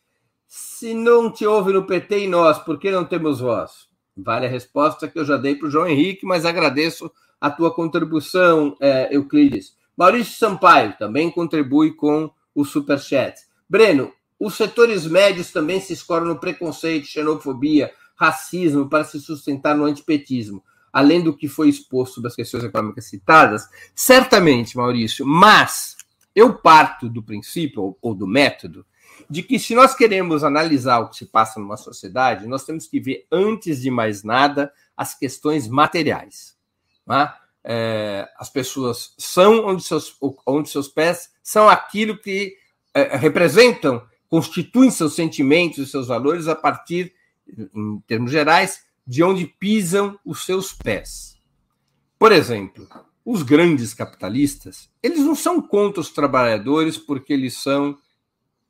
Se 0.56 0.94
não 0.94 1.32
te 1.32 1.44
ouve 1.44 1.72
no 1.72 1.84
PT 1.84 2.26
e 2.26 2.28
nós, 2.28 2.60
por 2.60 2.78
que 2.78 2.88
não 2.88 3.04
temos 3.04 3.40
voz? 3.40 3.88
Vale 4.16 4.46
a 4.46 4.48
resposta 4.48 5.08
que 5.08 5.18
eu 5.18 5.24
já 5.24 5.36
dei 5.36 5.56
para 5.56 5.66
o 5.66 5.70
João 5.70 5.88
Henrique, 5.88 6.24
mas 6.24 6.44
agradeço 6.44 7.10
a 7.40 7.50
tua 7.50 7.74
contribuição, 7.74 8.76
é, 8.80 9.08
Euclides. 9.10 9.74
Maurício 9.96 10.38
Sampaio 10.38 10.96
também 10.96 11.28
contribui 11.28 11.90
com 11.94 12.30
o 12.54 12.64
Superchat. 12.64 13.34
Breno, 13.68 14.12
os 14.38 14.54
setores 14.54 15.08
médios 15.08 15.50
também 15.50 15.80
se 15.80 15.92
escoram 15.92 16.26
no 16.26 16.38
preconceito, 16.38 17.08
xenofobia, 17.08 17.92
racismo 18.14 18.88
para 18.88 19.02
se 19.02 19.18
sustentar 19.18 19.76
no 19.76 19.86
antipetismo 19.86 20.62
além 20.92 21.20
do 21.20 21.36
que 21.36 21.48
foi 21.48 21.68
exposto 21.68 22.14
sobre 22.14 22.28
as 22.28 22.36
questões 22.36 22.62
econômicas 22.62 23.06
citadas? 23.06 23.68
Certamente, 23.96 24.76
Maurício, 24.76 25.26
mas 25.26 25.96
eu 26.32 26.54
parto 26.54 27.08
do 27.08 27.20
princípio 27.20 27.96
ou 28.00 28.14
do 28.14 28.28
método 28.28 28.86
de 29.28 29.42
que 29.42 29.58
se 29.58 29.74
nós 29.74 29.94
queremos 29.94 30.44
analisar 30.44 31.00
o 31.00 31.08
que 31.08 31.16
se 31.16 31.26
passa 31.26 31.60
numa 31.60 31.76
sociedade, 31.76 32.46
nós 32.46 32.64
temos 32.64 32.86
que 32.86 33.00
ver, 33.00 33.26
antes 33.30 33.80
de 33.80 33.90
mais 33.90 34.22
nada, 34.22 34.72
as 34.96 35.14
questões 35.14 35.68
materiais. 35.68 36.56
É? 37.10 37.32
É, 37.66 38.28
as 38.38 38.50
pessoas 38.50 39.14
são 39.18 39.66
onde 39.66 39.82
seus, 39.82 40.16
onde 40.46 40.68
seus 40.68 40.88
pés 40.88 41.30
são 41.42 41.68
aquilo 41.68 42.18
que 42.18 42.56
é, 42.92 43.16
representam, 43.16 44.02
constituem 44.28 44.90
seus 44.90 45.14
sentimentos 45.14 45.78
e 45.78 45.86
seus 45.86 46.08
valores 46.08 46.48
a 46.48 46.54
partir, 46.54 47.12
em 47.48 48.00
termos 48.06 48.30
gerais, 48.30 48.84
de 49.06 49.22
onde 49.22 49.46
pisam 49.46 50.18
os 50.24 50.44
seus 50.44 50.72
pés. 50.72 51.38
Por 52.18 52.32
exemplo, 52.32 52.88
os 53.24 53.42
grandes 53.42 53.94
capitalistas, 53.94 54.90
eles 55.02 55.20
não 55.20 55.34
são 55.34 55.60
contra 55.60 56.00
os 56.00 56.10
trabalhadores 56.10 56.98
porque 56.98 57.32
eles 57.32 57.54
são 57.54 57.98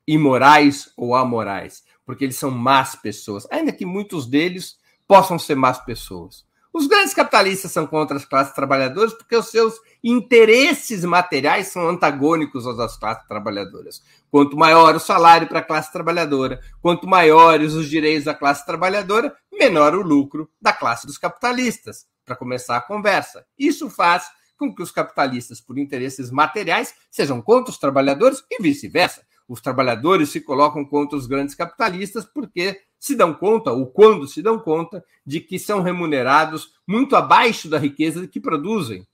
imorais 0.07 0.91
ou 0.97 1.15
amorais, 1.15 1.83
porque 2.05 2.25
eles 2.25 2.37
são 2.37 2.51
más 2.51 2.95
pessoas, 2.97 3.47
ainda 3.51 3.73
que 3.73 3.87
muitos 3.87 4.27
deles 4.27 4.77
possam 5.07 5.39
ser 5.39 5.55
más 5.55 5.79
pessoas. 5.85 6.45
Os 6.73 6.89
grandes 6.89 7.15
capitalistas 7.15 7.71
são 7.71 7.87
contra 7.87 8.17
as 8.17 8.25
classes 8.25 8.53
trabalhadoras 8.53 9.15
porque 9.15 9.37
os 9.37 9.47
seus 9.47 9.75
interesses 10.03 11.05
materiais 11.05 11.69
são 11.69 11.89
antagônicos 11.89 12.67
aos 12.67 12.77
das 12.77 12.97
classes 12.97 13.25
trabalhadoras. 13.29 14.03
Quanto 14.29 14.57
maior 14.57 14.97
o 14.97 15.01
salário 15.01 15.47
para 15.47 15.61
a 15.61 15.65
classe 15.65 15.93
trabalhadora, 15.93 16.61
quanto 16.83 17.07
maiores 17.07 17.75
os 17.75 17.89
direitos 17.89 18.25
da 18.25 18.35
classe 18.35 18.67
trabalhadora, 18.67 19.33
menor 19.53 19.95
o 19.95 20.03
lucro 20.03 20.51
da 20.61 20.73
classe 20.73 21.07
dos 21.07 21.17
capitalistas, 21.17 22.07
para 22.25 22.35
começar 22.35 22.77
a 22.77 22.81
conversa. 22.81 23.47
Isso 23.57 23.89
faz 23.89 24.25
com 24.57 24.75
que 24.75 24.83
os 24.83 24.91
capitalistas, 24.91 25.61
por 25.61 25.79
interesses 25.79 26.29
materiais, 26.31 26.93
sejam 27.09 27.41
contra 27.41 27.71
os 27.71 27.79
trabalhadores 27.79 28.43
e 28.51 28.61
vice-versa. 28.61 29.23
Os 29.49 29.61
trabalhadores 29.61 30.31
se 30.31 30.41
colocam 30.41 30.85
contra 30.85 31.17
os 31.17 31.27
grandes 31.27 31.55
capitalistas 31.55 32.25
porque 32.25 32.81
se 32.99 33.15
dão 33.15 33.35
conta, 33.35 33.71
ou 33.71 33.87
quando 33.87 34.27
se 34.27 34.41
dão 34.41 34.59
conta, 34.59 35.05
de 35.27 35.41
que 35.41 35.59
são 35.59 35.83
remunerados 35.83 36.73
muito 36.87 37.15
abaixo 37.15 37.69
da 37.69 37.79
riqueza 37.79 38.27
que 38.27 38.41
produzem. 38.41 39.07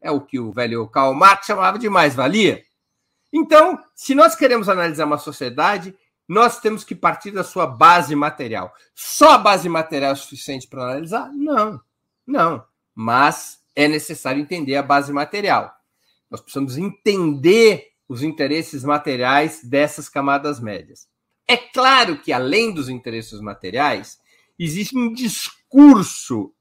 É 0.00 0.10
o 0.10 0.20
que 0.20 0.40
o 0.40 0.50
velho 0.50 0.86
Karl 0.88 1.14
Marx 1.14 1.46
chamava 1.46 1.78
de 1.78 1.88
mais-valia. 1.88 2.64
Então, 3.32 3.78
se 3.94 4.14
nós 4.14 4.34
queremos 4.34 4.68
analisar 4.68 5.04
uma 5.04 5.18
sociedade, 5.18 5.94
nós 6.26 6.60
temos 6.60 6.84
que 6.84 6.94
partir 6.94 7.30
da 7.30 7.44
sua 7.44 7.66
base 7.66 8.14
material. 8.16 8.72
Só 8.94 9.32
a 9.32 9.38
base 9.38 9.68
material 9.68 10.12
é 10.12 10.14
suficiente 10.14 10.66
para 10.66 10.84
analisar? 10.84 11.30
Não, 11.32 11.80
não. 12.26 12.64
Mas 12.94 13.60
é 13.76 13.88
necessário 13.88 14.40
entender 14.40 14.76
a 14.76 14.82
base 14.82 15.12
material. 15.12 15.74
Nós 16.30 16.40
precisamos 16.40 16.78
entender 16.78 17.93
os 18.08 18.22
interesses 18.22 18.84
materiais 18.84 19.62
dessas 19.64 20.08
camadas 20.08 20.60
médias. 20.60 21.08
É 21.46 21.56
claro 21.56 22.20
que, 22.20 22.32
além 22.32 22.72
dos 22.72 22.88
interesses 22.88 23.40
materiais, 23.40 24.18
existe 24.58 24.96
um 24.96 25.12
discurso, 25.12 26.52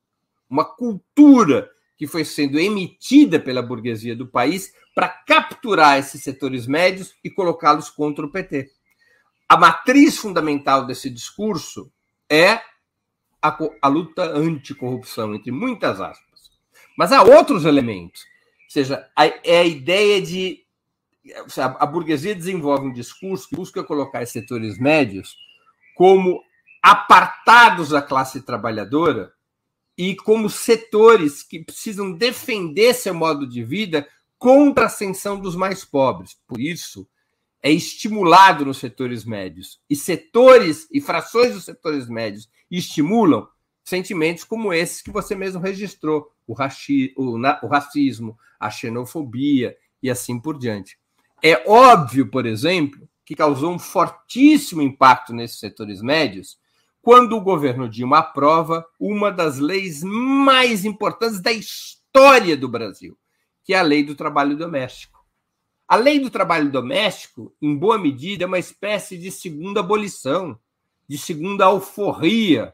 uma 0.50 0.66
cultura 0.66 1.70
que 1.98 2.08
foi 2.08 2.26
sendo 2.26 2.60
emitida 2.60 3.40
pela 3.40 3.62
burguesia 3.62 4.16
do 4.16 4.28
país 4.28 4.74
para 4.96 5.08
capturar 5.08 5.98
esses 5.98 6.22
setores 6.22 6.68
médios 6.68 7.16
e 7.24 7.30
colocá-los 7.30 7.90
contra 7.90 8.26
o 8.26 8.32
PT. 8.32 8.70
A 9.48 9.58
matriz 9.58 10.18
fundamental 10.18 10.86
desse 10.86 11.10
discurso 11.10 11.92
é 12.30 12.60
a, 13.42 13.58
a 13.82 13.88
luta 13.88 14.24
anticorrupção, 14.24 15.36
entre 15.36 15.52
muitas 15.52 16.00
aspas. 16.00 16.52
Mas 16.98 17.12
há 17.12 17.22
outros 17.24 17.66
elementos. 17.66 18.22
Ou 18.22 18.70
seja, 18.70 19.08
é 19.44 19.60
a 19.60 19.66
ideia 19.66 20.22
de. 20.22 20.63
A, 21.58 21.86
burguesia 21.86 22.36
desenvolve 22.36 22.88
um 22.88 22.94
discurso 22.94 23.48
que 23.48 23.56
busca 23.56 23.84
colocar 23.84 24.22
esses 24.22 24.34
setores 24.34 24.78
médios 24.78 25.38
como 25.96 26.44
apartados 26.82 27.90
da 27.90 28.02
classe 28.02 28.42
trabalhadora 28.42 29.32
e 29.98 30.16
como 30.16 30.50
setores 30.50 31.42
que 31.44 31.64
precisam 31.64 32.12
defender 32.12 32.94
seu 32.94 33.14
modo 33.14 33.48
de 33.48 33.64
vida 33.64 34.08
contra 34.38 34.84
a 34.84 34.88
ascensão 34.88 35.40
dos 35.40 35.56
mais 35.56 35.86
pobres. 35.86 36.36
Por 36.46 36.60
isso, 36.60 37.08
é 37.62 37.72
estimulado 37.72 38.66
nos 38.66 38.80
setores 38.80 39.24
médios. 39.24 39.80
E 39.90 39.96
setores 39.96 40.88
e 40.92 41.00
frações 41.00 41.54
dos 41.54 41.64
setores 41.64 42.10
médios 42.10 42.50
estimulam 42.70 43.48
sentimentos 43.86 44.44
como 44.44 44.74
esses 44.74 45.02
que 45.02 45.12
você 45.12 45.36
mesmo 45.36 45.62
registrou: 45.62 46.30
o, 46.46 46.54
o 46.54 47.68
racismo, 47.68 48.38
a 48.60 48.70
xenofobia 48.70 49.78
e 50.02 50.10
assim 50.10 50.38
por 50.38 50.60
diante. 50.60 50.98
É 51.46 51.62
óbvio, 51.70 52.30
por 52.30 52.46
exemplo, 52.46 53.06
que 53.26 53.36
causou 53.36 53.74
um 53.74 53.78
fortíssimo 53.78 54.82
impacto 54.82 55.34
nesses 55.34 55.60
setores 55.60 56.02
médios 56.02 56.58
quando 57.02 57.36
o 57.36 57.42
governo 57.42 57.90
Dilma 57.90 58.20
aprova 58.20 58.88
uma 58.98 59.30
das 59.30 59.60
leis 59.60 60.02
mais 60.04 60.86
importantes 60.86 61.42
da 61.42 61.52
história 61.52 62.56
do 62.56 62.70
Brasil, 62.70 63.18
que 63.62 63.74
é 63.74 63.78
a 63.78 63.82
Lei 63.82 64.06
do 64.06 64.16
Trabalho 64.16 64.56
Doméstico. 64.56 65.20
A 65.86 65.98
Lei 65.98 66.18
do 66.18 66.30
Trabalho 66.30 66.72
Doméstico, 66.72 67.54
em 67.62 67.76
boa 67.76 67.98
medida, 67.98 68.46
é 68.46 68.48
uma 68.48 68.58
espécie 68.58 69.18
de 69.18 69.30
segunda 69.30 69.82
abolição, 69.82 70.58
de 71.10 71.18
segunda 71.18 71.66
alforria 71.66 72.74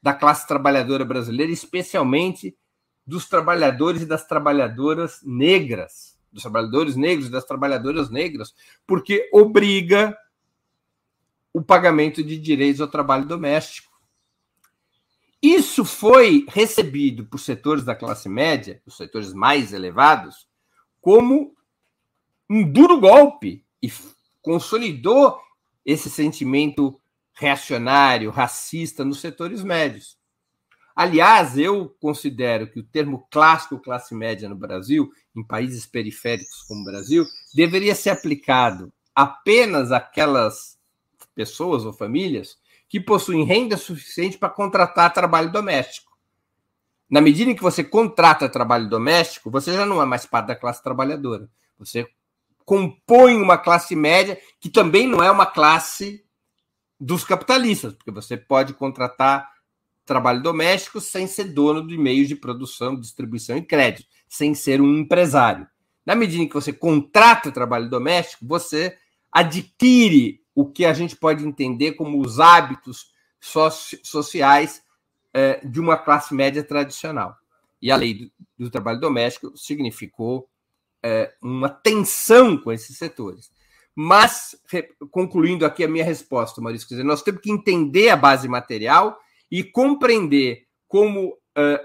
da 0.00 0.14
classe 0.14 0.46
trabalhadora 0.46 1.04
brasileira, 1.04 1.50
especialmente 1.50 2.56
dos 3.04 3.28
trabalhadores 3.28 4.02
e 4.02 4.06
das 4.06 4.24
trabalhadoras 4.24 5.18
negras, 5.24 6.13
dos 6.34 6.42
trabalhadores 6.42 6.96
negros 6.96 7.30
das 7.30 7.44
trabalhadoras 7.44 8.10
negras, 8.10 8.52
porque 8.84 9.30
obriga 9.32 10.18
o 11.52 11.62
pagamento 11.62 12.22
de 12.24 12.36
direitos 12.36 12.80
ao 12.80 12.88
trabalho 12.88 13.24
doméstico. 13.24 13.92
Isso 15.40 15.84
foi 15.84 16.44
recebido 16.48 17.24
por 17.26 17.38
setores 17.38 17.84
da 17.84 17.94
classe 17.94 18.28
média, 18.28 18.82
os 18.84 18.96
setores 18.96 19.32
mais 19.32 19.72
elevados, 19.72 20.48
como 21.00 21.54
um 22.50 22.68
duro 22.68 22.98
golpe 22.98 23.64
e 23.80 23.92
consolidou 24.42 25.38
esse 25.86 26.10
sentimento 26.10 27.00
reacionário, 27.32 28.30
racista 28.30 29.04
nos 29.04 29.20
setores 29.20 29.62
médios. 29.62 30.18
Aliás, 30.94 31.58
eu 31.58 31.88
considero 32.00 32.70
que 32.70 32.78
o 32.78 32.84
termo 32.84 33.26
clássico 33.30 33.78
classe 33.78 34.14
média 34.14 34.48
no 34.48 34.54
Brasil, 34.54 35.10
em 35.34 35.42
países 35.42 35.86
periféricos 35.86 36.62
como 36.68 36.82
o 36.82 36.84
Brasil, 36.84 37.26
deveria 37.52 37.94
ser 37.94 38.10
aplicado 38.10 38.92
apenas 39.14 39.90
àquelas 39.90 40.78
pessoas 41.34 41.84
ou 41.84 41.92
famílias 41.92 42.56
que 42.88 43.00
possuem 43.00 43.44
renda 43.44 43.76
suficiente 43.76 44.38
para 44.38 44.48
contratar 44.48 45.12
trabalho 45.12 45.50
doméstico. 45.50 46.12
Na 47.10 47.20
medida 47.20 47.50
em 47.50 47.56
que 47.56 47.62
você 47.62 47.82
contrata 47.82 48.48
trabalho 48.48 48.88
doméstico, 48.88 49.50
você 49.50 49.72
já 49.72 49.84
não 49.84 50.00
é 50.00 50.06
mais 50.06 50.26
parte 50.26 50.46
da 50.46 50.56
classe 50.56 50.82
trabalhadora. 50.82 51.48
Você 51.76 52.08
compõe 52.64 53.34
uma 53.36 53.58
classe 53.58 53.96
média 53.96 54.40
que 54.60 54.70
também 54.70 55.08
não 55.08 55.22
é 55.22 55.30
uma 55.30 55.46
classe 55.46 56.24
dos 56.98 57.24
capitalistas, 57.24 57.92
porque 57.92 58.10
você 58.10 58.36
pode 58.36 58.72
contratar 58.74 59.53
trabalho 60.04 60.42
doméstico 60.42 61.00
sem 61.00 61.26
ser 61.26 61.44
dono 61.44 61.86
de 61.86 61.96
meios 61.96 62.28
de 62.28 62.36
produção, 62.36 62.98
distribuição 62.98 63.56
e 63.56 63.62
crédito, 63.62 64.08
sem 64.28 64.54
ser 64.54 64.80
um 64.80 64.98
empresário. 64.98 65.66
Na 66.04 66.14
medida 66.14 66.42
em 66.42 66.48
que 66.48 66.54
você 66.54 66.72
contrata 66.72 67.50
trabalho 67.50 67.88
doméstico, 67.88 68.46
você 68.46 68.96
adquire 69.32 70.42
o 70.54 70.66
que 70.66 70.84
a 70.84 70.92
gente 70.92 71.16
pode 71.16 71.46
entender 71.46 71.92
como 71.92 72.20
os 72.20 72.38
hábitos 72.38 73.12
sociais 74.02 74.82
é, 75.32 75.66
de 75.66 75.80
uma 75.80 75.96
classe 75.96 76.34
média 76.34 76.62
tradicional. 76.62 77.36
E 77.80 77.90
a 77.90 77.96
lei 77.96 78.14
do, 78.14 78.30
do 78.58 78.70
trabalho 78.70 79.00
doméstico 79.00 79.56
significou 79.56 80.48
é, 81.02 81.34
uma 81.42 81.68
tensão 81.68 82.56
com 82.56 82.70
esses 82.72 82.96
setores. 82.96 83.50
Mas, 83.94 84.56
concluindo 85.10 85.64
aqui 85.64 85.84
a 85.84 85.88
minha 85.88 86.04
resposta, 86.04 86.60
Maurício, 86.60 86.88
quer 86.88 86.94
dizer, 86.94 87.04
nós 87.04 87.22
temos 87.22 87.40
que 87.40 87.50
entender 87.50 88.08
a 88.08 88.16
base 88.16 88.48
material 88.48 89.18
e 89.54 89.62
compreender 89.62 90.66
como, 90.88 91.38
é, 91.56 91.80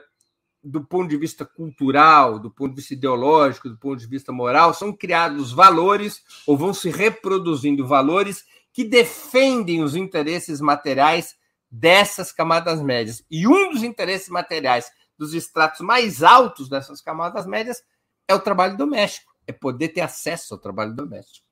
do 0.63 0.83
ponto 0.83 1.07
de 1.07 1.17
vista 1.17 1.45
cultural, 1.45 2.39
do 2.39 2.49
ponto 2.49 2.71
de 2.71 2.77
vista 2.77 2.95
ideológico, 2.95 3.69
do 3.69 3.77
ponto 3.77 3.99
de 3.99 4.07
vista 4.07 4.31
moral, 4.31 4.73
são 4.73 4.91
criados 4.91 5.51
valores 5.51 6.23
ou 6.47 6.57
vão 6.57 6.73
se 6.73 6.89
reproduzindo 6.89 7.85
valores 7.85 8.43
que 8.73 8.83
defendem 8.83 9.83
os 9.83 9.95
interesses 9.95 10.59
materiais 10.59 11.35
dessas 11.69 12.31
camadas 12.31 12.81
médias. 12.81 13.23
E 13.29 13.47
um 13.47 13.69
dos 13.69 13.83
interesses 13.83 14.29
materiais 14.29 14.91
dos 15.15 15.35
estratos 15.35 15.81
mais 15.81 16.23
altos 16.23 16.69
dessas 16.69 17.01
camadas 17.01 17.45
médias 17.45 17.83
é 18.27 18.33
o 18.33 18.39
trabalho 18.39 18.75
doméstico, 18.75 19.31
é 19.45 19.51
poder 19.51 19.89
ter 19.89 20.01
acesso 20.01 20.55
ao 20.55 20.59
trabalho 20.59 20.95
doméstico. 20.95 21.45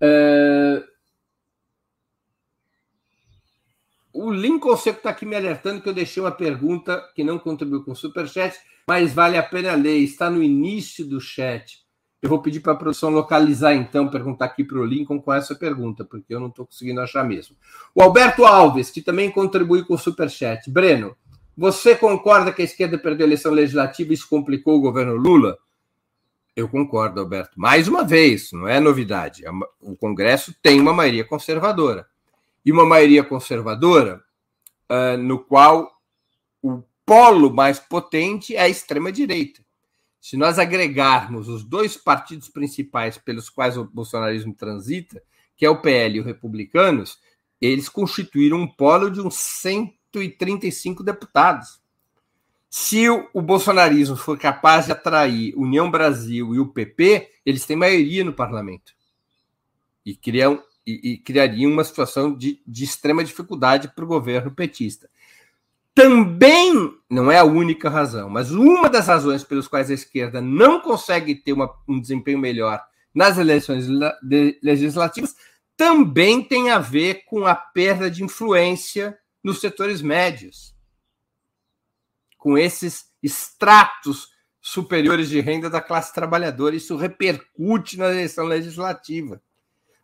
É... 0.00 0.80
O 4.12 4.30
Lincoln 4.30 4.76
Seco 4.76 4.98
está 4.98 5.10
aqui 5.10 5.26
me 5.26 5.36
alertando 5.36 5.82
que 5.82 5.88
eu 5.88 5.92
deixei 5.92 6.22
uma 6.22 6.30
pergunta 6.30 7.02
que 7.14 7.22
não 7.22 7.38
contribuiu 7.38 7.84
com 7.84 7.92
o 7.92 7.96
Superchat, 7.96 8.58
mas 8.86 9.12
vale 9.12 9.36
a 9.36 9.42
pena 9.42 9.74
ler, 9.74 9.98
está 9.98 10.30
no 10.30 10.42
início 10.42 11.04
do 11.04 11.20
chat. 11.20 11.86
Eu 12.20 12.28
vou 12.28 12.42
pedir 12.42 12.60
para 12.60 12.72
a 12.72 12.76
produção 12.76 13.10
localizar, 13.10 13.74
então, 13.74 14.08
perguntar 14.08 14.46
aqui 14.46 14.64
para 14.64 14.78
o 14.78 14.84
Lincoln 14.84 15.20
com 15.20 15.32
essa 15.32 15.54
pergunta, 15.54 16.04
porque 16.04 16.34
eu 16.34 16.40
não 16.40 16.48
estou 16.48 16.66
conseguindo 16.66 17.00
achar 17.00 17.22
mesmo. 17.22 17.54
O 17.94 18.02
Alberto 18.02 18.44
Alves, 18.44 18.90
que 18.90 19.00
também 19.00 19.30
contribui 19.30 19.84
com 19.84 19.94
o 19.94 19.98
Superchat. 19.98 20.68
Breno, 20.68 21.16
você 21.56 21.94
concorda 21.94 22.52
que 22.52 22.62
a 22.62 22.64
esquerda 22.64 22.98
perdeu 22.98 23.24
a 23.24 23.28
eleição 23.28 23.52
legislativa 23.52 24.10
e 24.10 24.14
isso 24.14 24.28
complicou 24.28 24.76
o 24.76 24.80
governo 24.80 25.14
Lula? 25.14 25.58
Eu 26.56 26.68
concordo, 26.68 27.20
Alberto. 27.20 27.52
Mais 27.56 27.86
uma 27.86 28.02
vez, 28.02 28.50
não 28.52 28.66
é 28.66 28.80
novidade. 28.80 29.46
É 29.46 29.50
o 29.80 29.94
Congresso 29.94 30.52
tem 30.60 30.80
uma 30.80 30.92
maioria 30.92 31.24
conservadora. 31.24 32.06
E 32.68 32.70
uma 32.70 32.84
maioria 32.84 33.24
conservadora 33.24 34.22
uh, 34.90 35.16
no 35.16 35.42
qual 35.42 35.90
o 36.62 36.82
polo 37.06 37.50
mais 37.50 37.78
potente 37.78 38.54
é 38.54 38.60
a 38.60 38.68
extrema-direita. 38.68 39.64
Se 40.20 40.36
nós 40.36 40.58
agregarmos 40.58 41.48
os 41.48 41.64
dois 41.64 41.96
partidos 41.96 42.46
principais 42.50 43.16
pelos 43.16 43.48
quais 43.48 43.78
o 43.78 43.86
bolsonarismo 43.86 44.52
transita, 44.52 45.22
que 45.56 45.64
é 45.64 45.70
o 45.70 45.80
PL 45.80 46.18
e 46.18 46.20
o 46.20 46.24
Republicanos, 46.24 47.18
eles 47.58 47.88
constituíram 47.88 48.58
um 48.58 48.68
polo 48.68 49.10
de 49.10 49.22
uns 49.22 49.36
135 49.36 51.02
deputados. 51.02 51.80
Se 52.68 53.08
o, 53.08 53.30
o 53.32 53.40
bolsonarismo 53.40 54.14
for 54.14 54.38
capaz 54.38 54.84
de 54.84 54.92
atrair 54.92 55.54
União 55.56 55.90
Brasil 55.90 56.54
e 56.54 56.58
o 56.58 56.68
PP, 56.68 57.30
eles 57.46 57.64
têm 57.64 57.78
maioria 57.78 58.22
no 58.24 58.34
parlamento. 58.34 58.92
E, 60.04 60.14
criam, 60.14 60.62
e, 60.90 61.12
e 61.12 61.18
criariam 61.18 61.72
uma 61.72 61.84
situação 61.84 62.34
de, 62.34 62.60
de 62.66 62.84
extrema 62.84 63.24
dificuldade 63.24 63.88
para 63.88 64.04
o 64.04 64.08
governo 64.08 64.50
petista 64.50 65.08
também 65.98 66.96
não 67.10 67.28
é 67.28 67.38
a 67.38 67.44
única 67.44 67.90
razão, 67.90 68.30
mas 68.30 68.52
uma 68.52 68.88
das 68.88 69.08
razões 69.08 69.42
pelas 69.42 69.66
quais 69.66 69.90
a 69.90 69.94
esquerda 69.94 70.40
não 70.40 70.80
consegue 70.80 71.34
ter 71.34 71.52
uma, 71.52 71.68
um 71.88 72.00
desempenho 72.00 72.38
melhor 72.38 72.80
nas 73.12 73.36
eleições 73.36 73.88
legislativas 74.62 75.34
também 75.76 76.40
tem 76.40 76.70
a 76.70 76.78
ver 76.78 77.24
com 77.24 77.44
a 77.46 77.54
perda 77.56 78.08
de 78.08 78.22
influência 78.22 79.18
nos 79.42 79.60
setores 79.60 80.00
médios, 80.00 80.72
com 82.36 82.56
esses 82.56 83.06
estratos 83.20 84.28
superiores 84.60 85.28
de 85.28 85.40
renda 85.40 85.68
da 85.68 85.80
classe 85.80 86.14
trabalhadora. 86.14 86.76
Isso 86.76 86.96
repercute 86.96 87.98
na 87.98 88.08
eleição 88.08 88.44
legislativa, 88.44 89.42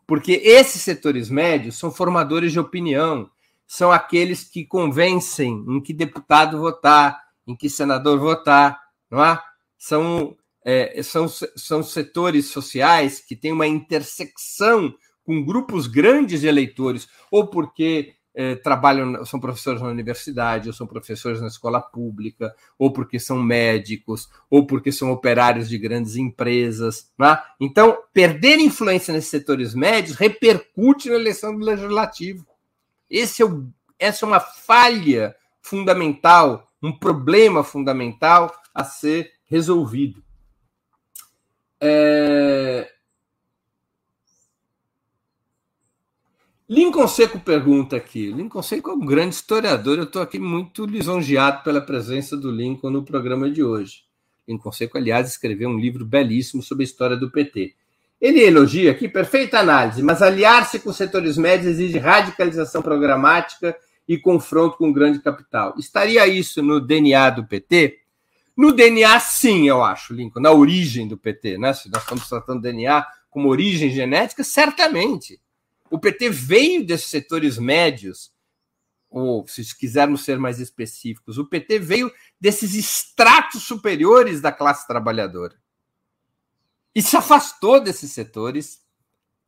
porque 0.07 0.41
esses 0.45 0.83
setores 0.83 1.29
médios 1.31 1.77
são 1.79 1.91
formadores 1.91 2.53
de 2.53 2.61
opinião, 2.61 3.31
são 3.67 3.91
aqueles 3.91 4.45
que 4.45 4.65
convencem 4.65 5.65
em 5.69 5.81
que 5.81 5.93
deputado 5.93 6.59
votar, 6.59 7.21
em 7.47 7.57
que 7.57 7.69
senador 7.69 8.19
votar, 8.19 8.81
não 9.11 9.25
é? 9.25 9.41
São 9.79 10.37
é, 10.65 11.03
são, 11.03 11.29
são 11.29 11.83
setores 11.83 12.47
sociais 12.47 13.21
que 13.21 13.37
têm 13.37 13.53
uma 13.53 13.67
intersecção 13.67 14.95
com 15.23 15.45
grupos 15.45 15.87
grandes 15.87 16.41
de 16.41 16.47
eleitores, 16.47 17.07
ou 17.31 17.49
porque 17.49 18.15
é, 18.35 18.57
trabalham, 18.57 19.25
são 19.25 19.39
professores 19.39 19.81
na 19.81 19.89
universidade, 19.89 20.69
ou 20.69 20.75
são 20.75 20.87
professores 20.87 21.41
na 21.41 21.47
escola 21.47 21.81
pública, 21.81 22.55
ou 22.77 22.93
porque 22.93 23.21
são 23.21 23.41
médicos, 23.41 24.29
ou 24.51 24.67
porque 24.67 24.91
são 24.91 25.13
operários 25.13 25.69
de 25.69 25.79
grandes 25.79 26.17
empresas. 26.17 27.11
Né? 27.17 27.39
Então, 27.61 27.97
perder 28.13 28.59
influência 28.59 29.15
nesses 29.15 29.31
setores 29.31 29.75
médios 29.75 30.17
repercute 30.17 31.09
na 31.09 31.15
eleição 31.15 31.57
do 31.57 31.65
legislativo. 31.65 32.45
Esse 33.09 33.43
é 33.43 33.47
o, 33.47 33.69
essa 33.99 34.25
é 34.25 34.29
uma 34.29 34.41
falha 34.41 35.37
fundamental, 35.63 36.69
um 36.83 36.93
problema 36.93 37.63
fundamental 37.63 38.53
a 38.75 38.83
ser 38.83 39.33
resolvido. 39.47 40.23
É... 41.81 42.94
Lincoln 46.75 47.07
Seco 47.07 47.39
pergunta 47.39 47.95
aqui. 47.95 48.33
Lincoln 48.33 48.61
Seco 48.61 48.91
é 48.91 48.95
um 48.95 49.07
grande 49.07 49.37
historiador. 49.37 49.97
Eu 49.97 50.03
estou 50.03 50.21
aqui 50.21 50.41
muito 50.41 50.85
lisonjeado 50.85 51.63
pela 51.63 51.81
presença 51.81 52.37
do 52.37 52.51
Lincoln 52.51 52.91
no 52.91 53.05
programa 53.05 53.49
de 53.49 53.63
hoje. 53.63 54.03
Lincoln 54.49 54.73
Seco, 54.73 54.99
aliás, 54.99 55.29
escreveu 55.29 55.69
um 55.69 55.79
livro 55.79 56.05
belíssimo 56.05 56.65
sobre 56.65 56.83
a 56.83 56.87
história 56.87 57.17
do 57.17 57.31
PT. 57.31 57.77
Ele 58.21 58.41
elogia 58.41 58.91
aqui 58.91 59.09
perfeita 59.09 59.61
análise, 59.61 60.03
mas 60.03 60.21
aliar-se 60.21 60.81
com 60.81 60.93
setores 60.93 61.39
médios 61.39 61.79
exige 61.79 61.97
radicalização 61.97 62.83
programática 62.83 63.77
e 64.09 64.19
confronto 64.19 64.77
com 64.77 64.89
o 64.89 64.93
grande 64.93 65.21
capital. 65.21 65.77
Estaria 65.79 66.27
isso 66.27 66.61
no 66.61 66.81
DNA 66.81 67.31
do 67.31 67.47
PT? 67.47 68.01
No 68.57 68.73
DNA, 68.73 69.21
sim, 69.21 69.69
eu 69.69 69.81
acho, 69.81 70.13
Lincoln, 70.13 70.41
na 70.41 70.51
origem 70.51 71.07
do 71.07 71.17
PT, 71.17 71.57
né? 71.57 71.73
Se 71.73 71.89
nós 71.89 72.03
estamos 72.03 72.29
tratando 72.29 72.59
do 72.59 72.63
DNA 72.63 73.07
como 73.31 73.49
origem 73.49 73.91
genética, 73.91 74.43
certamente. 74.43 75.39
O 75.95 75.99
PT 76.01 76.29
veio 76.29 76.85
desses 76.85 77.07
setores 77.07 77.57
médios, 77.57 78.33
ou 79.09 79.47
se 79.47 79.63
quisermos 79.79 80.25
ser 80.25 80.41
mais 80.41 80.59
específicos, 80.59 81.39
o 81.39 81.47
PT 81.47 81.79
veio 81.79 82.13
desses 82.41 82.75
estratos 82.75 83.63
superiores 83.63 84.41
da 84.41 84.51
classe 84.51 84.89
trabalhadora. 84.89 85.57
E 86.93 87.01
se 87.01 87.17
afastou 87.17 87.81
desses 87.81 88.11
setores 88.11 88.85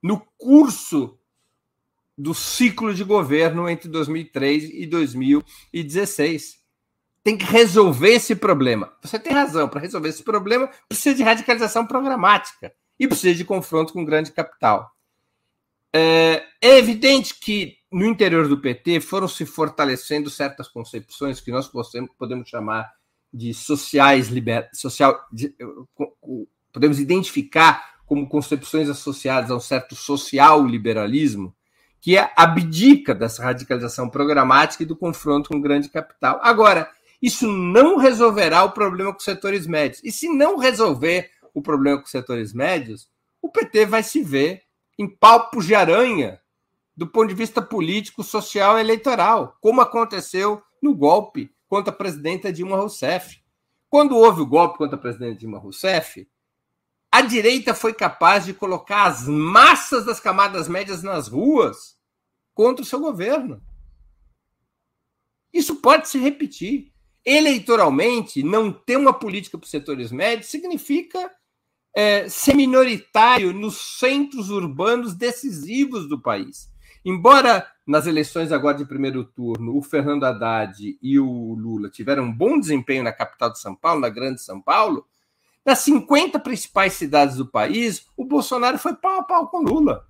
no 0.00 0.20
curso 0.38 1.18
do 2.16 2.32
ciclo 2.32 2.94
de 2.94 3.02
governo 3.02 3.68
entre 3.68 3.88
2003 3.88 4.70
e 4.72 4.86
2016 4.86 6.64
tem 7.24 7.36
que 7.36 7.44
resolver 7.44 8.14
esse 8.14 8.36
problema. 8.36 8.96
Você 9.02 9.18
tem 9.18 9.32
razão, 9.32 9.68
para 9.68 9.80
resolver 9.80 10.10
esse 10.10 10.22
problema 10.22 10.70
precisa 10.88 11.16
de 11.16 11.24
radicalização 11.24 11.84
programática 11.84 12.72
e 13.00 13.08
precisa 13.08 13.34
de 13.34 13.44
confronto 13.44 13.92
com 13.92 14.02
o 14.02 14.06
grande 14.06 14.30
capital. 14.30 14.95
É, 15.98 16.44
é 16.60 16.78
evidente 16.78 17.34
que 17.40 17.78
no 17.90 18.04
interior 18.04 18.46
do 18.48 18.60
PT 18.60 19.00
foram 19.00 19.26
se 19.26 19.46
fortalecendo 19.46 20.28
certas 20.28 20.68
concepções 20.68 21.40
que 21.40 21.50
nós 21.50 21.70
podemos 22.18 22.50
chamar 22.50 22.92
de 23.32 23.54
sociais 23.54 24.28
liber... 24.28 24.68
social 24.74 25.18
de... 25.32 25.54
podemos 26.70 27.00
identificar 27.00 27.96
como 28.04 28.28
concepções 28.28 28.90
associadas 28.90 29.50
a 29.50 29.56
um 29.56 29.60
certo 29.60 29.96
social 29.96 30.66
liberalismo 30.66 31.56
que 31.98 32.18
abdica 32.36 33.14
dessa 33.14 33.42
radicalização 33.42 34.10
programática 34.10 34.82
e 34.82 34.86
do 34.86 34.94
confronto 34.94 35.48
com 35.48 35.56
o 35.56 35.62
grande 35.62 35.88
capital. 35.88 36.38
Agora, 36.42 36.90
isso 37.22 37.50
não 37.50 37.96
resolverá 37.96 38.62
o 38.64 38.72
problema 38.72 39.12
com 39.12 39.18
os 39.18 39.24
setores 39.24 39.66
médios. 39.66 40.02
E 40.04 40.12
se 40.12 40.28
não 40.28 40.58
resolver 40.58 41.30
o 41.54 41.62
problema 41.62 41.98
com 41.98 42.04
os 42.04 42.10
setores 42.10 42.52
médios, 42.52 43.08
o 43.40 43.48
PT 43.50 43.86
vai 43.86 44.02
se 44.02 44.22
ver 44.22 44.65
em 44.98 45.08
palpos 45.08 45.66
de 45.66 45.74
aranha 45.74 46.40
do 46.96 47.06
ponto 47.06 47.28
de 47.28 47.34
vista 47.34 47.60
político, 47.60 48.22
social 48.22 48.78
e 48.78 48.80
eleitoral, 48.80 49.58
como 49.60 49.82
aconteceu 49.82 50.62
no 50.82 50.94
golpe 50.94 51.54
contra 51.68 51.92
a 51.92 51.96
presidenta 51.96 52.52
Dilma 52.52 52.76
Rousseff. 52.76 53.38
Quando 53.90 54.16
houve 54.16 54.40
o 54.40 54.46
golpe 54.46 54.78
contra 54.78 54.96
a 54.96 55.00
presidenta 55.00 55.38
Dilma 55.38 55.58
Rousseff, 55.58 56.26
a 57.10 57.20
direita 57.20 57.74
foi 57.74 57.92
capaz 57.92 58.46
de 58.46 58.54
colocar 58.54 59.04
as 59.04 59.28
massas 59.28 60.06
das 60.06 60.18
camadas 60.18 60.68
médias 60.68 61.02
nas 61.02 61.28
ruas 61.28 61.96
contra 62.54 62.82
o 62.82 62.86
seu 62.86 62.98
governo. 62.98 63.62
Isso 65.52 65.76
pode 65.76 66.08
se 66.08 66.18
repetir 66.18 66.92
eleitoralmente, 67.24 68.42
não 68.42 68.72
ter 68.72 68.96
uma 68.96 69.12
política 69.12 69.58
para 69.58 69.64
os 69.64 69.70
setores 69.70 70.12
médios 70.12 70.48
significa 70.48 71.30
é, 71.96 72.28
ser 72.28 72.54
minoritário 72.54 73.54
nos 73.54 73.98
centros 73.98 74.50
urbanos 74.50 75.14
decisivos 75.14 76.06
do 76.06 76.20
país. 76.20 76.70
Embora 77.02 77.66
nas 77.86 78.06
eleições 78.06 78.52
agora 78.52 78.76
de 78.76 78.84
primeiro 78.84 79.24
turno 79.24 79.78
o 79.78 79.82
Fernando 79.82 80.24
Haddad 80.24 80.98
e 81.00 81.18
o 81.18 81.54
Lula 81.54 81.88
tiveram 81.88 82.24
um 82.24 82.32
bom 82.32 82.60
desempenho 82.60 83.02
na 83.02 83.12
capital 83.12 83.50
de 83.50 83.58
São 83.58 83.74
Paulo, 83.74 84.02
na 84.02 84.10
grande 84.10 84.42
São 84.42 84.60
Paulo, 84.60 85.06
nas 85.64 85.78
50 85.78 86.38
principais 86.40 86.92
cidades 86.92 87.36
do 87.36 87.46
país, 87.46 88.06
o 88.14 88.26
Bolsonaro 88.26 88.78
foi 88.78 88.94
pau 88.94 89.20
a 89.20 89.22
pau 89.22 89.48
com 89.48 89.62
Lula. 89.62 90.06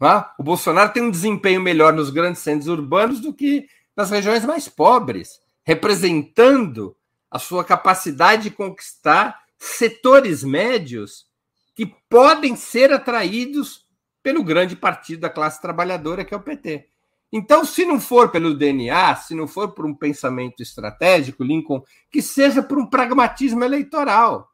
Ah, 0.00 0.34
o 0.38 0.42
Bolsonaro 0.42 0.92
tem 0.92 1.02
um 1.02 1.10
desempenho 1.10 1.60
melhor 1.60 1.92
nos 1.92 2.08
grandes 2.08 2.40
centros 2.40 2.68
urbanos 2.68 3.20
do 3.20 3.32
que 3.32 3.68
nas 3.94 4.10
regiões 4.10 4.44
mais 4.44 4.68
pobres 4.68 5.40
representando 5.64 6.96
a 7.30 7.38
sua 7.38 7.64
capacidade 7.64 8.44
de 8.44 8.50
conquistar 8.50 9.45
setores 9.58 10.42
médios 10.42 11.26
que 11.74 11.86
podem 12.08 12.56
ser 12.56 12.92
atraídos 12.92 13.86
pelo 14.22 14.42
grande 14.42 14.74
partido 14.74 15.20
da 15.20 15.30
classe 15.30 15.60
trabalhadora, 15.60 16.24
que 16.24 16.34
é 16.34 16.36
o 16.36 16.42
PT. 16.42 16.88
Então, 17.32 17.64
se 17.64 17.84
não 17.84 18.00
for 18.00 18.30
pelo 18.30 18.54
DNA, 18.54 19.16
se 19.16 19.34
não 19.34 19.46
for 19.46 19.72
por 19.72 19.84
um 19.84 19.94
pensamento 19.94 20.62
estratégico, 20.62 21.44
Lincoln, 21.44 21.82
que 22.10 22.22
seja 22.22 22.62
por 22.62 22.78
um 22.78 22.86
pragmatismo 22.86 23.62
eleitoral. 23.62 24.50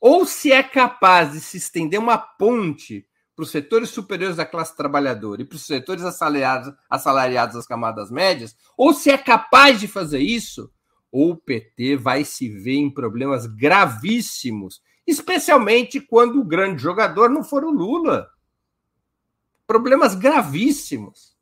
Ou 0.00 0.26
se 0.26 0.52
é 0.52 0.62
capaz 0.62 1.32
de 1.32 1.40
se 1.40 1.56
estender 1.56 1.98
uma 1.98 2.18
ponte 2.18 3.06
para 3.36 3.44
os 3.44 3.50
setores 3.50 3.90
superiores 3.90 4.36
da 4.36 4.44
classe 4.44 4.76
trabalhadora 4.76 5.42
e 5.42 5.44
para 5.44 5.56
os 5.56 5.64
setores 5.64 6.04
assalariados, 6.04 6.74
assalariados 6.88 7.54
das 7.54 7.66
camadas 7.66 8.10
médias, 8.10 8.56
ou 8.76 8.92
se 8.92 9.10
é 9.10 9.16
capaz 9.16 9.80
de 9.80 9.88
fazer 9.88 10.20
isso, 10.20 10.70
ou 11.10 11.32
o 11.32 11.36
PT 11.36 11.96
vai 11.96 12.24
se 12.24 12.48
ver 12.48 12.76
em 12.76 12.90
problemas 12.90 13.46
gravíssimos, 13.46 14.80
especialmente 15.06 16.00
quando 16.00 16.40
o 16.40 16.44
grande 16.44 16.82
jogador 16.82 17.28
não 17.28 17.42
for 17.42 17.64
o 17.64 17.70
Lula. 17.70 18.30
Problemas 19.66 20.14
gravíssimos. 20.14 21.36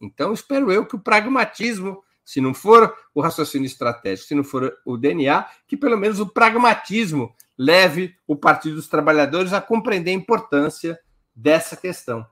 Então, 0.00 0.32
espero 0.32 0.70
eu 0.70 0.86
que 0.86 0.96
o 0.96 1.00
pragmatismo, 1.00 2.02
se 2.24 2.40
não 2.40 2.52
for 2.52 2.94
o 3.14 3.20
raciocínio 3.20 3.66
estratégico, 3.66 4.28
se 4.28 4.34
não 4.34 4.44
for 4.44 4.76
o 4.84 4.96
DNA, 4.96 5.46
que 5.66 5.76
pelo 5.76 5.96
menos 5.96 6.20
o 6.20 6.26
pragmatismo 6.26 7.34
leve 7.56 8.14
o 8.26 8.36
Partido 8.36 8.76
dos 8.76 8.88
Trabalhadores 8.88 9.52
a 9.52 9.60
compreender 9.60 10.10
a 10.10 10.14
importância 10.14 10.98
dessa 11.34 11.76
questão. 11.76 12.26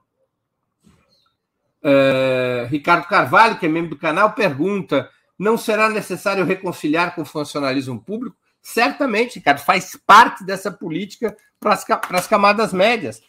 É, 1.81 2.67
Ricardo 2.69 3.07
Carvalho, 3.07 3.59
que 3.59 3.65
é 3.65 3.69
membro 3.69 3.91
do 3.91 3.97
canal, 3.97 4.33
pergunta: 4.33 5.09
não 5.37 5.57
será 5.57 5.89
necessário 5.89 6.45
reconciliar 6.45 7.15
com 7.15 7.21
o 7.21 7.25
funcionalismo 7.25 7.99
público? 7.99 8.37
Certamente, 8.61 9.39
Ricardo, 9.39 9.59
faz 9.59 9.95
parte 10.05 10.45
dessa 10.45 10.71
política 10.71 11.35
para 11.59 11.77
as 12.17 12.27
camadas 12.27 12.71
médias. 12.71 13.21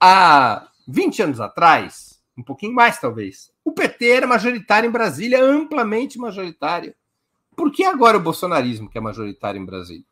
Há 0.00 0.68
20 0.86 1.22
anos 1.22 1.40
atrás, 1.40 2.22
um 2.36 2.42
pouquinho 2.42 2.74
mais 2.74 3.00
talvez, 3.00 3.50
o 3.64 3.72
PT 3.72 4.08
era 4.08 4.26
majoritário 4.26 4.88
em 4.88 4.92
Brasília, 4.92 5.42
amplamente 5.42 6.18
majoritário. 6.18 6.94
Por 7.56 7.72
que 7.72 7.84
agora 7.84 8.16
o 8.16 8.20
bolsonarismo 8.20 8.88
que 8.88 8.96
é 8.96 9.00
majoritário 9.00 9.60
em 9.60 9.66
Brasília? 9.66 10.06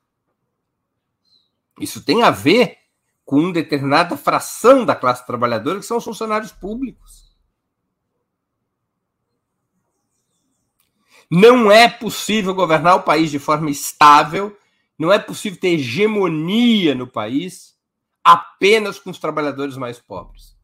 Isso 1.80 2.05
tem 2.05 2.22
a 2.22 2.30
ver 2.30 2.78
com 3.24 3.39
uma 3.39 3.53
determinada 3.53 4.16
fração 4.16 4.84
da 4.84 4.97
classe 4.97 5.26
trabalhadora, 5.26 5.78
que 5.78 5.87
são 5.87 5.99
os 5.99 6.05
funcionários 6.05 6.53
públicos. 6.53 7.26
Não 11.31 11.70
é 11.70 11.89
possível 11.89 12.55
governar 12.55 12.97
o 12.97 13.03
país 13.03 13.31
de 13.31 13.39
forma 13.39 13.70
estável, 13.70 14.57
não 14.99 15.12
é 15.12 15.18
possível 15.18 15.59
ter 15.59 15.74
hegemonia 15.74 16.95
no 16.95 17.07
país 17.07 17.74
apenas 18.24 18.99
com 18.99 19.11
os 19.11 19.18
trabalhadores 19.18 19.77
mais 19.77 19.99
pobres. 19.99 20.57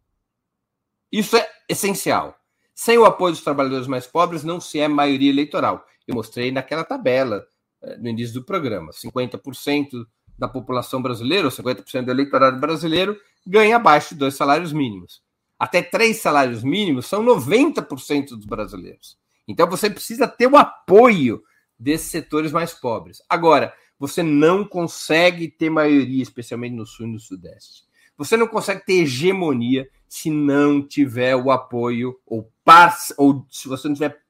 Isso 1.11 1.37
é 1.37 1.49
essencial. 1.69 2.37
Sem 2.75 2.97
o 2.99 3.05
apoio 3.05 3.33
dos 3.33 3.45
trabalhadores 3.45 3.87
mais 3.87 4.07
pobres, 4.07 4.43
não 4.43 4.61
se 4.61 4.81
é 4.81 4.89
maioria 4.89 5.31
eleitoral. 5.31 5.87
Eu 6.07 6.15
mostrei 6.15 6.51
naquela 6.51 6.85
tabela 6.85 7.45
eh, 7.83 7.99
no 7.99 8.09
início 8.09 8.35
do 8.35 8.45
programa: 8.45 8.91
50% 8.93 10.07
da 10.39 10.49
população 10.49 11.03
brasileira, 11.03 11.47
ou 11.47 11.53
50% 11.53 12.05
do 12.05 12.11
eleitorado 12.11 12.59
brasileiro, 12.59 13.17
ganha 13.47 13.77
abaixo 13.77 14.15
de 14.15 14.21
dois 14.21 14.35
salários 14.35 14.73
mínimos. 14.73 15.23
Até 15.59 15.83
três 15.83 16.17
salários 16.17 16.65
mínimos 16.65 17.07
são 17.07 17.23
90% 17.25 18.31
dos 18.31 18.47
brasileiros. 18.47 19.17
Então 19.47 19.69
você 19.69 19.91
precisa 19.91 20.29
ter 20.29 20.47
o 20.47 20.57
apoio 20.57 21.43
desses 21.79 22.11
setores 22.11 22.53
mais 22.53 22.73
pobres. 22.73 23.23
Agora, 23.29 23.75
você 23.99 24.23
não 24.23 24.65
consegue 24.65 25.49
ter 25.49 25.71
maioria, 25.71 26.23
especialmente 26.23 26.75
no 26.75 26.87
Sul 26.87 27.07
e 27.07 27.13
no 27.13 27.21
Sudeste. 27.21 27.85
Você 28.17 28.37
não 28.37 28.47
consegue 28.47 28.85
ter 28.85 29.03
hegemonia 29.03 29.89
se 30.09 30.31
não 30.31 30.87
tiver 30.87 31.35
o 31.35 31.51
apoio, 31.51 32.19
ou, 32.27 32.53
par 32.65 32.97
ou 33.17 33.47
se 33.51 33.67
você 33.67 33.89
não 33.89 33.95
tiver 33.95 34.21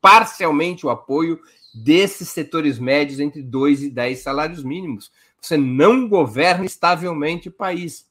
parcialmente 0.00 0.84
o 0.84 0.90
apoio 0.90 1.40
desses 1.74 2.28
setores 2.28 2.78
médios 2.78 3.20
entre 3.20 3.42
2 3.42 3.84
e 3.84 3.90
10 3.90 4.18
salários 4.18 4.62
mínimos. 4.62 5.10
Você 5.40 5.56
não 5.56 6.08
governa 6.08 6.64
estavelmente 6.64 7.48
o 7.48 7.52
país. 7.52 8.06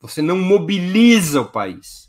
Você 0.00 0.22
não 0.22 0.38
mobiliza 0.38 1.40
o 1.40 1.50
país. 1.50 2.07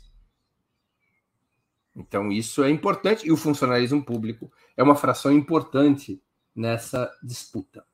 Então, 2.00 2.32
isso 2.32 2.64
é 2.64 2.70
importante 2.70 3.26
e 3.26 3.32
o 3.32 3.36
funcionalismo 3.36 4.02
público 4.02 4.50
é 4.76 4.82
uma 4.82 4.96
fração 4.96 5.30
importante 5.30 6.20
nessa 6.56 7.10
disputa. 7.22 7.84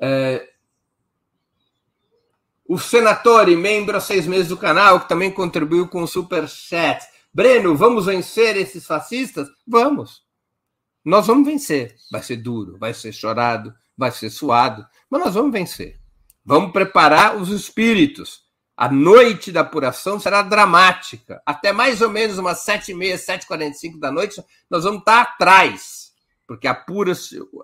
É... 0.00 0.50
O 2.66 2.78
senador 2.78 3.48
e 3.48 3.56
membro 3.56 3.96
há 3.96 4.00
seis 4.00 4.26
meses 4.26 4.48
do 4.48 4.56
canal, 4.56 5.00
que 5.00 5.08
também 5.08 5.30
contribuiu 5.30 5.86
com 5.88 6.02
o 6.02 6.06
super 6.06 6.48
chat. 6.48 7.04
Breno, 7.32 7.76
vamos 7.76 8.06
vencer 8.06 8.56
esses 8.56 8.86
fascistas? 8.86 9.48
Vamos. 9.66 10.24
Nós 11.04 11.26
vamos 11.26 11.46
vencer. 11.46 11.96
Vai 12.10 12.22
ser 12.22 12.36
duro, 12.36 12.78
vai 12.78 12.94
ser 12.94 13.12
chorado, 13.12 13.74
vai 13.96 14.10
ser 14.10 14.30
suado, 14.30 14.86
mas 15.10 15.20
nós 15.22 15.34
vamos 15.34 15.52
vencer. 15.52 16.00
Vamos 16.44 16.72
preparar 16.72 17.36
os 17.36 17.50
espíritos. 17.50 18.43
A 18.76 18.90
noite 18.90 19.52
da 19.52 19.60
apuração 19.60 20.18
será 20.18 20.42
dramática. 20.42 21.40
Até 21.46 21.72
mais 21.72 22.00
ou 22.00 22.10
menos 22.10 22.38
umas 22.38 22.62
sete 22.62 22.90
e 22.90 22.94
meia, 22.94 23.16
sete 23.16 23.46
quarenta 23.46 23.76
e 23.76 23.78
cinco 23.78 23.98
da 23.98 24.10
noite, 24.10 24.42
nós 24.68 24.82
vamos 24.84 25.00
estar 25.00 25.22
atrás, 25.22 26.12
porque 26.46 26.66
apura 26.66 27.12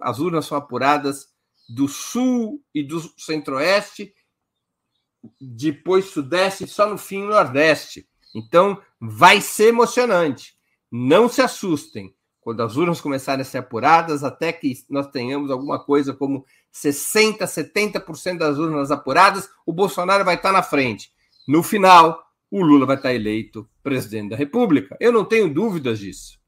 as 0.01 0.19
urnas 0.19 0.47
são 0.47 0.57
apuradas 0.57 1.29
do 1.69 1.89
sul 1.89 2.63
e 2.75 2.83
do 2.83 3.01
centro-oeste, 3.19 4.15
depois 5.41 6.07
sudeste 6.07 6.65
e 6.65 6.69
só 6.69 6.89
no 6.89 6.97
fim 6.97 7.25
nordeste. 7.25 8.09
Então, 8.35 8.81
vai 9.01 9.41
ser 9.41 9.69
emocionante. 9.69 10.55
Não 10.91 11.29
se 11.29 11.43
assustem 11.43 12.15
quando 12.41 12.63
as 12.63 12.77
urnas 12.77 13.01
começarem 13.01 13.43
a 13.43 13.45
ser 13.45 13.59
apuradas, 13.59 14.25
até 14.25 14.53
que 14.53 14.73
nós 14.89 15.09
tenhamos 15.09 15.51
alguma 15.51 15.79
coisa 15.79 16.15
como 16.15 16.47
60%, 16.73 17.39
70% 17.39 18.39
das 18.39 18.59
urnas 18.59 18.91
apuradas, 18.91 19.49
o 19.67 19.73
Bolsonaro 19.73 20.25
vai 20.25 20.37
estar 20.37 20.53
na 20.53 20.63
frente. 20.63 21.11
No 21.47 21.63
final, 21.63 22.23
o 22.51 22.63
Lula 22.63 22.87
vai 22.87 22.97
estar 22.97 23.15
eleito 23.15 23.69
presidente 23.83 24.31
da 24.31 24.37
República. 24.37 24.97
Eu 25.01 25.13
não 25.13 25.25
tenho 25.25 25.53
dúvidas 25.53 25.99
disso. 25.99 26.39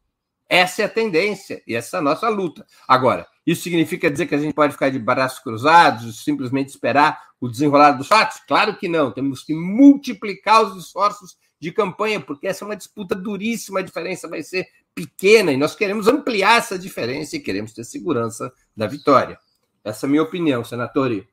Essa 0.48 0.82
é 0.82 0.84
a 0.84 0.88
tendência 0.88 1.62
e 1.66 1.74
essa 1.74 1.96
é 1.96 2.00
a 2.00 2.02
nossa 2.02 2.28
luta. 2.28 2.66
Agora, 2.86 3.26
isso 3.46 3.62
significa 3.62 4.10
dizer 4.10 4.26
que 4.26 4.34
a 4.34 4.38
gente 4.38 4.54
pode 4.54 4.74
ficar 4.74 4.90
de 4.90 4.98
braços 4.98 5.38
cruzados, 5.38 6.22
simplesmente 6.22 6.68
esperar 6.68 7.18
o 7.40 7.48
desenrolar 7.48 7.92
dos 7.92 8.06
fatos? 8.06 8.38
Claro 8.46 8.76
que 8.76 8.86
não. 8.86 9.10
Temos 9.10 9.42
que 9.42 9.54
multiplicar 9.54 10.62
os 10.62 10.84
esforços 10.84 11.36
de 11.58 11.72
campanha, 11.72 12.20
porque 12.20 12.46
essa 12.46 12.64
é 12.64 12.66
uma 12.66 12.76
disputa 12.76 13.14
duríssima, 13.14 13.80
a 13.80 13.82
diferença 13.82 14.28
vai 14.28 14.42
ser 14.42 14.66
pequena 14.94 15.52
e 15.52 15.56
nós 15.56 15.74
queremos 15.74 16.06
ampliar 16.06 16.58
essa 16.58 16.78
diferença 16.78 17.36
e 17.36 17.40
queremos 17.40 17.72
ter 17.72 17.84
segurança 17.84 18.52
da 18.76 18.86
vitória. 18.86 19.38
Essa 19.84 20.06
é 20.06 20.08
a 20.08 20.10
minha 20.10 20.22
opinião, 20.22 20.64
senador. 20.64 21.26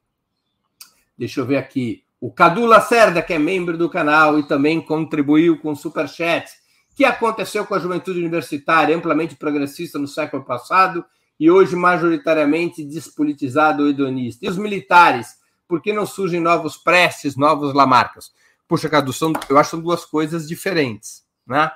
Deixa 1.18 1.40
eu 1.40 1.46
ver 1.46 1.58
aqui. 1.58 2.04
O 2.20 2.32
Cadu 2.32 2.66
Lacerda, 2.66 3.22
que 3.22 3.34
é 3.34 3.40
membro 3.40 3.78
do 3.78 3.90
canal 3.90 4.40
e 4.40 4.44
também 4.44 4.82
contribuiu 4.82 5.60
com 5.60 5.72
o 5.72 5.76
Superchat. 5.76 6.52
Que 6.96 7.06
aconteceu 7.06 7.66
com 7.66 7.76
a 7.76 7.80
juventude 7.80 8.20
universitária, 8.20 8.96
amplamente 8.96 9.36
progressista 9.36 9.98
no 9.98 10.08
século 10.08 10.44
passado 10.44 11.06
e 11.40 11.50
hoje 11.50 11.76
majoritariamente 11.76 12.84
despolitizado 12.84 13.84
ou 13.84 13.90
hedonista? 13.90 14.46
E 14.46 14.50
os 14.50 14.58
militares, 14.58 15.38
por 15.68 15.82
que 15.82 15.94
não 15.94 16.06
surgem 16.06 16.42
novos 16.42 16.76
prestes, 16.76 17.38
novos 17.38 17.74
Lamarcas? 17.74 18.34
Puxa, 18.68 18.90
Cadu, 18.90 19.14
são, 19.14 19.32
eu 19.50 19.58
acho 19.58 19.70
que 19.70 19.76
são 19.78 19.82
duas 19.82 20.04
coisas 20.04 20.48
diferentes. 20.48 21.24
Né? 21.48 21.72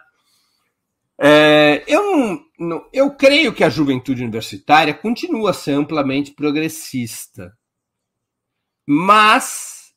É, 1.20 1.84
eu, 1.88 2.42
não, 2.58 2.88
eu 2.92 3.12
creio 3.16 3.54
que 3.54 3.64
a 3.64 3.70
juventude 3.70 4.24
universitária 4.24 4.94
continua 4.94 5.52
a 5.52 5.54
ser 5.54 5.74
amplamente 5.74 6.32
progressista, 6.32 7.56
mas 8.88 9.94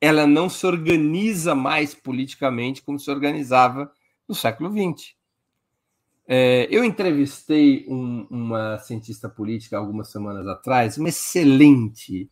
ela 0.00 0.26
não 0.26 0.48
se 0.48 0.66
organiza 0.66 1.54
mais 1.54 1.94
politicamente 1.94 2.82
como 2.82 2.98
se 2.98 3.10
organizava 3.10 3.90
no 4.28 4.34
século 4.34 4.70
XX. 4.70 5.14
É, 6.28 6.66
eu 6.70 6.84
entrevistei 6.84 7.86
um, 7.88 8.26
uma 8.28 8.78
cientista 8.78 9.28
política 9.28 9.78
algumas 9.78 10.10
semanas 10.10 10.46
atrás, 10.48 10.98
uma 10.98 11.08
excelente 11.08 12.28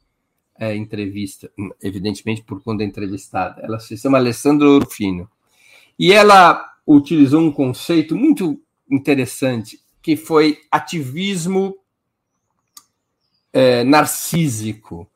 é, 0.59 0.75
entrevista, 0.75 1.51
evidentemente 1.83 2.43
por 2.43 2.63
conta 2.63 2.79
da 2.79 2.85
entrevistada. 2.85 3.63
Ela 3.63 3.79
se 3.79 3.97
chama 3.97 4.19
Alessandra 4.19 4.69
Orfino. 4.69 5.31
E 5.97 6.13
ela 6.13 6.74
utilizou 6.87 7.41
um 7.41 7.53
conceito 7.53 8.17
muito 8.17 8.61
interessante, 8.91 9.81
que 10.03 10.17
foi 10.17 10.59
ativismo 10.71 11.77
é, 13.53 13.85
narcísico. 13.85 15.11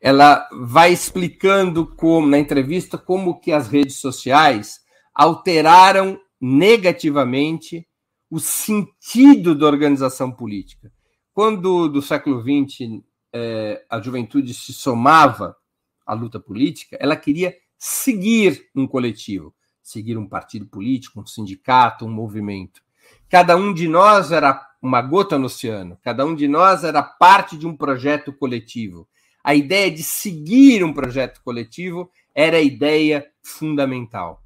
Ela 0.00 0.48
vai 0.52 0.92
explicando 0.92 1.86
como 1.86 2.26
na 2.26 2.38
entrevista 2.38 2.98
como 2.98 3.38
que 3.38 3.52
as 3.52 3.68
redes 3.68 3.96
sociais 3.96 4.80
alteraram 5.14 6.20
negativamente 6.40 7.86
o 8.28 8.40
sentido 8.40 9.54
da 9.54 9.66
organização 9.66 10.32
política. 10.32 10.92
Quando 11.32 11.88
do 11.88 12.02
século 12.02 12.42
XX 12.42 13.02
é, 13.32 13.84
a 13.88 14.00
juventude 14.00 14.52
se 14.52 14.72
somava 14.72 15.56
à 16.04 16.14
luta 16.14 16.40
política, 16.40 16.96
ela 17.00 17.14
queria 17.14 17.56
seguir 17.78 18.68
um 18.74 18.86
coletivo 18.86 19.54
seguir 19.82 20.16
um 20.16 20.26
partido 20.26 20.66
político, 20.66 21.20
um 21.20 21.26
sindicato, 21.26 22.06
um 22.06 22.10
movimento. 22.10 22.82
Cada 23.28 23.56
um 23.56 23.74
de 23.74 23.88
nós 23.88 24.30
era 24.30 24.68
uma 24.80 25.02
gota 25.02 25.38
no 25.38 25.46
oceano, 25.46 25.98
cada 26.02 26.24
um 26.24 26.34
de 26.34 26.46
nós 26.46 26.84
era 26.84 27.02
parte 27.02 27.56
de 27.56 27.66
um 27.66 27.76
projeto 27.76 28.32
coletivo. 28.32 29.08
A 29.42 29.54
ideia 29.54 29.90
de 29.90 30.02
seguir 30.02 30.84
um 30.84 30.92
projeto 30.92 31.40
coletivo 31.42 32.10
era 32.34 32.58
a 32.58 32.62
ideia 32.62 33.26
fundamental. 33.42 34.42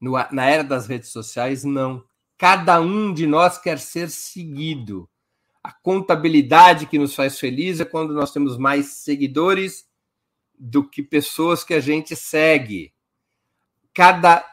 No, 0.00 0.12
na 0.32 0.46
era 0.46 0.64
das 0.64 0.86
redes 0.86 1.10
sociais, 1.10 1.62
não. 1.62 2.02
Cada 2.36 2.80
um 2.80 3.12
de 3.12 3.26
nós 3.26 3.58
quer 3.58 3.78
ser 3.78 4.10
seguido. 4.10 5.08
A 5.62 5.72
contabilidade 5.72 6.86
que 6.86 6.98
nos 6.98 7.14
faz 7.14 7.38
feliz 7.38 7.80
é 7.80 7.84
quando 7.84 8.14
nós 8.14 8.32
temos 8.32 8.56
mais 8.56 8.86
seguidores 8.86 9.86
do 10.58 10.82
que 10.82 11.02
pessoas 11.02 11.62
que 11.62 11.74
a 11.74 11.80
gente 11.80 12.16
segue 12.16 12.92
cada, 13.94 14.44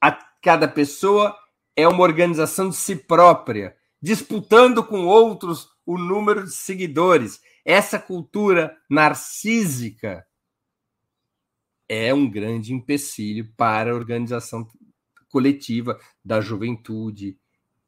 a, 0.00 0.12
cada 0.42 0.68
pessoa 0.68 1.36
é 1.76 1.86
uma 1.86 2.02
organização 2.02 2.68
de 2.68 2.76
si 2.76 2.96
própria, 2.96 3.76
disputando 4.00 4.84
com 4.84 5.06
outros 5.06 5.68
o 5.84 5.98
número 5.98 6.44
de 6.44 6.52
seguidores. 6.52 7.40
Essa 7.64 7.98
cultura 7.98 8.76
narcísica 8.88 10.26
é 11.88 12.14
um 12.14 12.28
grande 12.30 12.72
empecilho 12.72 13.52
para 13.56 13.90
a 13.90 13.94
organização 13.94 14.66
coletiva 15.28 15.98
da 16.24 16.40
juventude, 16.40 17.36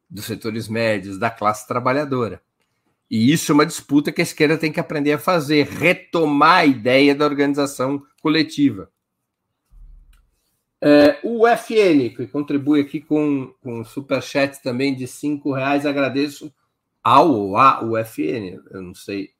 dos 0.08 0.24
setores 0.24 0.68
médios, 0.68 1.18
da 1.18 1.30
classe 1.30 1.66
trabalhadora. 1.66 2.42
E 3.10 3.32
isso 3.32 3.52
é 3.52 3.54
uma 3.54 3.66
disputa 3.66 4.10
que 4.10 4.20
a 4.20 4.24
esquerda 4.24 4.58
tem 4.58 4.72
que 4.72 4.80
aprender 4.80 5.12
a 5.12 5.18
fazer, 5.18 5.66
retomar 5.66 6.60
a 6.60 6.66
ideia 6.66 7.14
da 7.14 7.24
organização 7.24 8.02
coletiva. 8.20 8.90
É, 10.84 11.20
o 11.22 11.46
FN, 11.46 12.10
que 12.10 12.26
contribui 12.26 12.80
aqui 12.80 13.00
com, 13.00 13.54
com 13.62 13.84
superchat 13.84 14.60
também 14.60 14.92
de 14.92 15.06
cinco 15.06 15.52
reais, 15.52 15.86
agradeço 15.86 16.52
ao 17.00 17.56
a 17.56 17.84
UFN, 17.84 18.58
eu 18.68 18.82
não 18.82 18.92
sei 18.92 19.30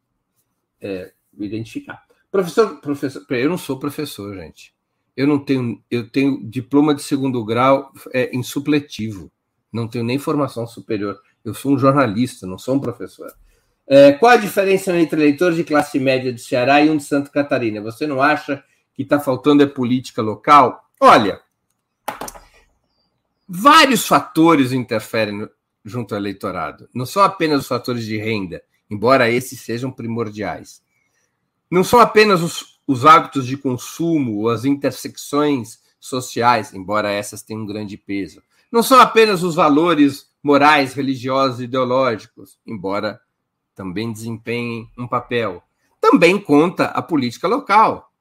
é, 0.80 1.12
identificar. 1.36 2.04
Professor, 2.30 2.80
professor, 2.80 3.24
eu 3.30 3.50
não 3.50 3.58
sou 3.58 3.76
professor, 3.76 4.36
gente. 4.36 4.72
Eu 5.16 5.26
não 5.26 5.38
tenho, 5.38 5.82
eu 5.90 6.08
tenho 6.08 6.48
diploma 6.48 6.94
de 6.94 7.02
segundo 7.02 7.44
grau 7.44 7.92
é, 8.12 8.30
em 8.34 8.42
supletivo. 8.42 9.30
Não 9.72 9.88
tenho 9.88 10.04
nem 10.04 10.18
formação 10.18 10.64
superior. 10.64 11.20
Eu 11.44 11.54
sou 11.54 11.72
um 11.72 11.78
jornalista, 11.78 12.46
não 12.46 12.56
sou 12.56 12.76
um 12.76 12.80
professor. 12.80 13.32
É, 13.86 14.12
qual 14.12 14.32
a 14.32 14.36
diferença 14.36 14.96
entre 14.96 15.20
eleitor 15.20 15.52
de 15.52 15.64
classe 15.64 15.98
média 15.98 16.32
de 16.32 16.40
Ceará 16.40 16.80
e 16.80 16.88
um 16.88 16.96
de 16.96 17.02
Santa 17.04 17.30
Catarina? 17.30 17.80
Você 17.80 18.06
não 18.06 18.22
acha 18.22 18.62
que 18.94 19.02
está 19.02 19.18
faltando 19.18 19.62
é 19.62 19.66
política 19.66 20.22
local? 20.22 20.82
Olha, 21.04 21.42
vários 23.48 24.06
fatores 24.06 24.70
interferem 24.70 25.48
junto 25.84 26.14
ao 26.14 26.20
eleitorado. 26.20 26.88
Não 26.94 27.04
são 27.04 27.24
apenas 27.24 27.62
os 27.62 27.66
fatores 27.66 28.04
de 28.04 28.16
renda, 28.16 28.62
embora 28.88 29.28
esses 29.28 29.60
sejam 29.62 29.90
primordiais. 29.90 30.80
Não 31.68 31.82
são 31.82 31.98
apenas 31.98 32.40
os, 32.40 32.80
os 32.86 33.04
hábitos 33.04 33.48
de 33.48 33.56
consumo 33.56 34.42
ou 34.42 34.48
as 34.48 34.64
intersecções 34.64 35.80
sociais, 35.98 36.72
embora 36.72 37.10
essas 37.10 37.42
tenham 37.42 37.62
um 37.62 37.66
grande 37.66 37.96
peso. 37.96 38.40
Não 38.70 38.80
são 38.80 39.00
apenas 39.00 39.42
os 39.42 39.56
valores 39.56 40.30
morais, 40.40 40.94
religiosos 40.94 41.58
e 41.58 41.64
ideológicos, 41.64 42.60
embora 42.64 43.20
também 43.74 44.12
desempenhem 44.12 44.88
um 44.96 45.08
papel. 45.08 45.64
Também 46.00 46.40
conta 46.40 46.84
a 46.84 47.02
política 47.02 47.48
local. 47.48 48.12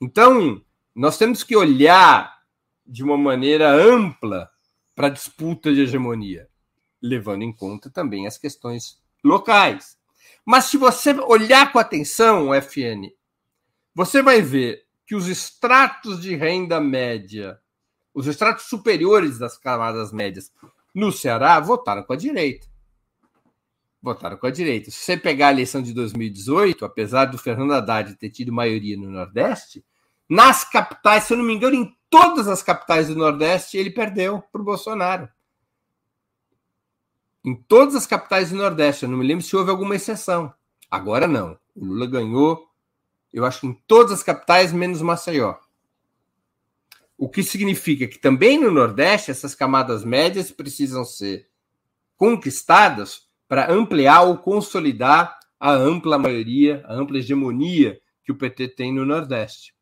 Então, 0.00 0.62
nós 0.94 1.16
temos 1.16 1.42
que 1.44 1.56
olhar 1.56 2.40
de 2.86 3.02
uma 3.02 3.16
maneira 3.16 3.70
ampla 3.70 4.50
para 4.94 5.06
a 5.06 5.10
disputa 5.10 5.72
de 5.72 5.82
hegemonia, 5.82 6.48
levando 7.00 7.42
em 7.42 7.52
conta 7.52 7.88
também 7.88 8.26
as 8.26 8.36
questões 8.36 9.00
locais. 9.24 9.96
Mas 10.44 10.64
se 10.64 10.76
você 10.76 11.12
olhar 11.12 11.72
com 11.72 11.78
atenção 11.78 12.52
FN, 12.60 13.12
você 13.94 14.22
vai 14.22 14.42
ver 14.42 14.84
que 15.06 15.14
os 15.14 15.26
estratos 15.26 16.20
de 16.20 16.34
renda 16.34 16.80
média, 16.80 17.58
os 18.12 18.26
estratos 18.26 18.64
superiores 18.64 19.38
das 19.38 19.56
camadas 19.56 20.12
médias 20.12 20.52
no 20.94 21.12
Ceará 21.12 21.58
votaram 21.60 22.02
com 22.02 22.12
a 22.12 22.16
direita. 22.16 22.66
Votaram 24.02 24.36
com 24.36 24.46
a 24.46 24.50
direita. 24.50 24.90
Se 24.90 24.98
você 24.98 25.16
pegar 25.16 25.48
a 25.48 25.52
eleição 25.52 25.82
de 25.82 25.92
2018, 25.92 26.84
apesar 26.84 27.26
do 27.26 27.38
Fernando 27.38 27.74
Haddad 27.74 28.14
ter 28.16 28.30
tido 28.30 28.52
maioria 28.52 28.96
no 28.96 29.10
Nordeste, 29.10 29.84
nas 30.30 30.62
capitais, 30.62 31.24
se 31.24 31.32
eu 31.32 31.38
não 31.38 31.44
me 31.44 31.52
engano, 31.52 31.74
em 31.74 31.92
todas 32.08 32.46
as 32.46 32.62
capitais 32.62 33.08
do 33.08 33.16
Nordeste, 33.16 33.76
ele 33.76 33.90
perdeu 33.90 34.40
para 34.52 34.60
o 34.60 34.64
Bolsonaro. 34.64 35.28
Em 37.44 37.56
todas 37.56 37.96
as 37.96 38.06
capitais 38.06 38.50
do 38.50 38.56
Nordeste, 38.56 39.02
eu 39.02 39.08
não 39.08 39.18
me 39.18 39.26
lembro 39.26 39.44
se 39.44 39.56
houve 39.56 39.72
alguma 39.72 39.96
exceção. 39.96 40.54
Agora 40.88 41.26
não. 41.26 41.58
O 41.74 41.84
Lula 41.84 42.06
ganhou, 42.06 42.70
eu 43.32 43.44
acho, 43.44 43.66
em 43.66 43.72
todas 43.88 44.12
as 44.12 44.22
capitais, 44.22 44.72
menos 44.72 45.02
Maceió. 45.02 45.56
O 47.18 47.28
que 47.28 47.42
significa 47.42 48.06
que 48.06 48.18
também 48.18 48.56
no 48.56 48.70
Nordeste 48.70 49.32
essas 49.32 49.52
camadas 49.52 50.04
médias 50.04 50.52
precisam 50.52 51.04
ser 51.04 51.48
conquistadas 52.16 53.26
para 53.48 53.72
ampliar 53.72 54.22
ou 54.22 54.38
consolidar 54.38 55.40
a 55.58 55.72
ampla 55.72 56.16
maioria, 56.16 56.84
a 56.86 56.94
ampla 56.94 57.18
hegemonia 57.18 58.00
que 58.22 58.30
o 58.30 58.36
PT 58.36 58.68
tem 58.68 58.94
no 58.94 59.04
Nordeste. 59.04 59.74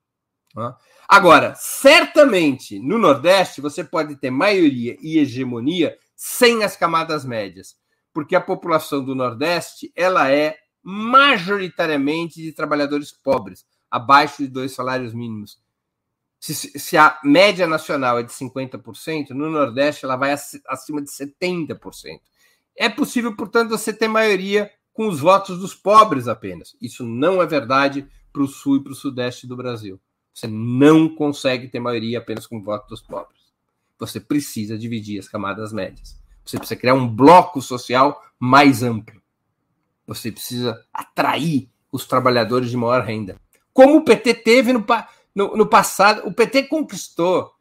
Agora, 1.09 1.55
certamente 1.57 2.79
no 2.79 2.99
Nordeste 2.99 3.61
você 3.61 3.83
pode 3.83 4.17
ter 4.17 4.31
maioria 4.31 4.97
e 5.01 5.19
hegemonia 5.19 5.97
sem 6.15 6.65
as 6.65 6.77
camadas 6.77 7.25
médias, 7.25 7.77
porque 8.13 8.37
a 8.37 8.41
população 8.41 9.03
do 9.03 9.15
Nordeste 9.15 9.93
ela 9.97 10.31
é 10.31 10.57
majoritariamente 10.83 12.43
de 12.43 12.53
trabalhadores 12.53 13.13
pobres, 13.13 13.65
abaixo 13.91 14.43
de 14.43 14.49
dois 14.49 14.73
salários 14.73 15.15
mínimos. 15.15 15.59
Se, 16.41 16.55
se, 16.55 16.97
a 16.97 17.19
média 17.25 17.67
nacional 17.67 18.19
é 18.19 18.23
de 18.23 18.33
50%, 18.33 19.31
no 19.31 19.51
Nordeste 19.51 20.05
ela 20.05 20.17
vai 20.17 20.33
acima 20.33 21.03
de 21.03 21.11
70%. 21.11 22.21
É 22.77 22.89
possível, 22.89 23.35
portanto, 23.35 23.71
você 23.71 23.93
ter 23.93 24.07
maioria 24.07 24.71
com 24.93 25.09
os 25.09 25.21
votos 25.21 25.59
dos 25.59 25.75
pobres 25.75 26.29
apenas. 26.29 26.77
Isso 26.81 27.05
não 27.05 27.43
é 27.43 27.47
verdade 27.47 28.09
para 28.33 28.43
o 28.43 28.47
Sul 28.47 28.77
e 28.77 28.83
para 28.83 28.93
o 28.93 28.97
Sudeste 28.97 29.47
do 29.47 29.57
Brasil. 29.57 30.01
Você 30.39 30.47
não 30.47 31.09
consegue 31.09 31.67
ter 31.67 31.81
maioria 31.81 32.19
apenas 32.19 32.47
com 32.47 32.59
o 32.59 32.63
voto 32.63 32.89
dos 32.89 33.01
pobres. 33.03 33.41
Você 33.99 34.21
precisa 34.21 34.79
dividir 34.79 35.19
as 35.19 35.27
camadas 35.27 35.73
médias. 35.73 36.17
Você 36.45 36.57
precisa 36.57 36.79
criar 36.79 36.95
um 36.95 37.09
bloco 37.09 37.61
social 37.61 38.23
mais 38.39 38.85
amplo. 38.85 39.21
Você 40.07 40.31
precisa 40.31 40.81
atrair 40.95 41.69
os 41.91 42.07
trabalhadores 42.07 42.71
de 42.71 42.77
maior 42.77 43.03
renda. 43.03 43.35
Como 43.73 43.97
o 43.97 44.05
PT 44.05 44.35
teve 44.35 44.73
no, 44.73 44.87
no, 45.35 45.57
no 45.57 45.67
passado, 45.67 46.25
o 46.25 46.33
PT 46.33 46.69
conquistou. 46.69 47.53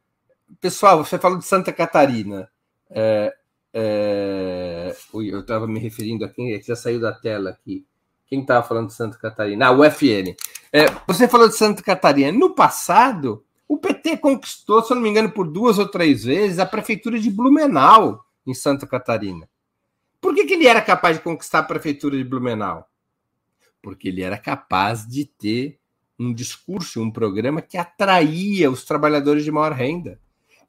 Pessoal, 0.62 1.04
você 1.04 1.18
falou 1.18 1.40
de 1.40 1.46
Santa 1.46 1.74
Catarina. 1.74 2.48
É, 2.92 3.34
é... 3.74 4.96
Eu 5.16 5.40
estava 5.40 5.66
me 5.66 5.80
referindo 5.80 6.24
a 6.24 6.30
quem 6.30 6.54
é 6.54 6.62
já 6.62 6.76
saiu 6.76 7.00
da 7.02 7.12
tela 7.12 7.50
aqui. 7.50 7.88
Quem 8.28 8.42
estava 8.42 8.68
falando 8.68 8.88
de 8.88 8.94
Santa 8.94 9.18
Catarina? 9.18 9.68
Ah, 9.68 9.72
o 9.72 9.84
FN. 9.86 10.36
É, 10.72 10.86
você 11.08 11.28
falou 11.28 11.48
de 11.48 11.56
Santa 11.56 11.82
Catarina. 11.82 12.32
No 12.32 12.54
passado, 12.54 13.44
o 13.68 13.78
PT 13.78 14.18
conquistou, 14.18 14.84
se 14.84 14.92
eu 14.92 14.96
não 14.96 15.02
me 15.02 15.10
engano, 15.10 15.32
por 15.32 15.48
duas 15.48 15.80
ou 15.80 15.88
três 15.88 16.26
vezes, 16.26 16.60
a 16.60 16.66
prefeitura 16.66 17.20
de 17.20 17.32
Blumenau, 17.32 18.26
em 18.46 18.54
Santa 18.54 18.86
Catarina. 18.86 19.48
Por 20.20 20.36
que, 20.36 20.46
que 20.46 20.54
ele 20.54 20.68
era 20.68 20.82
capaz 20.82 21.18
de 21.18 21.24
conquistar 21.24 21.60
a 21.60 21.64
prefeitura 21.64 22.18
de 22.18 22.24
Blumenau? 22.24 22.88
Porque 23.82 24.10
ele 24.10 24.22
era 24.22 24.38
capaz 24.38 25.08
de 25.08 25.26
ter 25.26 25.80
um 26.20 26.34
discurso, 26.34 27.02
um 27.02 27.12
programa 27.12 27.62
que 27.62 27.78
atraía 27.78 28.72
os 28.72 28.84
trabalhadores 28.84 29.44
de 29.44 29.52
maior 29.52 29.72
renda, 29.72 30.20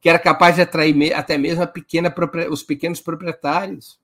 que 0.01 0.09
era 0.09 0.19
capaz 0.19 0.57
de 0.57 0.63
atrair 0.63 1.15
até 1.15 1.39
mesmo 1.39 1.67
pequena, 1.67 2.15
os 2.51 2.63
pequenos 2.63 3.01
proprietários. 3.01 3.99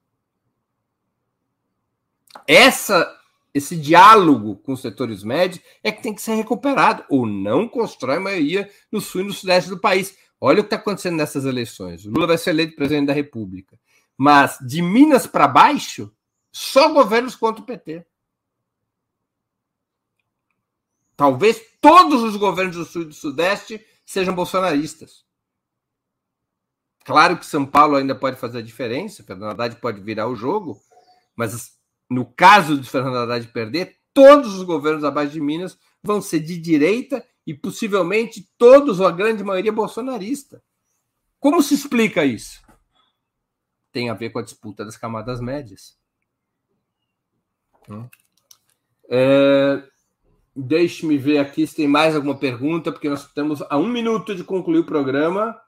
Essa, 2.46 3.08
esse 3.54 3.76
diálogo 3.76 4.56
com 4.56 4.72
os 4.72 4.80
setores 4.80 5.22
médios 5.22 5.62
é 5.82 5.92
que 5.92 6.02
tem 6.02 6.12
que 6.12 6.20
ser 6.20 6.34
recuperado, 6.34 7.04
ou 7.08 7.24
não 7.24 7.68
constrói 7.68 8.18
maioria 8.18 8.68
no 8.90 9.00
sul 9.00 9.20
e 9.20 9.24
no 9.24 9.32
sudeste 9.32 9.70
do 9.70 9.78
país. 9.78 10.18
Olha 10.40 10.60
o 10.60 10.64
que 10.64 10.66
está 10.66 10.76
acontecendo 10.76 11.16
nessas 11.16 11.44
eleições. 11.44 12.04
O 12.04 12.10
Lula 12.10 12.26
vai 12.26 12.36
ser 12.36 12.50
eleito 12.50 12.74
presidente 12.74 13.06
da 13.06 13.12
República. 13.12 13.78
Mas 14.18 14.58
de 14.58 14.82
Minas 14.82 15.26
para 15.26 15.46
baixo, 15.46 16.12
só 16.50 16.92
governos 16.92 17.36
contra 17.36 17.62
o 17.62 17.66
PT. 17.66 18.04
Talvez 21.16 21.62
todos 21.80 22.22
os 22.22 22.36
governos 22.36 22.74
do 22.74 22.84
Sul 22.84 23.02
e 23.02 23.06
do 23.06 23.14
Sudeste 23.14 23.84
sejam 24.04 24.34
bolsonaristas. 24.34 25.24
Claro 27.04 27.38
que 27.38 27.46
São 27.46 27.64
Paulo 27.64 27.96
ainda 27.96 28.14
pode 28.14 28.36
fazer 28.36 28.58
a 28.58 28.62
diferença, 28.62 29.22
Fernando 29.22 29.50
Haddad 29.50 29.76
pode 29.76 30.00
virar 30.00 30.26
o 30.26 30.34
jogo, 30.34 30.80
mas 31.36 31.78
no 32.08 32.24
caso 32.24 32.78
de 32.78 32.88
Fernando 32.88 33.16
Haddad 33.16 33.46
perder, 33.48 33.96
todos 34.12 34.54
os 34.54 34.62
governos 34.62 35.04
abaixo 35.04 35.32
de 35.32 35.40
Minas 35.40 35.78
vão 36.02 36.20
ser 36.20 36.40
de 36.40 36.58
direita 36.58 37.26
e 37.46 37.54
possivelmente 37.54 38.48
todos, 38.56 39.00
ou 39.00 39.06
a 39.06 39.12
grande 39.12 39.44
maioria, 39.44 39.72
bolsonarista. 39.72 40.62
Como 41.38 41.62
se 41.62 41.74
explica 41.74 42.24
isso? 42.24 42.62
Tem 43.92 44.08
a 44.08 44.14
ver 44.14 44.30
com 44.30 44.38
a 44.38 44.42
disputa 44.42 44.84
das 44.84 44.96
camadas 44.96 45.40
médias. 45.40 45.98
É, 49.08 49.82
Deixe-me 50.56 51.18
ver 51.18 51.38
aqui 51.38 51.66
se 51.66 51.74
tem 51.74 51.88
mais 51.88 52.14
alguma 52.14 52.36
pergunta, 52.36 52.92
porque 52.92 53.08
nós 53.08 53.26
estamos 53.26 53.60
a 53.62 53.76
um 53.76 53.88
minuto 53.88 54.36
de 54.36 54.44
concluir 54.44 54.78
o 54.78 54.86
programa. 54.86 55.60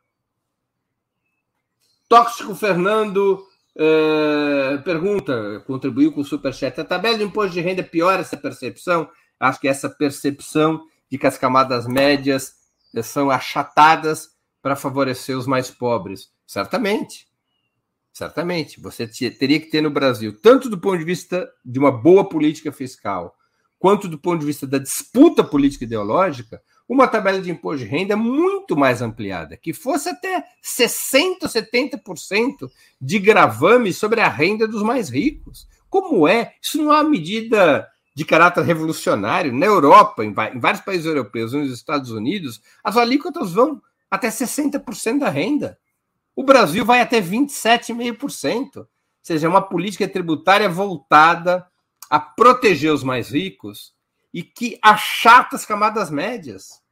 Tóxico 2.08 2.54
Fernando 2.54 3.44
é, 3.78 4.78
pergunta, 4.78 5.62
contribuiu 5.66 6.10
com 6.12 6.22
o 6.22 6.24
Superchat. 6.24 6.80
A 6.80 6.84
tabela 6.84 7.18
de 7.18 7.24
imposto 7.24 7.52
de 7.52 7.60
renda 7.60 7.82
piora 7.82 8.22
essa 8.22 8.36
percepção? 8.36 9.08
Acho 9.38 9.60
que 9.60 9.68
essa 9.68 9.90
percepção 9.90 10.82
de 11.10 11.18
que 11.18 11.26
as 11.26 11.36
camadas 11.36 11.86
médias 11.86 12.54
eh, 12.94 13.02
são 13.02 13.30
achatadas 13.30 14.30
para 14.62 14.74
favorecer 14.74 15.36
os 15.36 15.46
mais 15.46 15.70
pobres. 15.70 16.30
Certamente. 16.46 17.28
Certamente. 18.12 18.80
Você 18.80 19.06
teria 19.06 19.60
que 19.60 19.70
ter 19.70 19.82
no 19.82 19.90
Brasil, 19.90 20.40
tanto 20.40 20.70
do 20.70 20.80
ponto 20.80 20.98
de 20.98 21.04
vista 21.04 21.48
de 21.64 21.78
uma 21.78 21.92
boa 21.92 22.26
política 22.26 22.72
fiscal, 22.72 23.36
quanto 23.78 24.08
do 24.08 24.18
ponto 24.18 24.40
de 24.40 24.46
vista 24.46 24.66
da 24.66 24.78
disputa 24.78 25.44
política 25.44 25.84
ideológica, 25.84 26.60
uma 26.88 27.08
tabela 27.08 27.40
de 27.40 27.50
imposto 27.50 27.84
de 27.84 27.90
renda 27.90 28.16
muito 28.16 28.76
mais 28.76 29.02
ampliada, 29.02 29.56
que 29.56 29.72
fosse 29.72 30.08
até 30.08 30.44
60%, 30.62 31.40
70% 31.42 32.70
de 33.00 33.18
gravame 33.18 33.92
sobre 33.92 34.20
a 34.20 34.28
renda 34.28 34.68
dos 34.68 34.82
mais 34.82 35.08
ricos. 35.08 35.66
Como 35.90 36.28
é? 36.28 36.54
Isso 36.62 36.78
não 36.78 36.92
é 36.92 37.00
uma 37.00 37.10
medida 37.10 37.88
de 38.14 38.24
caráter 38.24 38.64
revolucionário. 38.64 39.52
Na 39.52 39.66
Europa, 39.66 40.24
em 40.24 40.32
vários 40.32 40.80
países 40.80 41.06
europeus, 41.06 41.52
nos 41.52 41.72
Estados 41.72 42.10
Unidos, 42.10 42.60
as 42.82 42.96
alíquotas 42.96 43.52
vão 43.52 43.82
até 44.10 44.28
60% 44.28 45.18
da 45.18 45.28
renda. 45.28 45.78
O 46.34 46.44
Brasil 46.44 46.84
vai 46.84 47.00
até 47.00 47.20
27,5%. 47.20 48.76
Ou 48.76 48.88
seja, 49.22 49.46
é 49.46 49.50
uma 49.50 49.62
política 49.62 50.06
tributária 50.06 50.68
voltada 50.68 51.66
a 52.08 52.20
proteger 52.20 52.92
os 52.92 53.02
mais 53.02 53.30
ricos 53.30 53.95
e 54.36 54.42
que 54.42 54.78
achata 54.82 55.56
as 55.56 55.64
camadas 55.64 56.10
médias. 56.10 56.82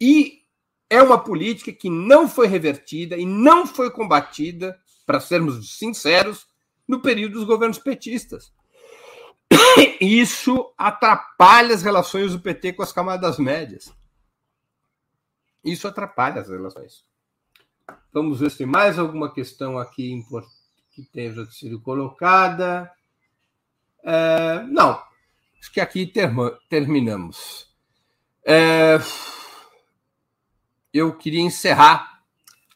E 0.00 0.42
é 0.90 1.00
uma 1.00 1.22
política 1.22 1.72
que 1.72 1.88
não 1.88 2.28
foi 2.28 2.48
revertida 2.48 3.16
e 3.16 3.24
não 3.24 3.64
foi 3.64 3.92
combatida, 3.92 4.76
para 5.06 5.20
sermos 5.20 5.78
sinceros, 5.78 6.48
no 6.86 7.00
período 7.00 7.34
dos 7.34 7.44
governos 7.44 7.78
petistas. 7.78 8.52
Isso 10.00 10.74
atrapalha 10.76 11.76
as 11.76 11.82
relações 11.82 12.32
do 12.32 12.40
PT 12.40 12.72
com 12.72 12.82
as 12.82 12.92
camadas 12.92 13.38
médias. 13.38 13.94
Isso 15.64 15.86
atrapalha 15.86 16.40
as 16.40 16.48
relações. 16.48 17.04
Vamos 18.12 18.40
ver 18.40 18.50
se 18.50 18.58
tem 18.58 18.66
mais 18.66 18.98
alguma 18.98 19.32
questão 19.32 19.78
aqui 19.78 20.26
que 20.90 21.04
tenha 21.04 21.46
sido 21.52 21.80
colocada. 21.80 22.90
É, 24.02 24.64
não, 24.64 25.00
acho 25.62 25.72
que 25.72 25.80
aqui 25.80 26.12
terminamos. 26.68 27.68
É, 28.44 28.98
eu 30.92 31.16
queria 31.16 31.40
encerrar 31.40 32.20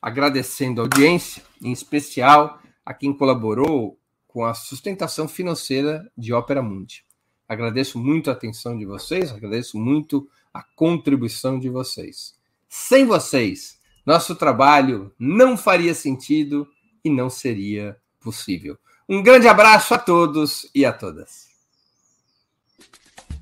agradecendo 0.01 0.81
a 0.81 0.85
audiência, 0.85 1.43
em 1.61 1.73
especial 1.73 2.61
a 2.85 2.95
quem 2.95 3.13
colaborou 3.13 3.99
com 4.29 4.45
a 4.45 4.55
sustentação 4.55 5.27
financeira 5.27 6.09
de 6.17 6.33
Ópera 6.33 6.63
Mundi. 6.63 7.05
Agradeço 7.49 7.99
muito 7.99 8.31
a 8.31 8.35
atenção 8.35 8.79
de 8.79 8.87
vocês, 8.87 9.33
agradeço 9.33 9.77
muito 9.77 10.29
a 10.55 10.63
contribuição 10.63 11.59
de 11.59 11.69
vocês. 11.69 12.37
Sem 12.69 13.05
vocês, 13.05 13.81
nosso 14.05 14.37
trabalho 14.37 15.13
não 15.19 15.57
faria 15.57 15.93
sentido 15.93 16.69
e 17.05 17.11
não 17.11 17.29
seria 17.29 17.97
possível. 18.21 18.79
Um 19.09 19.23
grande 19.25 19.49
abraço 19.49 19.93
a 19.93 19.99
todos 19.99 20.71
e 20.73 20.85
a 20.85 20.93
todas. 20.93 21.56